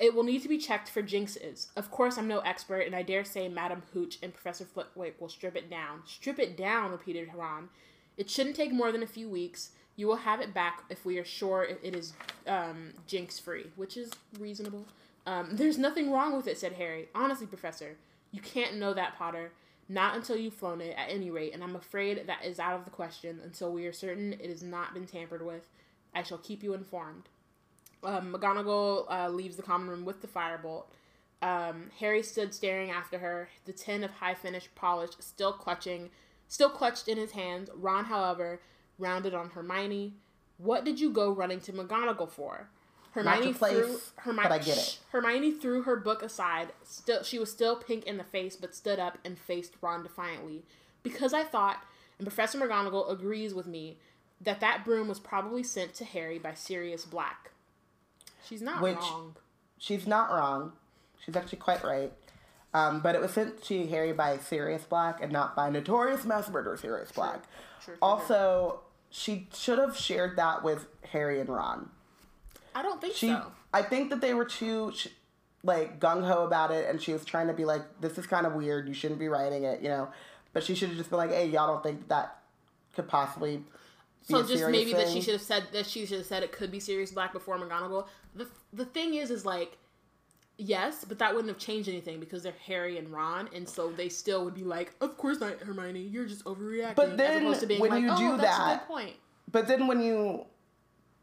[0.00, 1.66] It will need to be checked for jinxes.
[1.76, 5.28] Of course, I'm no expert, and I dare say Madam Hooch and Professor Flitwick will
[5.28, 6.02] strip it down.
[6.06, 7.68] Strip it down, repeated Ron.
[8.16, 9.70] It shouldn't take more than a few weeks.
[9.96, 12.14] You will have it back if we are sure it is
[12.46, 14.86] um, jinx free, which is reasonable.
[15.26, 17.08] Um, there's nothing wrong with it, said Harry.
[17.14, 17.96] Honestly, Professor,
[18.30, 19.52] you can't know that, Potter.
[19.88, 22.84] Not until you've flown it, at any rate, and I'm afraid that is out of
[22.84, 25.68] the question until we are certain it has not been tampered with.
[26.14, 27.28] I shall keep you informed.
[28.02, 30.84] Um, McGonagall uh, leaves the common room with the firebolt.
[31.40, 36.10] Um, Harry stood staring after her, the tin of high finish polish still clutching,
[36.48, 37.68] still clutched in his hand.
[37.74, 38.60] Ron, however,
[38.98, 40.14] rounded on Hermione.
[40.58, 42.68] What did you go running to McGonagall for?
[43.12, 44.48] Hermione your place, threw Hermione.
[44.48, 44.98] but I get it.
[45.10, 46.68] Hermione threw her book aside.
[46.84, 50.62] Still, she was still pink in the face, but stood up and faced Ron defiantly.
[51.02, 51.84] Because I thought,
[52.18, 53.98] and Professor McGonagall agrees with me,
[54.40, 57.50] that that broom was probably sent to Harry by Sirius Black.
[58.44, 59.36] She's not Which- wrong.
[59.78, 60.72] She's not wrong.
[61.24, 62.12] She's actually quite right.
[62.74, 66.48] Um, but it was sent to Harry by Sirius Black and not by notorious mass
[66.48, 67.42] murderer Sirius Black.
[67.84, 68.80] Sure, sure, Also,
[69.10, 71.90] she should have shared that with Harry and Ron.
[72.74, 73.52] I don't think She, so.
[73.72, 75.08] I think that they were too sh-
[75.62, 78.46] like gung ho about it, and she was trying to be like, "This is kind
[78.46, 78.88] of weird.
[78.88, 80.08] You shouldn't be writing it," you know.
[80.52, 82.38] But she should have just been like, "Hey, y'all don't think that
[82.94, 83.64] could possibly be
[84.22, 86.70] So just maybe that she should have said that she should have said it could
[86.70, 88.06] be Sirius Black before McGonagall.
[88.34, 89.76] The the thing is, is like,
[90.56, 94.08] yes, but that wouldn't have changed anything because they're Harry and Ron, and so they
[94.08, 96.96] still would be like, of course not, Hermione, you're just overreacting.
[96.96, 98.94] But then as opposed to being when like, you oh, do that's a that, good
[98.94, 99.16] point.
[99.50, 100.46] But then when you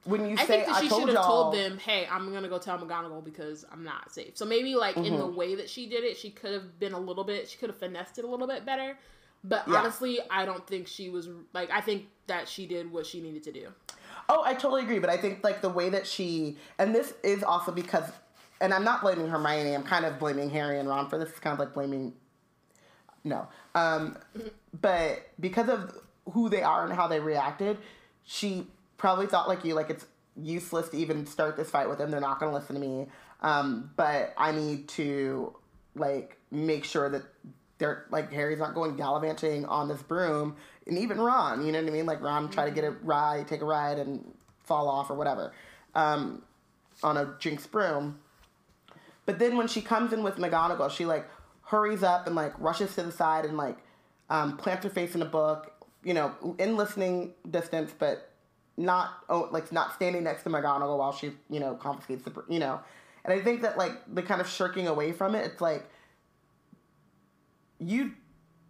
[0.05, 2.47] when you I say think that I she should have told them, "Hey, I'm gonna
[2.49, 5.17] go tell McGonagall because I'm not safe." So maybe like in Mm-hmm.
[5.17, 7.49] the way that she did it, she could have been a little bit.
[7.49, 8.97] She could have finessed it a little bit better.
[9.43, 9.79] But Yeah.
[9.79, 11.69] honestly, I don't think she was like.
[11.71, 13.67] I think that she did what she needed to do.
[14.29, 17.43] Oh, I totally agree, but I think like the way that she and this is
[17.43, 18.03] also because
[18.61, 21.29] and I'm not blaming Hermione, I'm kind of blaming Harry and Ron for this.
[21.29, 22.13] It's kind of like blaming
[23.23, 23.47] no.
[23.75, 24.17] Um
[24.81, 25.97] but because of
[26.33, 27.77] who they are and how they reacted,
[28.23, 28.67] she
[28.99, 30.05] probably thought like you, like it's
[30.39, 32.11] useless to even start this fight with them.
[32.11, 33.07] They're not gonna listen to me.
[33.41, 35.55] Um, but I need to
[35.95, 37.23] like make sure that
[37.79, 41.87] they're like Harry's not going gallivanting on this broom, and even Ron, you know what
[41.87, 42.05] I mean?
[42.05, 45.51] Like Ron try to get a ride, take a ride, and fall off or whatever
[45.95, 46.43] um,
[47.01, 48.19] on a Jinx broom.
[49.25, 51.27] But then when she comes in with McGonagall, she like
[51.63, 53.77] hurries up and like rushes to the side and like
[54.29, 55.73] um, plants her face in a book,
[56.03, 58.28] you know, in listening distance, but
[58.79, 62.59] not oh, like not standing next to McGonagall while she you know confiscates the you
[62.59, 62.79] know.
[63.25, 65.85] And I think that like the kind of shirking away from it, it's like
[67.77, 68.13] you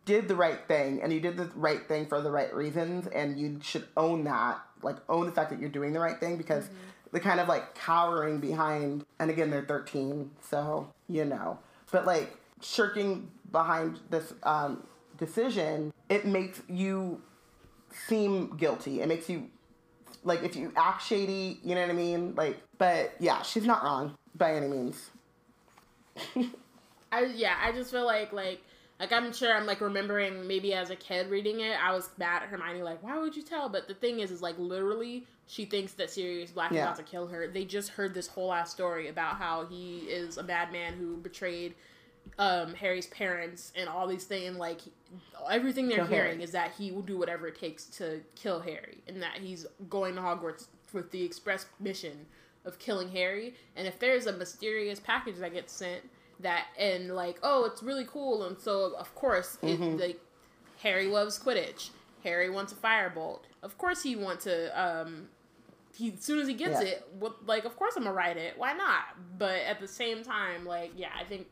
[0.06, 3.40] did the right thing and you did the right thing for the right reasons and
[3.40, 6.70] you should own that like own the fact that you're doing the right thing because
[7.12, 11.60] the kind of like cowering behind and again they're 13 so you know.
[11.92, 14.84] But like shirking behind this um,
[15.18, 17.22] decision it makes you
[18.08, 19.02] seem guilty.
[19.02, 19.50] It makes you
[20.24, 23.84] like if you act shady you know what i mean like but yeah she's not
[23.84, 25.10] wrong by any means
[27.12, 28.62] I yeah, I just feel like like
[29.00, 32.44] like I'm sure I'm like remembering maybe as a kid reading it, I was mad
[32.44, 33.70] at Hermione like, why would you tell?
[33.70, 36.80] But the thing is, is like literally she thinks that Sirius Black Yeah.
[36.80, 37.48] is about to kill her.
[37.48, 41.18] They just heard this whole ass story about how he is a bad man who
[41.18, 41.74] betrayed
[42.38, 44.58] um Harry's parents and all these things.
[44.58, 44.82] Like
[45.50, 46.28] everything they're Kill Harry.
[46.30, 49.66] hearing is that he will do whatever it takes to kill Harry, and that he's
[49.90, 52.26] going to Hogwarts with the express mission
[52.66, 53.56] of killing Harry.
[53.76, 56.02] And if there's a mysterious package that gets sent
[56.42, 60.20] that and like oh it's really cool and so of course it like
[60.82, 61.90] Harry loves Quidditch.
[62.24, 63.42] Harry wants a firebolt.
[63.62, 65.28] Of course he wants to um
[65.96, 66.88] he as soon as he gets Yeah.
[66.90, 67.08] it,
[67.46, 68.54] like of course I'm gonna write it.
[68.58, 69.04] Why not?
[69.38, 71.48] But at the same time, like yeah, I think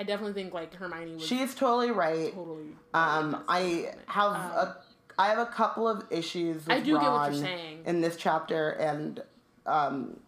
[0.00, 2.68] I definitely think like Hermione was she's totally right totally.
[2.94, 4.76] Um, I have a,
[5.18, 6.66] I have a couple of issues.
[6.66, 7.82] With Um, I do get what you're saying.
[7.84, 9.22] in this chapter, and
[9.66, 10.18] um,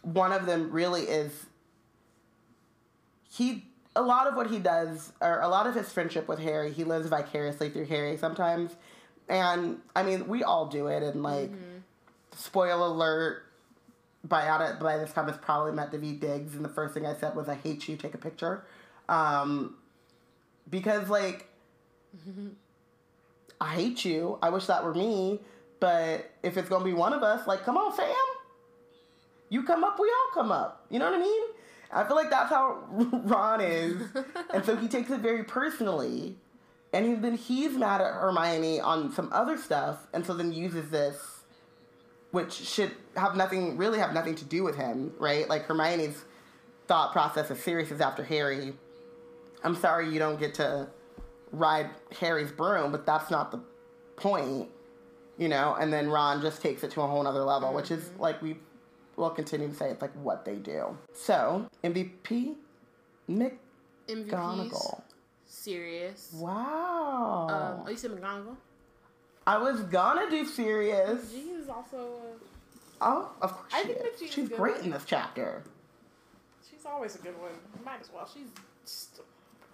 [0.00, 1.46] one of them really is
[3.30, 3.66] he.
[3.96, 6.82] A lot of what he does, or a lot of his friendship with Harry, he
[6.82, 8.74] lives vicariously through Harry sometimes,
[9.28, 11.02] and I mean we all do it.
[11.02, 11.78] And like, Mm-hmm.
[12.34, 13.42] spoiler alert,
[14.24, 17.14] by out by this time it's probably met Daveed Diggs, and the first thing I
[17.14, 17.96] said was, "I hate you.
[17.96, 18.64] Take a picture,"
[19.08, 19.76] um,
[20.70, 21.48] because like,
[23.60, 24.38] I hate you.
[24.42, 25.40] I wish that were me,
[25.80, 28.14] but if it's gonna be one of us, like, come on, fam.
[29.50, 30.86] You come up, we all come up.
[30.90, 31.42] You know what I mean?
[31.92, 34.02] I feel like that's how Ron is,
[34.52, 36.36] and so he takes it very personally.
[36.92, 40.90] And he, then he's mad at Hermione on some other stuff, and so then uses
[40.90, 41.33] this
[42.34, 45.48] which should have nothing really have nothing to do with him, right?
[45.48, 46.24] Like Hermione's
[46.88, 48.74] thought process is Sirius as after Harry.
[49.62, 50.88] I'm sorry you don't get to
[51.52, 51.88] ride
[52.20, 53.60] Harry's broom, but that's not the
[54.16, 54.68] point,
[55.38, 55.76] you know.
[55.78, 58.56] And then Ron just takes it to a whole nother level, which is like we
[59.14, 60.98] will continue to say it's like what they do.
[61.12, 62.56] So MVP,
[63.30, 63.52] MVPs,
[64.08, 65.02] McGonagall.
[65.46, 66.30] Sirius.
[66.34, 67.46] Wow.
[67.48, 68.56] Um, oh, you said McGonagall.
[69.46, 71.30] I was gonna do Sirius.
[71.32, 72.08] She is also.
[73.00, 74.02] Oh, of course I she think is.
[74.04, 75.62] that she's She's great in this chapter.
[76.70, 77.52] She's always a good one.
[77.84, 78.28] Might as well.
[78.32, 78.48] She's
[78.84, 79.20] just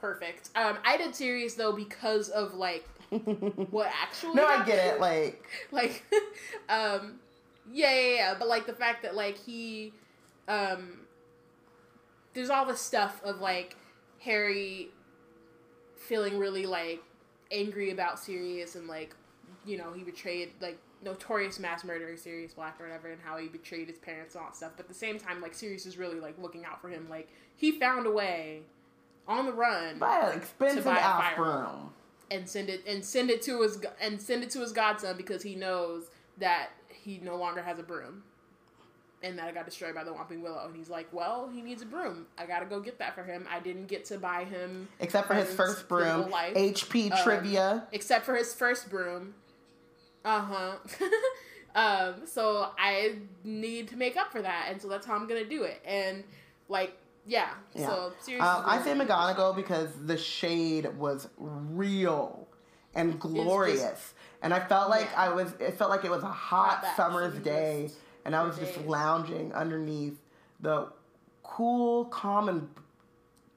[0.00, 0.50] perfect.
[0.56, 2.84] Um, I did Sirius though because of like
[3.70, 4.34] what actually.
[4.34, 5.00] No, I get it.
[5.00, 6.04] Like, like
[6.68, 7.20] um
[7.72, 9.92] yeah, yeah yeah but like the fact that like he
[10.48, 11.00] um
[12.34, 13.76] there's all this stuff of like
[14.18, 14.88] harry
[15.96, 17.00] feeling really like
[17.52, 19.14] angry about sirius and like
[19.70, 23.48] you know he betrayed like notorious mass murderer sirius black or whatever and how he
[23.48, 25.96] betrayed his parents and all that stuff but at the same time like sirius is
[25.96, 28.60] really like looking out for him like he found a way
[29.28, 31.90] on the run buy an expensive buy a broom.
[32.30, 35.42] and send it and send it to his and send it to his godson because
[35.42, 36.04] he knows
[36.38, 38.22] that he no longer has a broom
[39.22, 40.64] and that it got destroyed by the Whomping Willow.
[40.66, 42.26] And he's like, "Well, he needs a broom.
[42.38, 43.46] I gotta go get that for him.
[43.50, 46.30] I didn't get to buy him Except for his first broom.
[46.32, 47.86] HP Um, trivia.
[47.92, 49.34] except for his first broom.
[50.24, 50.76] Uh huh.
[51.74, 55.44] um, so I need to make up for that, and so that's how I'm gonna
[55.44, 55.80] do it.
[55.84, 56.24] And
[56.68, 57.50] like, yeah.
[57.74, 57.86] Yeah.
[57.86, 62.46] So seriously, Um, I say McGonagall because the shade was real
[62.94, 65.22] and glorious, and I felt like Yeah.
[65.22, 65.52] I was.
[65.60, 68.74] It felt like it was a hot Hot summer's day, just and I was just
[68.76, 68.86] days.
[68.86, 70.18] lounging underneath
[70.60, 70.88] the
[71.42, 72.68] cool, calm, and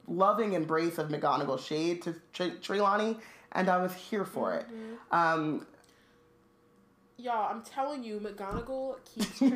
[0.06, 3.16] loving embrace of McGonagall shade to Tr- Trelawney,
[3.52, 4.66] and I was here for it.
[4.66, 5.14] Mm-hmm.
[5.14, 5.66] Um,
[7.16, 9.50] Y'all, I'm telling you, McGonagall keeps her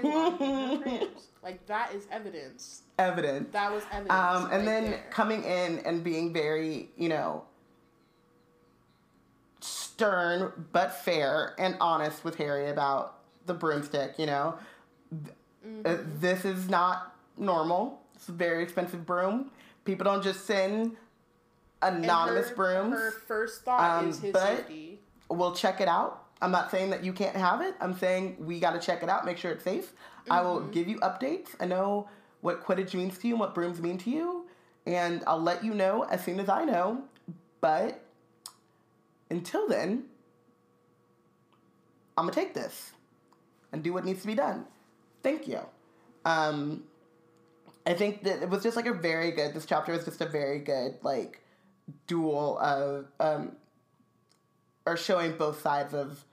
[0.80, 1.08] prayers.
[1.42, 2.82] Like that is evidence.
[2.98, 3.48] Evidence.
[3.52, 4.12] That was evidence.
[4.12, 5.06] Um, and right then there.
[5.10, 7.44] coming in and being very, you know,
[9.60, 14.54] stern but fair and honest with Harry about the broomstick, you know.
[15.12, 15.16] Uh,
[15.66, 16.20] Mm-hmm.
[16.20, 18.00] this is not normal.
[18.14, 19.50] It's a very expensive broom.
[19.84, 20.96] People don't just send
[21.82, 22.94] anonymous her, brooms.
[22.94, 25.00] Her first thought Um, is his but- safety.
[25.28, 26.24] We'll check it out.
[26.40, 27.74] I'm not saying that you can't have it.
[27.80, 29.92] I'm saying we got to check it out, make sure it's safe.
[30.30, 30.70] I will Mm-hmm.
[30.70, 31.48] give you updates.
[31.60, 32.08] I know
[32.42, 34.46] what Quidditch means to you and what brooms mean to you,
[34.86, 37.02] and I'll let you know as soon as I know.
[37.60, 38.00] But
[39.30, 40.04] until then,
[42.16, 42.92] I'm gonna take this
[43.72, 44.64] and do what needs to be done.
[45.22, 45.60] Thank you.
[46.24, 46.84] Um,
[47.86, 49.54] I think that it was just like a very good.
[49.54, 51.40] This chapter was just a very good like
[52.06, 53.52] duel of um,
[54.86, 56.24] or showing both sides of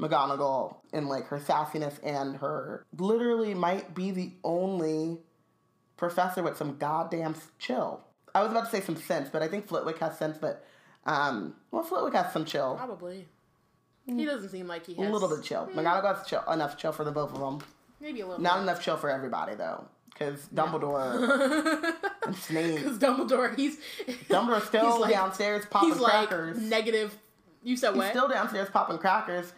[0.00, 5.18] McGonagall in like her sassiness and her literally might be the only
[5.96, 8.00] professor with some goddamn chill.
[8.34, 10.64] I was about to say some sense, but I think Flitwick has sense, but
[11.06, 13.26] um, well, Flitwick has some chill, Probably.
[14.06, 15.66] He doesn't seem like he has a little bit chill.
[15.74, 17.60] McGonagall has chill enough chill for the both of them.
[18.00, 18.42] Maybe a little.
[18.42, 21.94] Not enough chill for everybody though, because Dumbledore
[22.26, 22.74] and Snape.
[22.82, 23.78] Because Dumbledore, he's
[24.28, 26.58] Dumbledore's still he's like- downstairs popping he's like crackers.
[26.58, 27.16] negative.
[27.62, 28.10] You said He's what?
[28.10, 29.52] still downstairs popping crackers.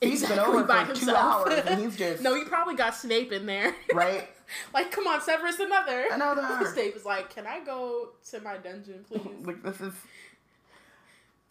[0.00, 1.48] He's been over by for two himself.
[1.48, 3.74] hours and he's just no, he probably got Snape in there.
[3.92, 4.28] right.
[4.74, 6.04] like, come on, Severus, another.
[6.12, 6.66] Another.
[6.72, 9.44] Snape is like, can I go to my dungeon, please?
[9.44, 9.94] Like this is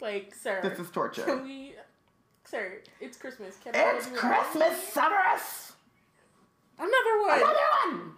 [0.00, 1.22] like, sir, this is torture.
[1.24, 1.74] Can we,
[2.44, 2.78] sir?
[3.00, 3.56] It's Christmas.
[3.62, 5.72] Can It's a- Christmas, Severus.
[6.78, 7.38] Another one.
[7.38, 7.54] Another
[7.90, 8.12] one.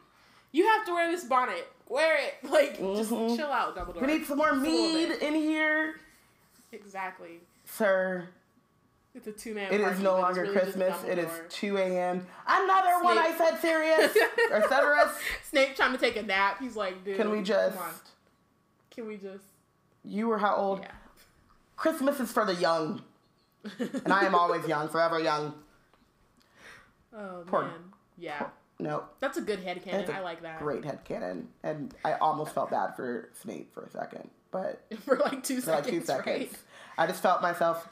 [0.52, 1.66] You have to wear this bonnet.
[1.88, 2.34] Wear it.
[2.50, 3.36] Like, just Mhm.
[3.36, 4.02] chill out, Dumbledore.
[4.02, 5.96] We need some more Just mead in here,
[6.72, 7.40] Exactly.
[7.64, 8.28] sir.
[9.14, 9.72] It's a two man.
[9.72, 10.96] It is no longer Christmas.
[11.04, 12.26] It is 2 a.m.
[12.46, 13.18] Another one.
[13.18, 14.16] I said serious
[14.52, 15.10] or Severus.
[15.48, 16.60] Snape trying to take a nap.
[16.60, 17.16] He's like, dude.
[17.16, 17.76] Can we just?
[18.92, 19.44] Can we just?
[20.04, 20.80] You were how old?
[20.80, 20.92] Yeah.
[21.76, 23.02] Christmas is for the young,
[23.78, 25.54] and I am always young, forever young.
[27.16, 27.72] Oh Poor- man.
[28.18, 28.46] Yeah.
[28.78, 29.90] No, That's a good headcanon.
[29.92, 30.58] That's a I like that.
[30.60, 35.18] great head headcanon, and I almost felt bad for Snape for a second, but For
[35.18, 36.02] like two for like seconds.
[36.02, 36.52] two seconds, Right?
[36.96, 37.86] I just felt myself.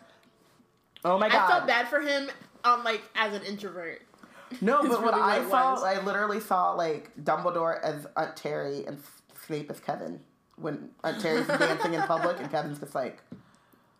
[1.04, 1.44] Oh my god!
[1.44, 2.28] I felt bad for him.
[2.64, 4.02] Um, like as an introvert.
[4.60, 5.84] No, but what really I saw, was.
[5.84, 9.00] I literally saw like Dumbledore as Aunt Terry and
[9.46, 10.20] Snape as Kevin.
[10.56, 13.22] When Aunt Terry's dancing in public and Kevin's just like,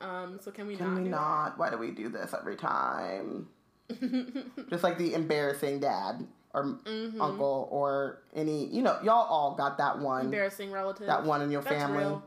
[0.01, 0.39] Um.
[0.43, 0.99] So can we "Can not?
[0.99, 1.59] we do not?
[1.59, 3.49] Why do we do this every time?"
[4.71, 7.21] Just like the embarrassing dad or Mhm.
[7.21, 11.07] uncle or any, you know, y'all all got that one, Embarrassing relative.
[11.07, 11.99] that one in your That's family.
[12.05, 12.23] real.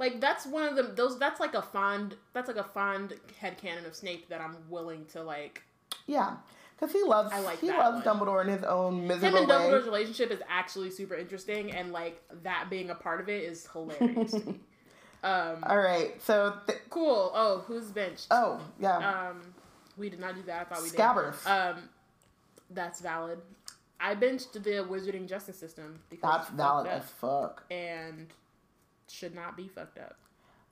[0.00, 1.18] Like that's one of the those.
[1.18, 2.16] That's like a fond.
[2.32, 5.62] That's like a fond headcanon of Snape that I'm willing to like.
[6.06, 6.36] Yeah,
[6.74, 8.18] because he loves I like he loves one.
[8.18, 9.54] Dumbledore in his own miserable Him and way.
[9.70, 13.68] Dumbledore's relationship is actually super interesting, and like that being a part of it is
[13.72, 14.32] hilarious.
[14.32, 14.54] to me.
[15.22, 17.30] Um, All right, so th- cool.
[17.34, 18.28] Oh, who's benched?
[18.30, 19.42] oh yeah, Um,
[19.98, 20.62] we did not do that.
[20.62, 21.44] I thought we Scabbers.
[21.44, 21.50] did.
[21.50, 21.88] Um,
[22.70, 23.38] that's valid.
[24.00, 27.64] I benched the Wizarding Justice System because That's valid as fuck.
[27.70, 28.28] and
[29.10, 30.16] should not be fucked up.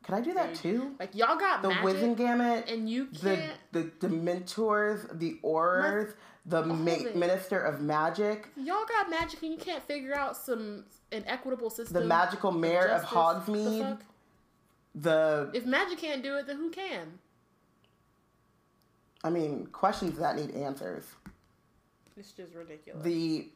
[0.05, 0.95] Could I do that too?
[1.01, 1.85] Like y'all got The magic,
[2.17, 3.53] Wizengamot, and you the can't.
[3.73, 6.15] the Dementors, the Aurors,
[6.47, 11.25] the ma- Minister of Magic, Y'all got magic, and you can't figure out some an
[11.27, 12.01] equitable system.
[12.01, 13.11] the Magical Mayor of justice.
[13.11, 14.03] The Hogsmeade, fuck?
[14.95, 17.19] the If magic can't do it, then who can?
[19.25, 21.05] I mean questions that need answers.
[22.17, 23.03] It's just ridiculous.
[23.03, 23.49] The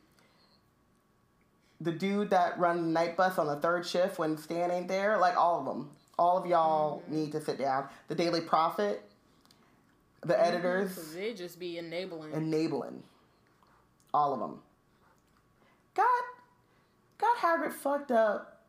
[1.83, 5.19] the dude that run the night bus on the third shift when Stan ain't there,
[5.19, 5.91] like all of them.
[6.19, 7.15] All of y'all Mm-hmm.
[7.15, 7.89] need to sit down.
[8.09, 9.03] The Daily Prophet,
[10.25, 12.33] the editors, So they just be enabling.
[12.33, 13.03] enabling.
[14.15, 14.61] All of them.
[15.95, 16.07] Got,
[17.19, 18.63] got Hagrid fucked up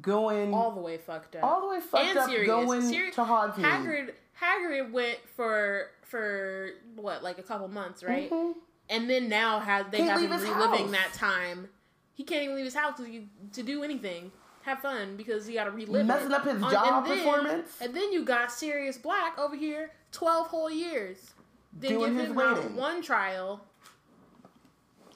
[0.00, 1.44] going all the way fucked up.
[1.44, 2.46] all the way fucked and up serious.
[2.48, 3.62] going Seri- to Hogsmeade.
[3.62, 4.10] Hagrid
[4.40, 8.30] Hagrid went for for what like a couple months, right?
[8.30, 8.54] Mhm.
[8.90, 10.90] And then now has they Can't have him reliving house.
[10.92, 11.68] that time.
[12.16, 13.22] He can't even leave his house to,
[13.52, 14.32] to do anything,
[14.62, 16.34] have fun because he got to relive Messing it.
[16.34, 17.76] up his On- job and then- performance.
[17.80, 21.32] And then you got Sirius Black over here, twelve whole years.
[21.78, 22.74] Then doing give his him waiting.
[22.76, 23.60] one trial.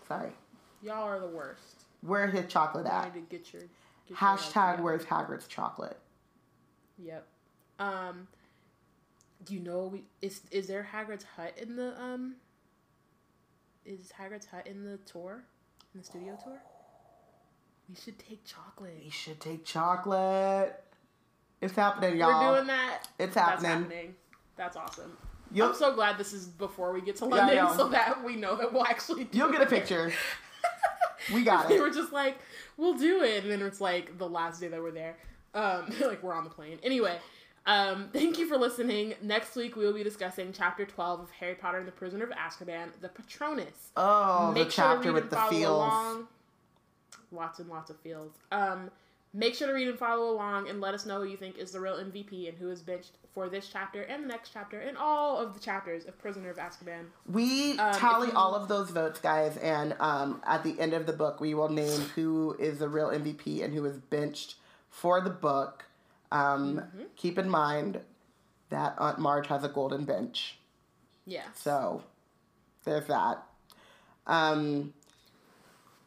[0.06, 0.31] Sorry.
[0.82, 1.85] Y'all are the worst.
[2.02, 3.14] Where his chocolate I at?
[3.14, 3.62] need to get your
[4.09, 4.82] get Hashtag together.
[4.82, 5.98] where's Hagrid's chocolate?
[6.98, 7.27] Yep.
[7.78, 8.28] Um.
[9.44, 12.36] Do you know we is is there Hagrid's hut in the um?
[13.86, 15.43] Is Hagrid's hut in the tour,
[15.94, 16.60] in the studio tour?
[17.90, 19.02] We should take chocolate.
[19.04, 20.80] We should take chocolate.
[21.60, 22.52] It's happening, y'all.
[22.52, 23.08] We're doing that.
[23.18, 23.82] It's That's happening.
[23.90, 24.14] happening.
[24.56, 25.16] That's awesome.
[25.52, 27.76] You'll, I'm so glad this is before we get to London, know.
[27.76, 29.24] so that we know that we'll actually.
[29.24, 30.12] Do you'll get a picture.
[31.34, 31.74] We got it.
[31.74, 32.38] we were just like,
[32.78, 35.16] we'll do it, and then it's like the last day that we're there.
[35.54, 36.78] Um, like we're on the plane.
[36.82, 37.18] Anyway,
[37.66, 39.14] um, thank you for listening.
[39.22, 42.30] Next week we will be discussing chapter twelve of Harry Potter and the Prisoner of
[42.30, 43.90] Azkaban, the Patronus.
[43.98, 45.66] Oh, the Make sure chapter with the feels.
[45.66, 46.26] along.
[47.32, 48.32] Lots and lots of feels.
[48.52, 48.90] Um,
[49.32, 51.70] make sure to read and follow along, and let us know who you think is
[51.73, 54.98] the real MVP and who is benched for this chapter and the next chapter and
[54.98, 57.05] all of the chapters of Prisoner of Azkaban.
[57.31, 61.07] We Um, tally you- all of those votes, guys, and um, at the end of
[61.07, 64.57] the book, we will name who is the real MVP and who is benched
[64.89, 65.85] for the book.
[66.32, 67.02] Um, Mm-hmm.
[67.16, 68.01] Keep in mind
[68.70, 70.59] that Aunt Marge has a golden bench,
[71.27, 71.43] Yeah.
[71.55, 72.02] so
[72.85, 73.44] there's that.
[74.27, 74.93] Um,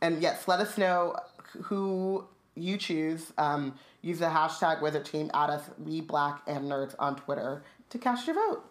[0.04, 1.16] and yes, let us know
[1.64, 2.26] who
[2.56, 3.32] you choose.
[3.38, 5.32] Um, use the hashtag Wizard Team.
[5.34, 8.66] Add us, We Black and Nerds, on Twitter to cast your vote.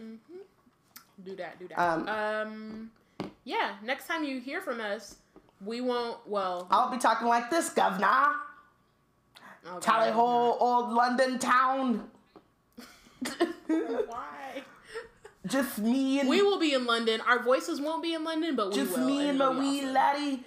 [0.00, 0.36] Mm-hmm.
[1.24, 1.78] Do that, do that.
[1.78, 2.90] Um, Um,
[3.42, 5.16] yeah, next time you hear from us,
[5.64, 8.34] we won't, well, I'll be talking like this, governor.
[9.66, 12.08] oh Tally ho, old London town.
[13.66, 14.43] Why?
[15.46, 17.20] Just me and We will be in London.
[17.20, 18.84] Our voices won't be in London, but we will.
[18.86, 19.06] just will.
[19.06, 19.92] me and my wee awesome.
[19.92, 20.44] laddie,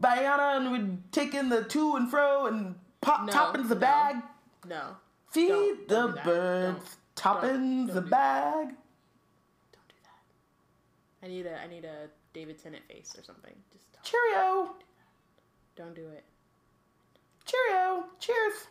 [0.00, 3.80] Bayana, and we're taking the to and fro and pop No, toppings the no.
[3.80, 4.16] bag.
[4.66, 4.96] No,
[5.30, 6.24] Feed Don't- the don't do that.
[6.24, 8.10] birds, toppings don't the do that.
[8.10, 8.66] bag.
[9.72, 11.24] don't do that.
[11.24, 13.54] I need a, I need a David Tennant face or something.
[13.72, 14.74] Just don't, Cheerio,
[15.74, 16.24] don't do it.
[17.46, 18.66] cheerio, cheers,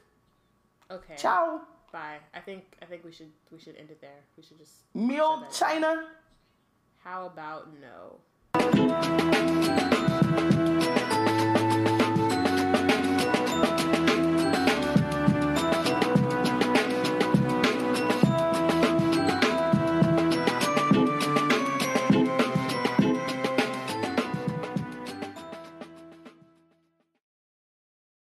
[0.91, 1.15] Okay.
[1.17, 1.61] ciao.
[1.91, 2.17] Bye.
[2.33, 4.21] I think, I think we should, we should end it there.
[4.37, 4.71] We should just.
[4.93, 6.07] Me shut old that China.
[7.03, 8.21] How about no?